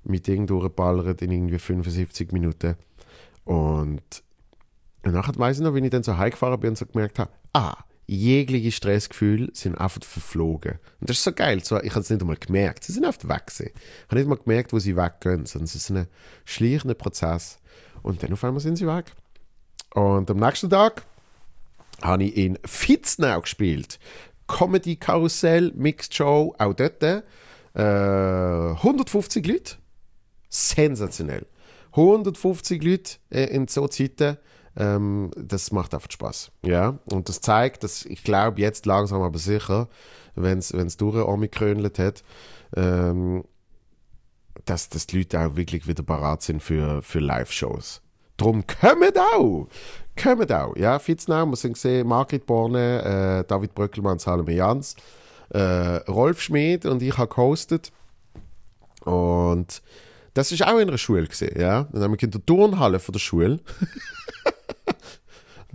mit 0.04 0.28
Ding 0.28 0.48
durchgeballert 0.48 1.22
in 1.22 1.32
irgendwie 1.32 1.60
75 1.60 2.32
Minuten. 2.32 2.76
Und, 3.46 4.24
und 5.04 5.14
nachher 5.14 5.38
weiss 5.38 5.58
ich 5.58 5.64
noch, 5.64 5.74
wenn 5.74 5.84
ich 5.84 5.92
dann 5.92 6.04
so 6.04 6.18
heimgefahren 6.18 6.60
bin 6.60 6.72
und 6.72 6.78
so 6.78 6.86
gemerkt 6.86 7.20
habe, 7.20 7.32
ah, 7.54 7.76
jegliche 8.06 8.72
Stressgefühle 8.72 9.50
sind 9.54 9.78
einfach 9.78 10.04
verflogen. 10.04 10.80
Und 11.00 11.10
das 11.10 11.18
ist 11.18 11.24
so 11.24 11.32
geil. 11.32 11.64
So, 11.64 11.82
ich 11.82 11.92
habe 11.92 12.02
es 12.02 12.10
nicht 12.10 12.22
einmal 12.22 12.38
gemerkt. 12.38 12.84
Sie 12.84 12.92
sind 12.92 13.06
einfach 13.06 13.28
weg. 13.28 13.44
Ich 13.48 13.74
habe 14.08 14.16
nicht 14.16 14.28
mal 14.28 14.38
gemerkt, 14.38 14.74
wo 14.74 14.80
sie 14.80 14.96
weggehen, 14.96 15.46
sondern 15.46 15.66
es 15.66 15.76
ist 15.76 15.90
ein 15.90 16.08
schleichender 16.46 16.96
Prozess. 16.96 17.60
Und 18.02 18.22
dann 18.22 18.34
auf 18.34 18.44
einmal 18.44 18.60
sind 18.60 18.78
sie 18.78 18.88
weg. 18.88 19.14
Und 19.94 20.30
am 20.30 20.38
nächsten 20.38 20.70
Tag 20.70 21.04
habe 22.02 22.24
ich 22.24 22.36
in 22.36 22.60
Fitznau 22.66 23.42
gespielt. 23.42 24.00
Comedy 24.54 24.98
Karussell, 24.98 25.72
Mixed 25.76 26.14
Show, 26.14 26.54
auch 26.60 26.74
dort. 26.74 27.02
Äh, 27.04 27.24
150 27.82 29.48
Leute. 29.48 29.76
Sensationell. 30.48 31.48
150 31.94 32.84
Leute 32.84 33.14
äh, 33.32 33.46
in 33.46 33.68
so 33.68 33.88
Zeiten. 33.88 34.38
Ähm, 34.78 35.32
das 35.36 35.72
macht 35.72 35.96
einfach 35.96 36.12
Spaß. 36.12 36.52
Ja, 36.64 37.00
und 37.06 37.30
das 37.30 37.42
zeigt, 37.42 37.84
dass 37.84 38.06
ich 38.06 38.24
glaube, 38.24 38.62
jetzt 38.62 38.86
langsam 38.86 39.24
aber 39.24 39.40
sicher, 39.40 39.88
wenn 40.36 40.60
es 40.60 40.98
durch 40.98 41.16
Omikrönlet 41.16 41.98
hat, 41.98 42.24
ähm, 42.76 43.44
dass, 44.66 44.90
dass 44.90 45.08
die 45.08 45.18
Leute 45.18 45.40
auch 45.40 45.56
wirklich 45.56 45.88
wieder 45.88 46.04
parat 46.04 46.44
sind 46.44 46.62
für, 46.62 47.02
für 47.02 47.20
Live-Shows. 47.20 48.03
Drum 48.38 48.64
kommt 48.66 49.18
auch! 49.18 49.68
Kommt 50.22 50.52
auch! 50.52 50.76
Ja, 50.76 51.00
Fitznau, 51.00 51.46
wir 51.46 51.56
sind 51.56 51.74
gesehen, 51.74 52.08
Margrit 52.08 52.46
Borne, 52.46 53.44
äh, 53.44 53.48
David 53.48 53.74
Bröckelmann, 53.74 54.20
Salome 54.20 54.54
Jans, 54.54 54.96
äh, 55.50 55.98
Rolf 56.08 56.42
Schmid 56.42 56.86
und 56.86 57.02
ich 57.02 57.18
habe 57.18 57.34
gehostet. 57.34 57.92
Und 59.02 59.82
das 60.34 60.52
ist 60.52 60.64
auch 60.64 60.80
in 60.80 60.88
einer 60.88 60.98
Schule 60.98 61.28
gesehen, 61.28 61.60
ja. 61.60 61.84
Dann 61.92 62.04
haben 62.04 62.14
wir 62.14 62.24
in 62.24 62.32
der 62.32 62.46
Turnhalle 62.46 63.00
von 63.00 63.14
der 63.14 63.20
Schule. 63.20 63.60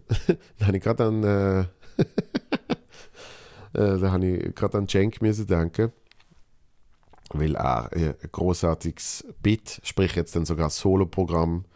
da 0.58 0.66
habe 0.66 0.76
ich 0.76 0.82
gerade 0.82 1.04
an, 1.04 1.24
äh, 1.24 1.60
äh, 3.74 3.98
da 3.98 4.10
habe 4.10 4.26
ich 4.26 4.54
gerade 4.54 4.78
an 4.78 4.88
Cenk 4.88 5.18
denken 5.20 5.92
weil 7.30 7.56
er 7.56 7.92
ein 7.92 8.14
großartiges 8.32 9.26
Bit, 9.42 9.82
sprich 9.82 10.14
jetzt 10.14 10.34
dann 10.34 10.46
sogar 10.46 10.70
Solo-Programm 10.70 11.66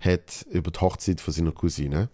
hat 0.00 0.46
über 0.50 0.70
die 0.70 0.80
Hochzeit 0.80 1.20
von 1.20 1.32
seiner 1.32 1.52
Cousine. 1.52 2.08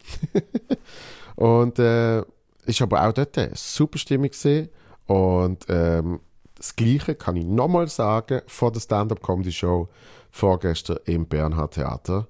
und 1.36 1.78
äh, 1.78 2.22
ist 2.64 2.82
aber 2.82 3.06
auch 3.06 3.12
dort 3.12 3.36
eine 3.38 3.52
super 3.54 3.98
Stimmung 3.98 4.30
gesehen 4.30 4.68
und 5.06 5.66
ähm, 5.68 6.20
das 6.54 6.76
Gleiche 6.76 7.16
kann 7.16 7.36
ich 7.36 7.44
nochmal 7.44 7.88
sagen 7.88 8.42
vor 8.46 8.70
der 8.70 8.80
Stand-Up-Comedy-Show 8.80 9.88
vorgestern 10.30 10.98
im 11.06 11.26
Bernhard 11.26 11.74
Theater. 11.74 12.28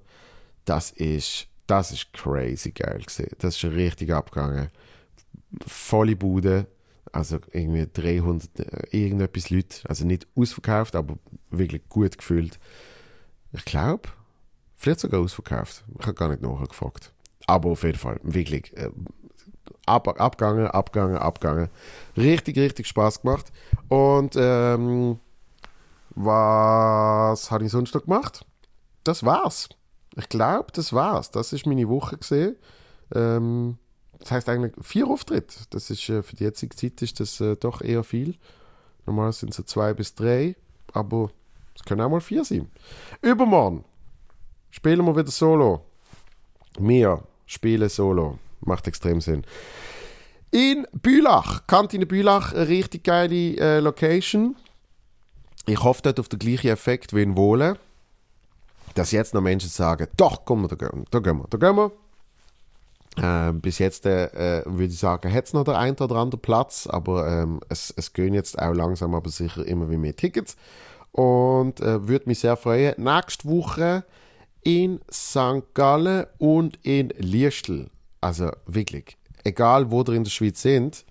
Das 0.65 0.91
ist, 0.91 1.47
das 1.67 1.91
ist 1.91 2.13
crazy 2.13 2.71
geil 2.71 3.03
gesehen. 3.05 3.35
Das 3.37 3.55
ist 3.55 3.63
richtig 3.63 4.11
abgegangen. 4.11 4.69
Volle 5.67 6.15
Bude, 6.15 6.65
also 7.11 7.37
irgendwie 7.51 7.87
300, 7.93 8.59
äh, 8.59 8.87
irgendetwas 8.89 9.51
Leute, 9.51 9.87
also 9.87 10.05
nicht 10.05 10.27
ausverkauft, 10.35 10.95
aber 10.95 11.17
wirklich 11.51 11.87
gut 11.87 12.17
gefühlt. 12.17 12.59
Ich 13.51 13.65
glaube, 13.65 14.09
vielleicht 14.83 14.99
sogar 14.99 15.21
ausverkauft. 15.21 15.83
Ich 15.99 16.05
habe 16.05 16.13
gar 16.13 16.29
nicht 16.29 16.41
nachgefragt. 16.41 17.11
Aber 17.47 17.71
auf 17.71 17.83
jeden 17.83 17.97
Fall, 17.97 18.19
wirklich 18.23 18.75
äh, 18.77 18.89
ab, 19.85 20.07
abgegangen, 20.19 20.67
abgegangen, 20.67 21.17
abgegangen. 21.17 21.69
Richtig, 22.17 22.57
richtig 22.57 22.87
Spaß 22.87 23.21
gemacht. 23.21 23.51
Und 23.87 24.35
ähm, 24.37 25.19
was 26.15 27.49
habe 27.49 27.65
ich 27.65 27.71
sonst 27.71 27.95
noch 27.95 28.03
gemacht? 28.03 28.45
Das 29.03 29.23
war's. 29.23 29.69
Ich 30.15 30.29
glaube, 30.29 30.67
das 30.73 30.93
war's. 30.93 31.31
Das 31.31 31.53
ist 31.53 31.65
meine 31.65 31.89
Woche 31.89 32.17
gesehen. 32.17 32.55
Ähm, 33.13 33.77
das 34.19 34.31
heißt 34.31 34.49
eigentlich 34.49 34.73
vier 34.81 35.07
Auftritte. 35.07 35.55
Das 35.69 35.89
ist 35.89 36.07
äh, 36.09 36.21
für 36.23 36.35
die 36.35 36.43
jetzige 36.43 36.75
Zeit 36.75 37.01
ist 37.01 37.19
das 37.19 37.39
äh, 37.41 37.55
doch 37.55 37.81
eher 37.81 38.03
viel. 38.03 38.35
Normal 39.05 39.33
sind 39.33 39.49
es 39.49 39.57
so 39.57 39.63
zwei 39.63 39.93
bis 39.93 40.15
drei, 40.15 40.55
aber 40.93 41.31
es 41.75 41.83
können 41.83 42.01
auch 42.01 42.09
mal 42.09 42.21
vier 42.21 42.45
sein. 42.45 42.69
Übermorgen 43.21 43.83
spielen 44.73 45.05
wir 45.05 45.15
wieder 45.15 45.31
Solo. 45.31 45.81
Wir 46.79 47.21
spielen 47.45 47.89
Solo. 47.89 48.39
Macht 48.61 48.87
extrem 48.87 49.21
Sinn. 49.21 49.43
In 50.51 50.87
Bülach, 50.91 51.67
Kantine 51.67 52.05
Bülach, 52.05 52.53
eine 52.53 52.67
richtig 52.67 53.03
geile 53.03 53.55
äh, 53.57 53.79
Location. 53.79 54.55
Ich 55.65 55.81
hoffe 55.83 56.01
dort 56.03 56.19
auf 56.19 56.27
den 56.27 56.39
gleichen 56.39 56.69
Effekt 56.69 57.13
wie 57.13 57.21
in 57.21 57.37
Wohlen. 57.37 57.77
Dass 58.95 59.11
jetzt 59.11 59.33
noch 59.33 59.41
Menschen 59.41 59.69
sagen, 59.69 60.07
doch, 60.17 60.43
komm, 60.45 60.67
da 60.67 60.75
gehen 60.75 60.89
wir, 60.91 61.05
da 61.09 61.19
gehen 61.19 61.37
wir, 61.37 61.47
da 61.49 61.57
gehen 61.57 61.75
wir. 61.75 63.49
Äh, 63.49 63.53
bis 63.53 63.77
jetzt 63.77 64.05
äh, 64.05 64.63
würde 64.65 64.85
ich 64.85 64.99
sagen, 64.99 65.31
hat 65.31 65.45
es 65.45 65.53
noch 65.53 65.63
der 65.63 65.77
ein 65.77 65.95
oder 65.97 66.15
andere 66.15 66.39
Platz, 66.39 66.87
aber 66.87 67.27
ähm, 67.27 67.59
es, 67.69 67.93
es 67.95 68.13
gehen 68.13 68.33
jetzt 68.33 68.57
auch 68.57 68.73
langsam 68.73 69.13
aber 69.13 69.29
sicher 69.29 69.65
immer 69.65 69.89
wie 69.91 69.97
mehr 69.97 70.15
Tickets. 70.15 70.55
Und 71.11 71.79
äh, 71.79 72.07
würde 72.07 72.27
mich 72.27 72.39
sehr 72.39 72.57
freuen. 72.57 72.95
Nächste 72.97 73.47
Woche 73.47 74.03
in 74.63 74.99
St. 75.11 75.73
Gallen 75.73 76.25
und 76.37 76.77
in 76.83 77.09
Liestl. 77.17 77.89
Also 78.21 78.51
wirklich, 78.65 79.17
egal 79.43 79.91
wo 79.91 80.01
ihr 80.03 80.13
in 80.13 80.23
der 80.23 80.31
Schweiz 80.31 80.61
sind, 80.61 81.05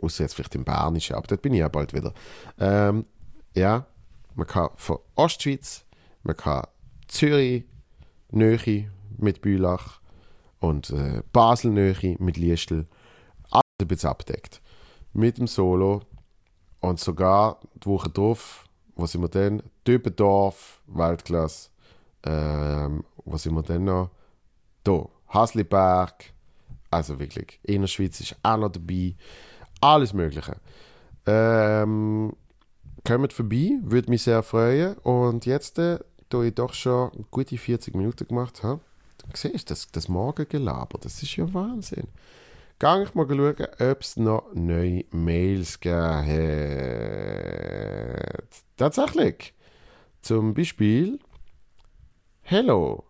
außer 0.00 0.24
jetzt 0.24 0.34
vielleicht 0.34 0.54
im 0.54 0.64
Bernischen, 0.64 1.16
aber 1.16 1.26
dort 1.26 1.42
bin 1.42 1.54
ich 1.54 1.60
ja 1.60 1.68
bald 1.68 1.92
wieder. 1.92 2.12
Ähm, 2.58 3.06
ja, 3.54 3.86
man 4.34 4.46
kann 4.46 4.70
von 4.76 4.98
Ostschweiz, 5.14 5.84
man 6.22 6.36
kann 6.36 6.66
Zürich, 7.08 7.64
Nöchi 8.30 8.88
mit 9.18 9.40
Bülach 9.40 10.00
und 10.60 10.90
äh, 10.90 11.22
Basel 11.32 11.70
Nöchi 11.72 12.16
mit 12.20 12.36
Liestl. 12.36 12.86
Alles 13.50 13.64
ein 13.80 13.88
bisschen 13.88 14.10
abdeckt. 14.10 14.60
Mit 15.12 15.38
dem 15.38 15.46
Solo 15.46 16.02
und 16.80 17.00
sogar 17.00 17.60
die 17.74 17.86
Woche 17.86 18.10
drauf, 18.10 18.64
wo 18.94 19.06
sind 19.06 19.22
wir 19.22 19.28
denn? 19.28 19.62
Dübendorf, 19.86 20.80
Weltklasse. 20.86 21.69
Ähm, 22.24 23.04
wo 23.24 23.36
sind 23.36 23.54
wir 23.54 23.62
denn 23.62 23.84
noch? 23.84 24.10
Da, 24.84 25.08
Hasliberg, 25.28 26.32
also 26.90 27.18
wirklich, 27.18 27.60
Innerschweiz 27.62 28.20
ist 28.20 28.36
auch 28.42 28.56
noch 28.56 28.70
dabei. 28.70 29.14
Alles 29.80 30.12
Mögliche. 30.12 30.56
Ähm, 31.26 32.34
kommt 33.06 33.32
vorbei, 33.32 33.78
würde 33.82 34.10
mich 34.10 34.22
sehr 34.22 34.42
freuen. 34.42 34.94
Und 34.98 35.46
jetzt, 35.46 35.78
äh, 35.78 35.98
da 36.28 36.42
ich 36.42 36.54
doch 36.54 36.74
schon 36.74 37.26
gute 37.30 37.56
40 37.56 37.94
Minuten 37.94 38.26
gemacht 38.26 38.62
habe, 38.62 38.80
siehst 39.34 39.70
du 39.70 39.74
das, 39.74 39.90
das 39.90 40.08
Morgengelaber, 40.08 40.98
das 41.00 41.22
ist 41.22 41.36
ja 41.36 41.52
Wahnsinn. 41.54 42.08
Gang 42.78 43.06
ich 43.06 43.14
mal 43.14 43.26
schauen, 43.28 43.66
ob 43.78 44.00
es 44.00 44.16
noch 44.16 44.54
neue 44.54 45.04
Mails 45.10 45.78
gegeben. 45.80 46.30
Tatsächlich. 48.76 49.52
Zum 50.22 50.54
Beispiel 50.54 51.18
Hello, 52.50 53.04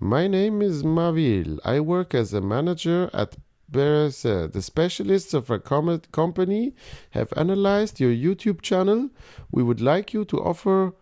My 0.00 0.26
name 0.26 0.62
is 0.62 0.82
Mavil. 0.82 1.58
I 1.62 1.78
work 1.78 2.14
as 2.14 2.32
a 2.32 2.40
manager 2.40 3.10
at 3.12 3.36
Berese. 3.70 4.24
Uh, 4.24 4.46
the 4.46 4.62
specialists 4.62 5.34
of 5.34 5.50
our 5.50 5.58
com- 5.58 6.00
company 6.10 6.74
have 7.10 7.30
analyzed 7.36 8.00
your 8.00 8.10
YouTube 8.10 8.62
channel. 8.62 9.10
We 9.52 9.62
would 9.62 9.82
like 9.82 10.14
you 10.14 10.24
to 10.24 10.38
offer 10.38 10.94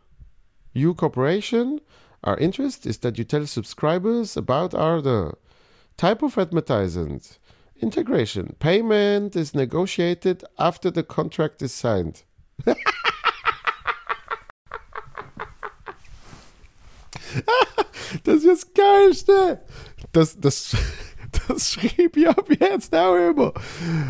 you 0.72 0.94
cooperation. 0.94 1.80
Our 2.24 2.36
interest 2.38 2.86
is 2.86 2.98
that 2.98 3.18
you 3.18 3.24
tell 3.24 3.46
subscribers 3.46 4.36
about 4.36 4.74
our 4.74 5.00
the 5.00 5.34
type 5.96 6.24
of 6.24 6.36
advertisement, 6.36 7.38
integration, 7.80 8.56
payment 8.58 9.36
is 9.36 9.54
negotiated 9.54 10.42
after 10.58 10.90
the 10.90 11.04
contract 11.04 11.62
is 11.62 11.72
signed. 11.72 12.24
Das 18.24 18.36
ist 18.36 18.46
das 18.46 18.74
Geilste. 18.74 19.60
Das, 20.12 20.38
das, 20.38 20.76
das 21.48 21.72
schrieb 21.72 22.16
ich 22.16 22.28
ab 22.28 22.48
jetzt 22.48 22.94
auch 22.94 23.14
immer. 23.14 23.52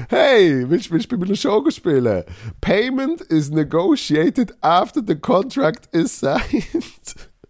Hey, 0.08 0.68
willst, 0.68 0.90
willst 0.90 1.10
du 1.10 1.18
bei 1.18 1.26
einer 1.26 1.36
Show 1.36 1.64
spielen? 1.70 2.24
Payment 2.60 3.20
is 3.22 3.50
negotiated 3.50 4.54
after 4.60 5.00
the 5.06 5.16
contract 5.16 5.94
is 5.94 6.20
signed. 6.20 6.42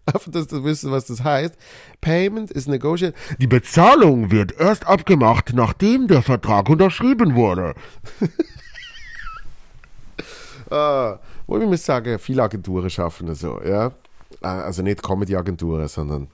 Einfach, 0.05 0.31
dass 0.31 0.47
du 0.47 0.63
wissen, 0.63 0.89
was 0.89 1.07
das 1.07 1.21
heißt. 1.21 1.55
Payment 1.99 2.49
is 2.51 2.67
negotiated. 2.67 3.15
Die 3.39 3.47
Bezahlung 3.47 4.31
wird 4.31 4.57
erst 4.57 4.87
abgemacht, 4.87 5.51
nachdem 5.53 6.07
der 6.07 6.21
Vertrag 6.21 6.69
unterschrieben 6.69 7.35
wurde. 7.35 7.73
ah, 10.69 11.19
wo 11.45 11.57
ich 11.57 11.65
muss 11.65 11.85
sagen, 11.85 12.17
viele 12.19 12.43
Agenturen 12.43 12.89
schaffen 12.89 13.27
das 13.27 13.39
so, 13.39 13.59
ja. 13.61 13.91
Also 14.41 14.81
nicht 14.81 15.03
Comedy-Agenturen, 15.03 15.87
sondern 15.89 16.29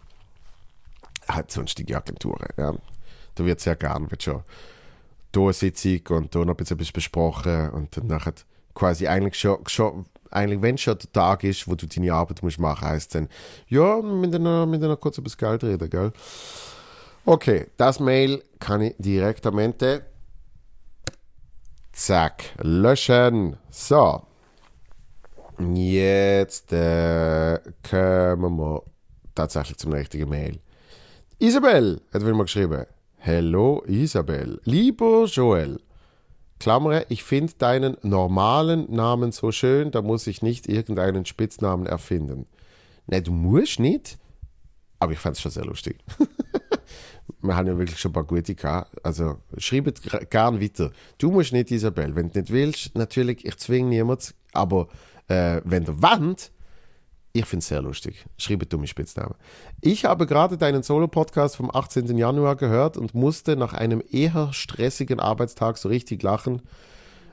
halt 1.28 1.52
sonstige 1.52 1.98
Agenturen. 1.98 2.48
Ja. 2.58 2.74
Da 3.36 3.46
wird 3.46 3.60
sehr 3.60 3.76
gern, 3.76 4.10
wird 4.12 4.24
schon 4.24 4.44
da 5.32 5.42
eine 5.42 5.54
Sitzung 5.54 6.02
und 6.10 6.36
da 6.36 6.40
noch 6.40 6.50
ein 6.50 6.58
bisschen 6.58 6.78
besprochen 6.78 7.70
und 7.72 7.98
dann 7.98 8.08
nachher 8.08 8.34
quasi 8.76 9.08
eigentlich 9.08 9.40
schon, 9.40 9.60
schon 9.68 10.06
eigentlich, 10.30 10.62
wenn 10.62 10.78
schon 10.78 10.98
der 10.98 11.12
Tag 11.12 11.44
ist, 11.44 11.68
wo 11.68 11.76
du 11.76 11.88
deine 11.88 12.14
Arbeit 12.14 12.42
musst 12.44 12.60
machen, 12.60 12.88
heißt 12.88 13.16
dann, 13.16 13.30
ja, 13.68 14.02
mit 14.02 14.34
einer, 14.34 14.66
mit 14.66 14.84
einer 14.84 14.98
kurz 14.98 15.18
über 15.18 15.26
das 15.26 15.38
Geld 15.38 15.64
reden, 15.64 15.90
gell? 15.90 16.12
Okay, 17.26 17.68
das 17.78 18.00
Mail 18.00 18.44
kann 18.60 18.82
ich 18.82 18.96
direkt 18.98 19.46
am 19.46 19.60
Ende 19.60 20.06
zack, 21.94 22.44
löschen. 22.62 23.58
So. 23.70 24.24
Jetzt 25.60 26.74
äh, 26.74 27.60
kommen 27.90 28.58
wir 28.58 28.82
tatsächlich 29.36 29.78
zum 29.78 29.94
richtigen 29.94 30.30
Mail. 30.30 30.60
Isabel 31.44 32.00
hat 32.14 32.22
wieder 32.22 32.36
mal 32.36 32.44
geschrieben. 32.44 32.86
Hello 33.18 33.84
Isabel. 33.86 34.62
Lieber 34.64 35.26
Joel. 35.26 35.78
Klammer, 36.58 37.12
ich 37.12 37.26
finde 37.26 37.52
deinen 37.58 37.98
normalen 38.02 38.90
Namen 38.90 39.34
so 39.34 39.52
schön, 39.52 39.92
da 39.92 40.02
muss 40.02 40.26
ich 40.28 40.42
nicht 40.42 40.70
irgendeinen 40.70 41.26
Spitznamen 41.26 41.86
erfinden. 41.86 42.46
Ne, 43.08 43.22
du 43.22 43.34
musst 43.34 43.82
nicht, 43.82 44.18
aber 45.00 45.12
ich 45.12 45.20
fand 45.20 45.36
es 45.36 45.42
schon 45.42 45.52
sehr 45.52 45.66
lustig. 45.66 45.98
wir 47.42 47.58
haben 47.58 47.68
ja 47.68 47.78
wirklich 47.78 48.00
schon 48.00 48.12
ein 48.12 48.14
paar 48.14 48.24
gute 48.24 48.56
gehabt. 48.56 49.06
Also 49.06 49.36
schreibt 49.58 50.02
gern 50.30 50.62
weiter. 50.62 50.92
Du 51.18 51.30
musst 51.30 51.52
nicht, 51.52 51.72
Isabel. 51.72 52.16
Wenn 52.16 52.30
du 52.32 52.40
nicht 52.40 52.54
willst, 52.54 52.96
natürlich, 52.96 53.44
ich 53.44 53.58
zwinge 53.58 53.90
niemanden. 53.90 54.34
Aber 54.54 54.88
äh, 55.28 55.60
wenn 55.66 55.84
du 55.84 56.02
wollt, 56.02 56.53
ich 57.36 57.46
finde 57.46 57.62
es 57.62 57.68
sehr 57.68 57.82
lustig. 57.82 58.26
Schreibe 58.38 58.68
dumme 58.68 58.86
Spitznamen. 58.86 59.34
Ich 59.82 60.06
habe 60.06 60.28
gerade 60.28 60.56
deinen 60.56 60.84
Solo-Podcast 60.84 61.56
vom 61.56 61.74
18. 61.74 62.16
Januar 62.16 62.56
gehört 62.56 62.96
und 62.96 63.16
musste 63.16 63.56
nach 63.56 63.74
einem 63.74 64.04
eher 64.12 64.54
stressigen 64.54 65.20
Arbeitstag 65.20 65.80
so 65.80 65.90
richtig 65.90 66.22
lachen 66.22 66.62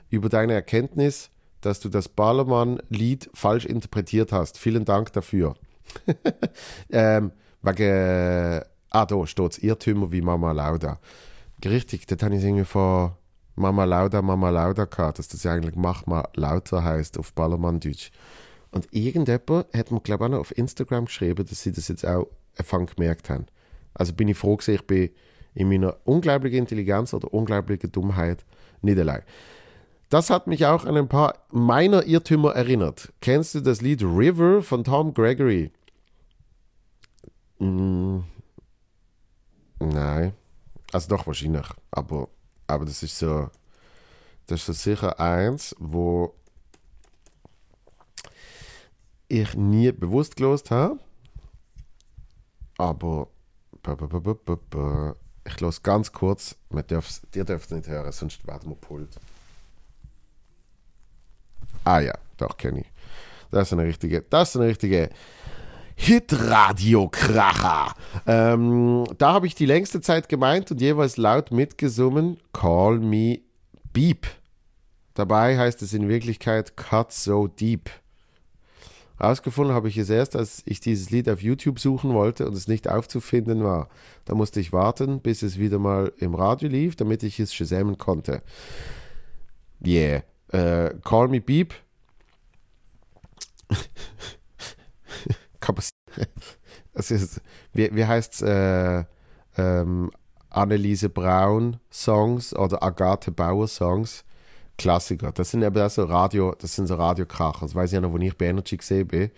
über 0.09 0.30
deine 0.30 0.55
Erkenntnis, 0.55 1.28
dass 1.61 1.80
du 1.80 1.90
das 1.90 2.09
Ballermann-Lied 2.09 3.30
falsch 3.34 3.66
interpretiert 3.66 4.32
hast. 4.32 4.57
Vielen 4.57 4.86
Dank 4.86 5.12
dafür. 5.12 5.55
ähm, 6.90 7.32
wegen, 7.61 8.62
ah, 8.88 9.05
da 9.05 9.26
steht 9.26 9.62
Irrtümer 9.62 10.11
wie 10.12 10.22
Mama 10.22 10.53
Lauda. 10.53 10.98
Richtig, 11.62 12.07
das 12.07 12.22
habe 12.22 12.36
ich 12.36 12.42
irgendwie 12.42 12.64
von 12.64 13.12
Mama 13.55 13.84
Lauda, 13.84 14.22
Mama 14.22 14.48
Lauda 14.48 14.86
gehabt, 14.86 15.18
dass 15.18 15.28
das 15.28 15.42
ja 15.42 15.53
eigentlich 15.53 15.76
Mach 15.76 16.07
mal 16.07 16.26
lauter 16.36 16.82
heißt 16.82 17.18
auf 17.18 17.34
Ballermann-Deutsch. 17.34 18.11
Und 18.73 18.89
irgendjemand 18.93 19.66
hat 19.75 19.91
mir, 19.91 20.01
glaube 20.01 20.25
ich, 20.25 20.29
auch 20.29 20.33
noch 20.33 20.39
auf 20.39 20.57
Instagram 20.57 21.07
geschrieben, 21.07 21.45
dass 21.47 21.62
sie 21.62 21.73
das 21.73 21.89
jetzt 21.89 22.07
auch 22.07 22.29
Anfang 22.57 22.87
gemerkt 22.87 23.31
haben. 23.31 23.47
Also 23.95 24.12
bin 24.12 24.29
ich 24.29 24.37
froh, 24.37 24.57
gewesen, 24.57 24.75
ich 24.75 24.87
bin 24.87 25.11
in 25.55 25.68
meiner 25.68 25.97
unglaublichen 26.05 26.61
Intelligenz 26.61 27.12
oder 27.12 27.33
unglaublichen 27.35 27.91
Dummheit 27.91 28.45
nicht 28.83 28.99
allein. 28.99 29.23
Das 30.09 30.31
hat 30.31 30.47
mich 30.47 30.66
auch 30.66 30.85
an 30.85 30.97
ein 30.97 31.09
paar 31.09 31.35
meiner 31.51 32.05
Irrtümer 32.05 32.53
erinnert. 32.53 33.12
Kennst 33.21 33.55
du 33.55 33.61
das 33.61 33.81
Lied 33.81 34.03
River 34.03 34.62
von 34.62 34.83
Tom 34.83 35.14
Gregory? 35.14 35.71
Mm, 37.59 38.21
nein. 39.79 40.33
Also 40.93 41.09
doch 41.09 41.27
wahrscheinlich. 41.27 41.66
Aber, 41.93 42.29
aber 42.66 42.85
das 42.85 43.03
ist 43.03 43.18
so. 43.18 43.51
Das 44.47 44.61
ist 44.61 44.66
so 44.66 44.73
sicher 44.73 45.21
eins, 45.21 45.77
wo 45.79 46.35
ich 49.31 49.55
nie 49.55 49.93
bewusst 49.93 50.37
gelost 50.37 50.70
habe. 50.70 50.99
Aber 52.76 53.28
ich 55.47 55.61
los 55.61 55.83
ganz 55.83 56.12
kurz. 56.12 56.57
Ihr 56.72 57.45
dürft 57.45 57.66
es 57.66 57.70
nicht 57.70 57.89
hören, 57.89 58.12
sonst 58.12 58.47
werden 58.47 58.70
wir 58.70 58.76
pult. 58.76 59.16
Ah 61.85 62.01
ja, 62.01 62.14
doch 62.37 62.57
kenne 62.57 62.81
ich. 62.81 62.93
Das 63.51 63.68
ist 63.68 63.72
eine 63.72 63.85
richtige, 63.85 64.22
das 64.22 64.51
ist 64.51 64.57
eine 64.57 64.66
richtige 64.66 65.11
Hitradio-Kracher. 65.97 67.95
Ähm, 68.26 69.05
da 69.18 69.33
habe 69.33 69.47
ich 69.47 69.55
die 69.55 69.66
längste 69.66 70.01
Zeit 70.01 70.28
gemeint 70.28 70.70
und 70.70 70.81
jeweils 70.81 71.16
laut 71.16 71.51
mitgesungen 71.51 72.39
Call 72.53 72.99
Me 72.99 73.41
Beep. 73.93 74.26
Dabei 75.14 75.59
heißt 75.59 75.83
es 75.83 75.93
in 75.93 76.09
Wirklichkeit 76.09 76.76
Cut 76.76 77.12
So 77.12 77.49
Deep. 77.49 77.91
Rausgefunden 79.21 79.75
habe 79.75 79.89
ich 79.89 79.99
es 79.99 80.09
erst, 80.11 80.37
als 80.37 80.62
ich 80.64 80.81
dieses 80.81 81.11
Lied 81.11 81.29
auf 81.29 81.43
YouTube 81.43 81.79
suchen 81.79 82.14
wollte 82.14 82.47
und 82.47 82.55
es 82.55 82.68
nicht 82.68 82.89
aufzufinden 82.89 83.62
war. 83.62 83.89
Da 84.25 84.35
musste 84.35 84.61
ich 84.61 84.73
warten, 84.73 85.21
bis 85.21 85.43
es 85.43 85.59
wieder 85.59 85.79
mal 85.79 86.12
im 86.18 86.35
Radio 86.35 86.68
lief, 86.68 86.97
damit 86.97 87.23
ich 87.23 87.39
es 87.39 87.53
shazamen 87.53 87.99
konnte. 87.99 88.43
Yeah. 89.85 90.23
Äh, 90.49 90.95
Call 91.05 91.29
Me 91.29 91.41
Beep. 91.41 91.75
Es 96.93 97.11
ist, 97.11 97.41
wie, 97.73 97.95
wie 97.95 98.05
heißt 98.05 98.35
es? 98.35 98.43
Äh, 98.43 99.05
ähm, 99.57 100.11
Anneliese 100.49 101.09
Braun 101.09 101.79
Songs 101.93 102.55
oder 102.55 102.83
Agathe 102.83 103.31
Bauer 103.31 103.68
Songs. 103.68 104.25
Klassiker. 104.81 105.31
Das 105.31 105.51
sind 105.51 105.62
eben 105.62 105.89
so 105.91 106.05
Radio, 106.05 106.55
das 106.59 106.74
sind 106.74 106.87
so 106.87 106.95
Radiokracher. 106.95 107.66
Das 107.66 107.74
weiß 107.74 107.91
ich 107.91 107.95
ja 107.97 108.01
noch, 108.01 108.12
wo 108.12 108.16
ich 108.16 108.35
bei 108.35 108.47
Energy 108.47 108.78
gesehen 108.78 109.07
bin. 109.07 109.31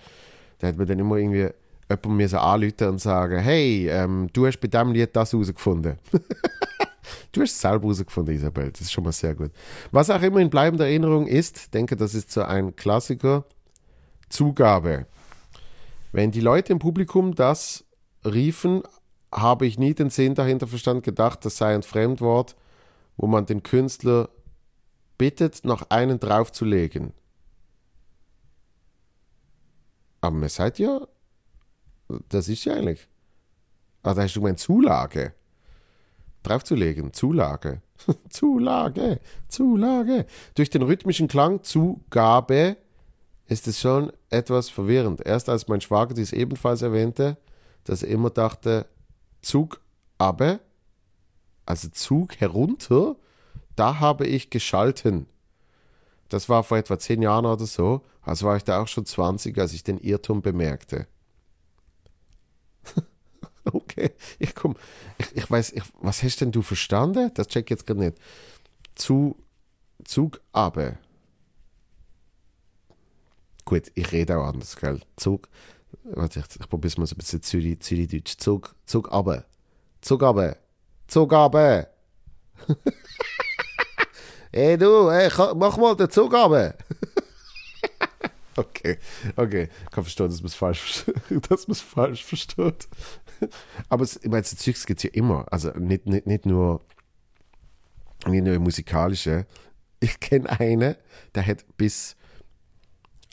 Da 0.61 0.69
hat 0.69 0.77
man 0.77 0.87
dann 0.87 1.01
immer 1.01 1.17
irgendwie 1.17 1.49
jemand 1.91 2.17
mir 2.17 2.29
so 2.29 2.39
anrufen 2.39 2.89
und 2.89 3.01
sagen, 3.01 3.41
hey, 3.41 3.89
ähm, 3.89 4.29
du 4.33 4.47
hast 4.47 4.59
bei 4.59 4.69
diesem 4.69 4.93
Lied 4.93 5.17
das 5.17 5.33
herausgefunden. 5.33 5.99
du 7.33 7.41
hast 7.41 7.51
es 7.51 7.61
selber 7.61 7.83
herausgefunden, 7.87 8.37
Isabel. 8.37 8.71
Das 8.71 8.83
ist 8.83 8.93
schon 8.93 9.03
mal 9.03 9.11
sehr 9.11 9.35
gut. 9.35 9.51
Was 9.91 10.11
auch 10.11 10.23
immer 10.23 10.39
in 10.39 10.49
bleibender 10.49 10.87
Erinnerung 10.87 11.27
ist, 11.27 11.75
denke, 11.75 11.97
das 11.97 12.15
ist 12.15 12.31
so 12.31 12.43
ein 12.43 12.77
Klassiker, 12.77 13.45
Zugabe. 14.29 15.07
Wenn 16.13 16.31
die 16.31 16.41
Leute 16.41 16.73
im 16.73 16.79
Publikum 16.79 17.35
das 17.35 17.85
riefen, 18.25 18.85
habe 19.33 19.67
ich 19.67 19.77
nie 19.77 19.95
den 19.95 20.11
Sinn 20.11 20.37
dahinter 20.37 20.69
verstanden, 20.69 21.03
gedacht, 21.03 21.45
das 21.45 21.57
sei 21.57 21.75
ein 21.75 21.83
Fremdwort, 21.83 22.55
wo 23.17 23.27
man 23.27 23.45
den 23.45 23.65
Künstler 23.65 24.29
bittet, 25.23 25.65
noch 25.65 25.89
einen 25.89 26.19
draufzulegen. 26.19 27.13
Aber 30.21 30.35
man 30.35 30.49
sagt 30.49 30.81
ja, 30.81 31.07
das 32.29 32.49
ist 32.49 32.65
ja 32.65 32.75
eigentlich. 32.75 33.07
Ah, 34.03 34.15
da 34.15 34.23
hast 34.23 34.35
du 34.35 34.41
gemeint 34.41 34.59
Zulage. 34.59 35.33
Draufzulegen, 36.43 37.13
Zulage. 37.13 37.83
Zulage, 38.31 39.21
Zulage. 39.47 40.27
Durch 40.57 40.71
den 40.71 40.83
rhythmischen 40.83 41.29
Klang 41.29 41.63
Zugabe 41.63 42.77
ist 43.47 43.69
es 43.69 43.81
schon 43.81 44.13
etwas 44.29 44.71
verwirrend. 44.71 45.25
Erst 45.25 45.49
als 45.49 45.69
mein 45.69 45.81
Schwager 45.81 46.15
dies 46.15 46.33
ebenfalls 46.33 46.83
erwähnte, 46.83 47.37
dass 47.85 48.03
er 48.03 48.09
immer 48.09 48.31
dachte, 48.31 48.87
Zug 49.41 49.81
aber, 50.19 50.59
also 51.65 51.91
Zug 51.91 52.41
herunter, 52.41 53.15
da 53.77 54.01
habe 54.01 54.27
ich 54.27 54.51
geschalten. 54.51 55.27
Das 56.29 56.49
war 56.49 56.65
vor 56.65 56.79
etwa 56.79 56.99
zehn 56.99 57.21
Jahren 57.23 57.47
oder 57.47 57.67
so, 57.67 58.03
also 58.23 58.47
war 58.47 58.57
ich 58.57 58.65
da 58.65 58.81
auch 58.81 58.89
schon 58.89 59.05
20, 59.05 59.59
als 59.59 59.73
ich 59.75 59.85
den 59.85 59.99
Irrtum 59.99 60.41
bemerkte. 60.41 61.07
okay, 63.65 64.13
ich 64.39 64.55
komm, 64.55 64.77
ich, 65.19 65.37
ich 65.37 65.51
weiß, 65.51 65.73
ich, 65.73 65.83
was 66.01 66.23
hast 66.23 66.41
denn 66.41 66.53
du 66.53 66.63
verstanden? 66.63 67.31
Das 67.35 67.49
check 67.49 67.67
ich 67.67 67.71
jetzt 67.71 67.87
gerade 67.87 68.01
nicht. 68.01 68.19
Zu, 68.95 69.37
Zug 70.05 70.41
aber. 70.53 70.99
Gut, 73.65 73.93
ich 73.95 74.11
rede 74.13 74.39
auch 74.39 74.47
anders, 74.47 74.77
gell? 74.77 75.01
Zug, 75.17 75.49
warte, 76.05 76.41
ich, 76.41 76.61
ich 76.61 76.69
probiere 76.69 76.89
es 76.89 76.99
mal 76.99 77.07
so 77.07 77.15
ein 77.15 77.19
bisschen 77.19 77.43
Zürich, 77.43 77.81
Zürichdeutsch. 77.81 78.37
Zug, 78.39 78.75
Zug 78.87 79.13
aber. 79.13 79.45
Zug 80.01 80.23
aber. 80.23 80.57
Zug 81.07 81.33
aber. 81.33 81.89
Hey 84.53 84.77
du, 84.77 85.09
ka- 85.31 85.55
mach 85.55 85.79
mal 85.79 85.97
den 85.97 86.11
Zug 86.11 86.35
runter. 86.35 86.75
okay, 88.57 88.99
okay. 89.37 89.69
Ich 89.85 89.91
kann 89.91 90.05
verstehen, 90.05 90.29
dass 90.29 90.41
man 90.41 90.47
es 90.49 90.55
falsch, 90.55 91.05
dass 91.49 91.69
man 91.69 91.75
falsch 91.75 92.23
versteht. 92.23 92.87
Aber 93.89 94.05
es, 94.05 94.17
ich 94.23 94.31
meine, 94.31 94.45
so 94.45 94.55
Zeugs 94.57 94.85
gibt 94.85 95.01
es 95.01 95.05
ja 95.05 95.11
immer. 95.15 95.47
Also 95.51 95.71
nicht, 95.71 96.07
nicht, 96.07 96.27
nicht 96.27 96.45
nur 96.47 96.83
nicht 98.27 98.45
nur 98.45 98.59
musikalische. 98.59 99.47
Ich 100.01 100.21
kenne 100.21 100.49
einen, 100.61 100.97
der 101.35 101.47
hat 101.47 101.65
bis 101.77 102.17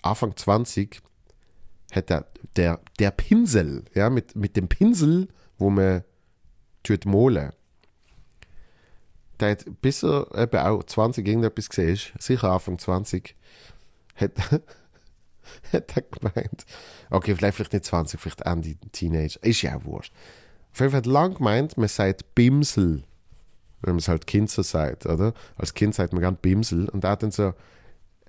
Anfang 0.01 0.35
20 0.37 1.01
hat 1.91 2.09
der, 2.09 2.25
der, 2.55 2.79
der 2.99 3.11
Pinsel, 3.11 3.83
ja, 3.93 4.09
mit, 4.09 4.35
mit 4.35 4.55
dem 4.55 4.67
Pinsel, 4.67 5.27
wo 5.57 5.69
man 5.69 6.03
tut 6.83 7.05
malen 7.05 7.51
der 9.39 9.51
hat 9.51 9.65
bis 9.81 10.03
er 10.03 10.27
eben 10.35 10.59
auch 10.59 10.83
20 10.83 11.27
irgendetwas 11.27 11.69
gesehen 11.69 11.93
ist, 11.93 12.13
sicher 12.19 12.51
Anfang 12.51 12.77
20, 12.77 13.35
hat, 14.15 14.31
hat 15.73 15.97
er 15.97 16.01
gemeint, 16.01 16.65
okay, 17.09 17.35
vielleicht, 17.35 17.55
vielleicht 17.55 17.73
nicht 17.73 17.85
20, 17.85 18.19
vielleicht 18.19 18.41
Ende 18.41 18.75
Teenager, 18.91 19.43
ist 19.43 19.61
ja 19.61 19.77
auch 19.77 19.85
wurscht. 19.85 20.13
Auf 20.71 20.79
jeden 20.79 20.91
Fall 20.91 20.99
hat 20.99 21.05
lang 21.05 21.35
gemeint, 21.35 21.77
man 21.77 21.87
sagt 21.87 22.35
Bimsel, 22.35 23.03
wenn 23.81 23.93
man 23.93 23.99
es 23.99 24.07
halt 24.07 24.27
Kind 24.27 24.49
so 24.49 24.61
sagt, 24.61 25.05
oder? 25.05 25.33
Als 25.55 25.73
Kind 25.73 25.95
sagt 25.95 26.13
man 26.13 26.21
gern 26.21 26.35
Bimsel 26.35 26.89
und 26.89 27.03
er 27.03 27.11
hat 27.11 27.23
dann 27.23 27.31
so, 27.31 27.53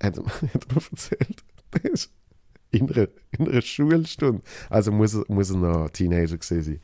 hat, 0.01 0.17
hat 0.17 0.17
mir 0.17 0.81
erzählt, 0.91 1.43
der 1.73 1.91
ist 1.91 2.11
in 2.71 2.89
einer, 2.89 3.09
in 3.37 3.49
einer 3.49 3.61
Schulstunde, 3.61 4.41
also 4.69 4.91
muss 4.91 5.13
muss 5.27 5.49
er 5.49 5.57
noch 5.57 5.89
Teenager 5.89 6.37
gewesen 6.37 6.63
sein. 6.63 6.79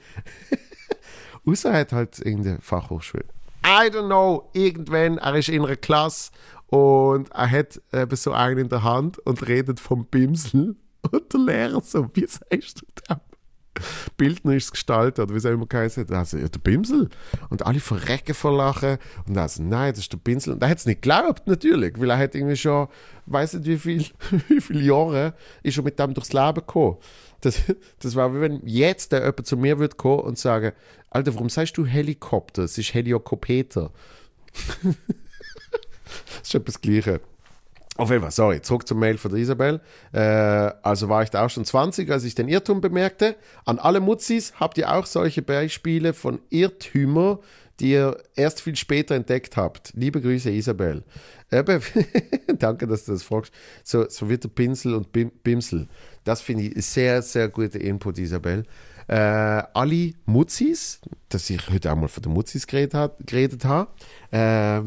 Außer 1.45 1.71
er 1.71 1.79
hat 1.79 1.93
halt 1.93 2.19
irgendeine 2.19 2.59
Fachhochschule. 2.59 3.23
I 3.67 3.89
don't 3.89 4.07
know, 4.07 4.49
irgendwann, 4.53 5.17
er 5.17 5.35
ist 5.35 5.49
in 5.49 5.65
einer 5.65 5.75
Klasse 5.75 6.31
und 6.67 7.29
er 7.33 7.51
hat 7.51 7.81
eben 7.91 8.15
so 8.15 8.31
einen 8.31 8.59
in 8.59 8.69
der 8.69 8.83
Hand 8.83 9.19
und 9.19 9.45
redet 9.45 9.81
vom 9.81 10.05
Bimsel 10.05 10.77
und 11.11 11.33
der 11.33 11.39
Lehrer 11.41 11.81
so, 11.81 12.09
wie 12.13 12.25
sagst 12.25 12.81
du 12.81 12.85
das? 13.07 13.17
Bildnerisch 14.17 14.71
gestaltet, 14.71 15.19
oder 15.23 15.33
wie 15.33 15.37
es 15.37 15.45
auch 15.45 15.51
immer 15.51 15.65
geheißen 15.65 16.03
hat. 16.03 16.11
Also, 16.11 16.37
ja, 16.37 16.47
der 16.47 16.59
Bimsel. 16.59 17.09
Und 17.49 17.65
alle 17.65 17.79
verrecken 17.79 18.33
vor 18.33 18.55
Lachen. 18.55 18.97
Und 19.27 19.37
also, 19.37 19.63
nein, 19.63 19.91
das 19.91 19.99
ist 19.99 20.13
der 20.13 20.17
Pinsel. 20.17 20.53
Und 20.53 20.61
er 20.61 20.69
hat 20.69 20.77
es 20.77 20.85
nicht 20.85 21.01
geglaubt, 21.01 21.47
natürlich, 21.47 21.99
weil 21.99 22.09
er 22.09 22.17
hat 22.17 22.35
irgendwie 22.35 22.57
schon, 22.57 22.87
weiß 23.25 23.53
nicht 23.53 23.67
wie 23.67 23.77
viel, 23.77 24.05
wie 24.47 24.61
viele 24.61 24.81
Jahre, 24.81 25.33
ist 25.63 25.77
er 25.77 25.83
mit 25.83 25.99
dem 25.99 26.13
durchs 26.13 26.33
Leben 26.33 26.55
gekommen. 26.55 26.97
Das, 27.41 27.61
das 27.99 28.15
war 28.15 28.33
wie 28.33 28.41
wenn 28.41 28.61
jetzt 28.65 29.11
der 29.11 29.19
jemand 29.19 29.45
zu 29.45 29.57
mir 29.57 29.77
würde 29.77 29.95
kommen 29.95 30.21
und 30.21 30.39
sagen, 30.39 30.71
Alter, 31.09 31.33
warum 31.35 31.49
sagst 31.49 31.77
du 31.77 31.85
Helikopter? 31.85 32.63
Es 32.63 32.77
ist 32.77 32.93
Heliokopeter. 32.93 33.91
das 34.83 34.95
ist 36.43 36.55
etwas 36.55 36.81
Gleiches. 36.81 37.19
Auf 37.97 38.11
jeden 38.11 38.21
Fall, 38.21 38.31
sorry, 38.31 38.61
zurück 38.61 38.87
zum 38.87 38.99
Mail 38.99 39.17
von 39.17 39.31
der 39.31 39.39
Isabel. 39.39 39.81
Äh, 40.13 40.19
also 40.19 41.09
war 41.09 41.23
ich 41.23 41.31
da 41.31 41.45
auch 41.45 41.49
schon 41.49 41.65
20, 41.65 42.09
als 42.11 42.23
ich 42.23 42.35
den 42.35 42.47
Irrtum 42.47 42.79
bemerkte. 42.79 43.35
An 43.65 43.79
alle 43.79 43.99
Mutzis 43.99 44.53
habt 44.59 44.77
ihr 44.77 44.91
auch 44.93 45.07
solche 45.07 45.41
Beispiele 45.41 46.13
von 46.13 46.39
Irrtümer, 46.49 47.39
die 47.79 47.91
ihr 47.91 48.17
erst 48.35 48.61
viel 48.61 48.75
später 48.75 49.15
entdeckt 49.15 49.57
habt. 49.57 49.93
Liebe 49.95 50.21
Grüße, 50.21 50.51
Isabel. 50.51 51.03
Eben, 51.51 51.81
danke, 52.59 52.85
dass 52.87 53.05
du 53.05 53.13
das 53.13 53.23
fragst. 53.23 53.51
So, 53.83 54.07
so 54.09 54.29
wird 54.29 54.43
der 54.43 54.49
Pinsel 54.49 54.93
und 54.93 55.11
Bim 55.11 55.31
Bimsel. 55.43 55.87
Das 56.23 56.41
finde 56.41 56.63
ich 56.63 56.85
sehr, 56.85 57.21
sehr 57.21 57.49
guter 57.49 57.79
Input, 57.79 58.19
Isabel. 58.19 58.63
Äh, 59.07 59.15
alle 59.15 60.13
Mutzis, 60.25 60.99
dass 61.29 61.49
ich 61.49 61.69
heute 61.69 61.91
auch 61.91 61.95
mal 61.95 62.09
von 62.09 62.23
den 62.23 62.33
Mutzis 62.33 62.67
geredet, 62.67 63.13
geredet 63.25 63.63
habe, 63.65 63.89
äh, 64.31 64.81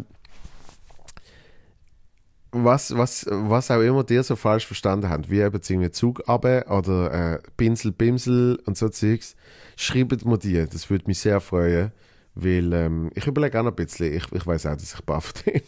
was, 2.53 2.96
was, 2.96 3.26
was 3.30 3.70
auch 3.70 3.80
immer 3.80 4.05
dir 4.05 4.22
so 4.22 4.36
falsch 4.36 4.66
verstanden 4.66 5.09
habt, 5.09 5.30
wie 5.30 5.40
eben 5.40 5.61
irgendwie 5.68 5.90
Zug 5.90 6.28
oder 6.28 7.12
äh, 7.12 7.38
Pinsel, 7.57 7.92
Bimsel 7.92 8.59
und 8.66 8.76
so 8.76 8.88
Zeugs, 8.88 9.36
schreibt 9.76 10.24
mir 10.24 10.38
die. 10.38 10.66
Das 10.66 10.90
würde 10.90 11.05
mich 11.07 11.20
sehr 11.20 11.40
freuen, 11.40 11.92
weil 12.34 12.72
ähm, 12.72 13.11
ich 13.14 13.26
überlege 13.26 13.59
auch 13.59 13.64
noch 13.64 13.72
ein 13.72 13.76
bisschen. 13.76 14.12
Ich, 14.12 14.30
ich 14.32 14.46
weiß 14.46 14.66
auch, 14.66 14.74
dass 14.74 14.94
ich 14.94 15.01
baff 15.03 15.32
bin. 15.44 15.62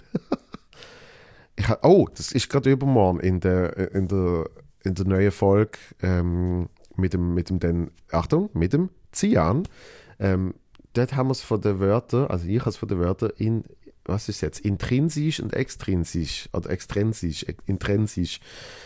ich 1.56 1.68
hab, 1.68 1.84
oh, 1.84 2.08
das 2.14 2.32
ist 2.32 2.48
gerade 2.48 2.70
übermorgen 2.70 3.20
in 3.20 3.40
der, 3.40 3.94
in 3.94 4.08
der, 4.08 4.48
in 4.82 4.94
der 4.94 5.06
neuen 5.06 5.30
Folge 5.30 5.78
ähm, 6.02 6.68
mit 6.96 7.12
dem, 7.12 7.34
mit 7.34 7.48
dem, 7.48 7.60
den, 7.60 7.90
Achtung, 8.10 8.50
mit 8.54 8.72
dem 8.72 8.90
Zian. 9.12 9.62
Ähm, 10.18 10.54
dort 10.94 11.14
haben 11.14 11.28
wir 11.28 11.32
es 11.32 11.42
von 11.42 11.60
den 11.60 11.78
Wörtern, 11.78 12.26
also 12.26 12.46
ich 12.46 12.60
habe 12.60 12.70
es 12.70 12.76
von 12.76 12.88
den 12.88 12.98
Wörtern 12.98 13.30
in 13.36 13.64
was 14.04 14.28
ist 14.28 14.40
jetzt, 14.40 14.60
intrinsisch 14.60 15.40
und 15.40 15.54
extrinsisch 15.54 16.48
oder 16.52 16.70
extrinsisch, 16.70 17.46
intrinsisch. 17.66 18.40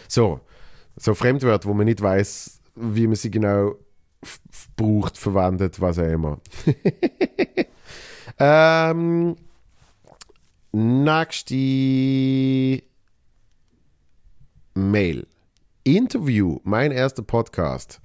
So, 0.08 0.40
so 0.96 1.14
Fremdwörter, 1.14 1.68
wo 1.68 1.74
man 1.74 1.86
nicht 1.86 2.02
weiß, 2.02 2.60
wie 2.74 3.06
man 3.06 3.16
sie 3.16 3.30
genau 3.30 3.76
braucht, 4.76 5.16
verwendet, 5.18 5.80
was 5.80 5.98
auch 5.98 6.04
immer. 6.04 6.40
ähm, 8.38 9.36
nächste 10.72 11.54
Mail. 14.74 15.26
Interview, 15.84 16.58
mein 16.64 16.90
erster 16.90 17.22
Podcast. 17.22 18.00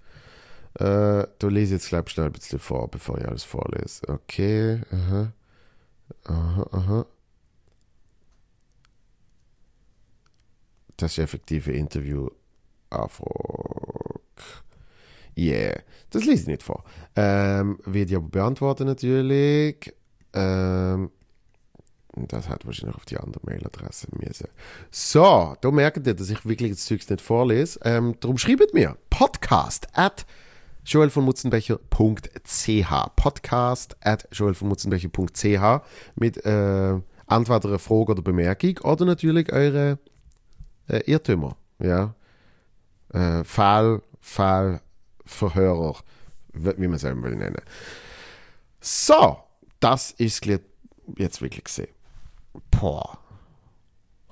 Äh, 0.76 1.28
da 1.40 1.48
lese 1.48 1.74
jetzt, 1.76 1.90
glaube 1.90 2.06
ich, 2.08 2.14
schnell 2.14 2.28
ein 2.28 2.32
bisschen 2.32 2.60
vor, 2.60 2.90
bevor 2.90 3.18
ich 3.18 3.28
alles 3.28 3.44
vorlese. 3.44 4.08
Okay, 4.08 4.82
aha. 4.92 5.34
Aha, 6.26 6.68
aha. 6.72 7.06
Das 10.98 11.18
effektive 11.18 11.72
Interview. 11.72 12.30
Afrok. 12.90 14.22
Yeah. 15.38 15.82
Das 16.10 16.26
lese 16.26 16.42
ich 16.42 16.48
nicht 16.48 16.64
vor. 16.64 16.84
Ähm, 17.16 17.80
wird 17.86 18.10
ich 18.10 18.18
aber 18.18 18.28
beantworten 18.28 18.86
natürlich. 18.86 19.94
Ähm, 20.34 21.10
das 22.14 22.50
hat 22.50 22.66
wahrscheinlich 22.66 22.98
auf 22.98 23.06
die 23.06 23.18
andere 23.18 23.40
Mailadresse 23.46 24.08
müssen. 24.12 24.50
So, 24.92 25.56
da 25.60 25.72
merkt 25.72 26.06
ihr, 26.06 26.14
dass 26.14 26.30
ich 26.30 26.46
wirklich 26.46 26.72
das 26.72 26.86
Zeugs 26.86 27.10
nicht 27.10 27.22
vorlese. 27.22 27.80
Ähm, 27.84 28.16
darum 28.20 28.38
schreibt 28.38 28.74
mir 28.74 28.98
podcast 29.10 29.88
at 29.94 30.26
joel 30.86 31.10
von 31.10 31.26
Mutzenbecher.ch. 31.26 31.90
Podcast 33.16 33.96
at 34.02 34.28
joel 34.32 34.54
von 34.54 34.68
Mutzenbecher.ch 34.70 35.82
mit 36.16 36.46
äh, 36.46 36.92
entweder 37.30 37.66
einer 37.66 37.80
Frage 37.80 38.12
oder 38.12 38.22
Bemerkung 38.22 38.78
oder 38.84 39.06
natürlich 39.06 39.52
eure 39.52 40.00
äh, 40.88 41.00
Irrtümer. 41.06 41.56
Ja? 41.80 42.16
Äh, 43.14 43.44
Fall, 43.44 44.02
Fall, 44.20 44.82
Verhörer, 45.26 45.98
wie 46.54 46.88
man 46.88 46.96
es 46.96 47.06
auch 47.06 47.16
will 47.16 47.36
nennen. 47.36 47.62
So, 48.80 49.38
das 49.80 50.12
ist 50.12 50.46
jetzt 50.46 51.42
wirklich 51.42 51.64
gesehen. 51.64 51.90
Boah. 52.70 53.21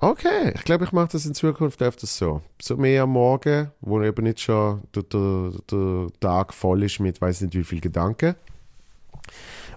Okay, 0.02 0.52
ich 0.54 0.64
glaube, 0.64 0.84
ich 0.84 0.92
mache 0.92 1.10
das 1.12 1.26
in 1.26 1.34
Zukunft 1.34 1.82
öfters 1.82 2.16
so. 2.16 2.40
So 2.60 2.78
mehr 2.78 3.02
am 3.02 3.10
Morgen, 3.10 3.70
wo 3.82 4.00
eben 4.00 4.24
nicht 4.24 4.40
schon 4.40 4.80
der, 4.94 5.02
der, 5.02 5.52
der 5.70 6.06
Tag 6.20 6.54
voll 6.54 6.84
ist 6.84 7.00
mit 7.00 7.20
weiß 7.20 7.42
nicht 7.42 7.54
wie 7.54 7.64
viel 7.64 7.82
Gedanken. 7.82 8.34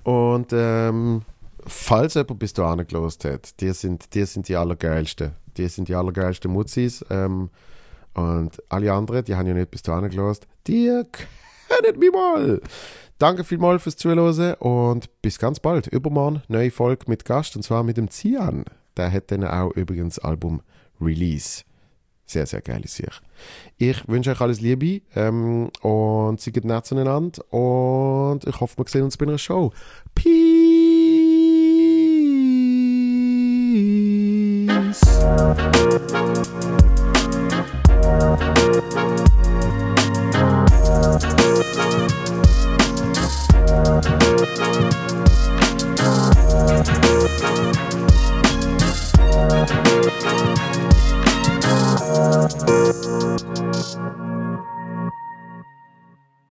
Und 0.03 0.53
ähm, 0.53 1.23
falls 1.67 2.13
jemand 2.13 2.39
bis 2.39 2.53
dahin 2.53 2.87
gelost 2.87 3.25
hat, 3.25 3.59
die 3.59 3.73
sind, 3.73 4.13
die 4.13 4.23
sind 4.23 4.47
die 4.47 4.55
allergeilsten. 4.55 5.31
Die 5.57 5.67
sind 5.67 5.89
die 5.89 5.95
allergeilsten 5.95 6.51
Mutzis. 6.51 7.03
Ähm, 7.09 7.49
und 8.13 8.63
alle 8.69 8.93
anderen, 8.93 9.25
die 9.25 9.35
haben 9.35 9.47
ja 9.47 9.53
nicht 9.53 9.71
bis 9.71 9.81
dahin 9.81 10.09
gelost, 10.09 10.47
die 10.67 11.03
kennen 11.67 11.99
mich 11.99 12.11
mal. 12.13 12.61
Danke 13.17 13.43
vielmals 13.43 13.83
fürs 13.83 13.97
Zuhören 13.97 14.53
und 14.55 15.21
bis 15.21 15.37
ganz 15.37 15.59
bald. 15.59 15.87
Übermorgen 15.87 16.43
neue 16.47 16.71
Folge 16.71 17.05
mit 17.09 17.25
Gast 17.25 17.57
und 17.57 17.63
zwar 17.63 17.83
mit 17.83 17.97
dem 17.97 18.09
Zian. 18.09 18.63
Der 18.97 19.11
hat 19.11 19.31
dann 19.31 19.43
auch 19.43 19.71
übrigens 19.71 20.19
Album 20.19 20.61
Release. 21.01 21.63
Sehr, 22.25 22.45
sehr 22.45 22.61
geile 22.61 22.87
Sache. 22.87 23.21
Ich 23.77 24.07
wünsche 24.07 24.31
euch 24.31 24.41
alles 24.41 24.61
Liebe 24.61 25.01
ähm, 25.15 25.69
und 25.81 26.39
seid 26.39 26.63
nett 26.63 26.85
zueinander 26.85 27.53
und 27.53 28.45
ich 28.45 28.59
hoffe, 28.59 28.77
wir 28.77 28.85
sehen 28.87 29.03
uns 29.03 29.17
bei 29.17 29.25
einer 29.25 29.37
Show. 29.37 29.71
Peace! 30.15 30.33
Thank 47.43 47.92
Thank 49.33 49.71
you. 54.27 54.42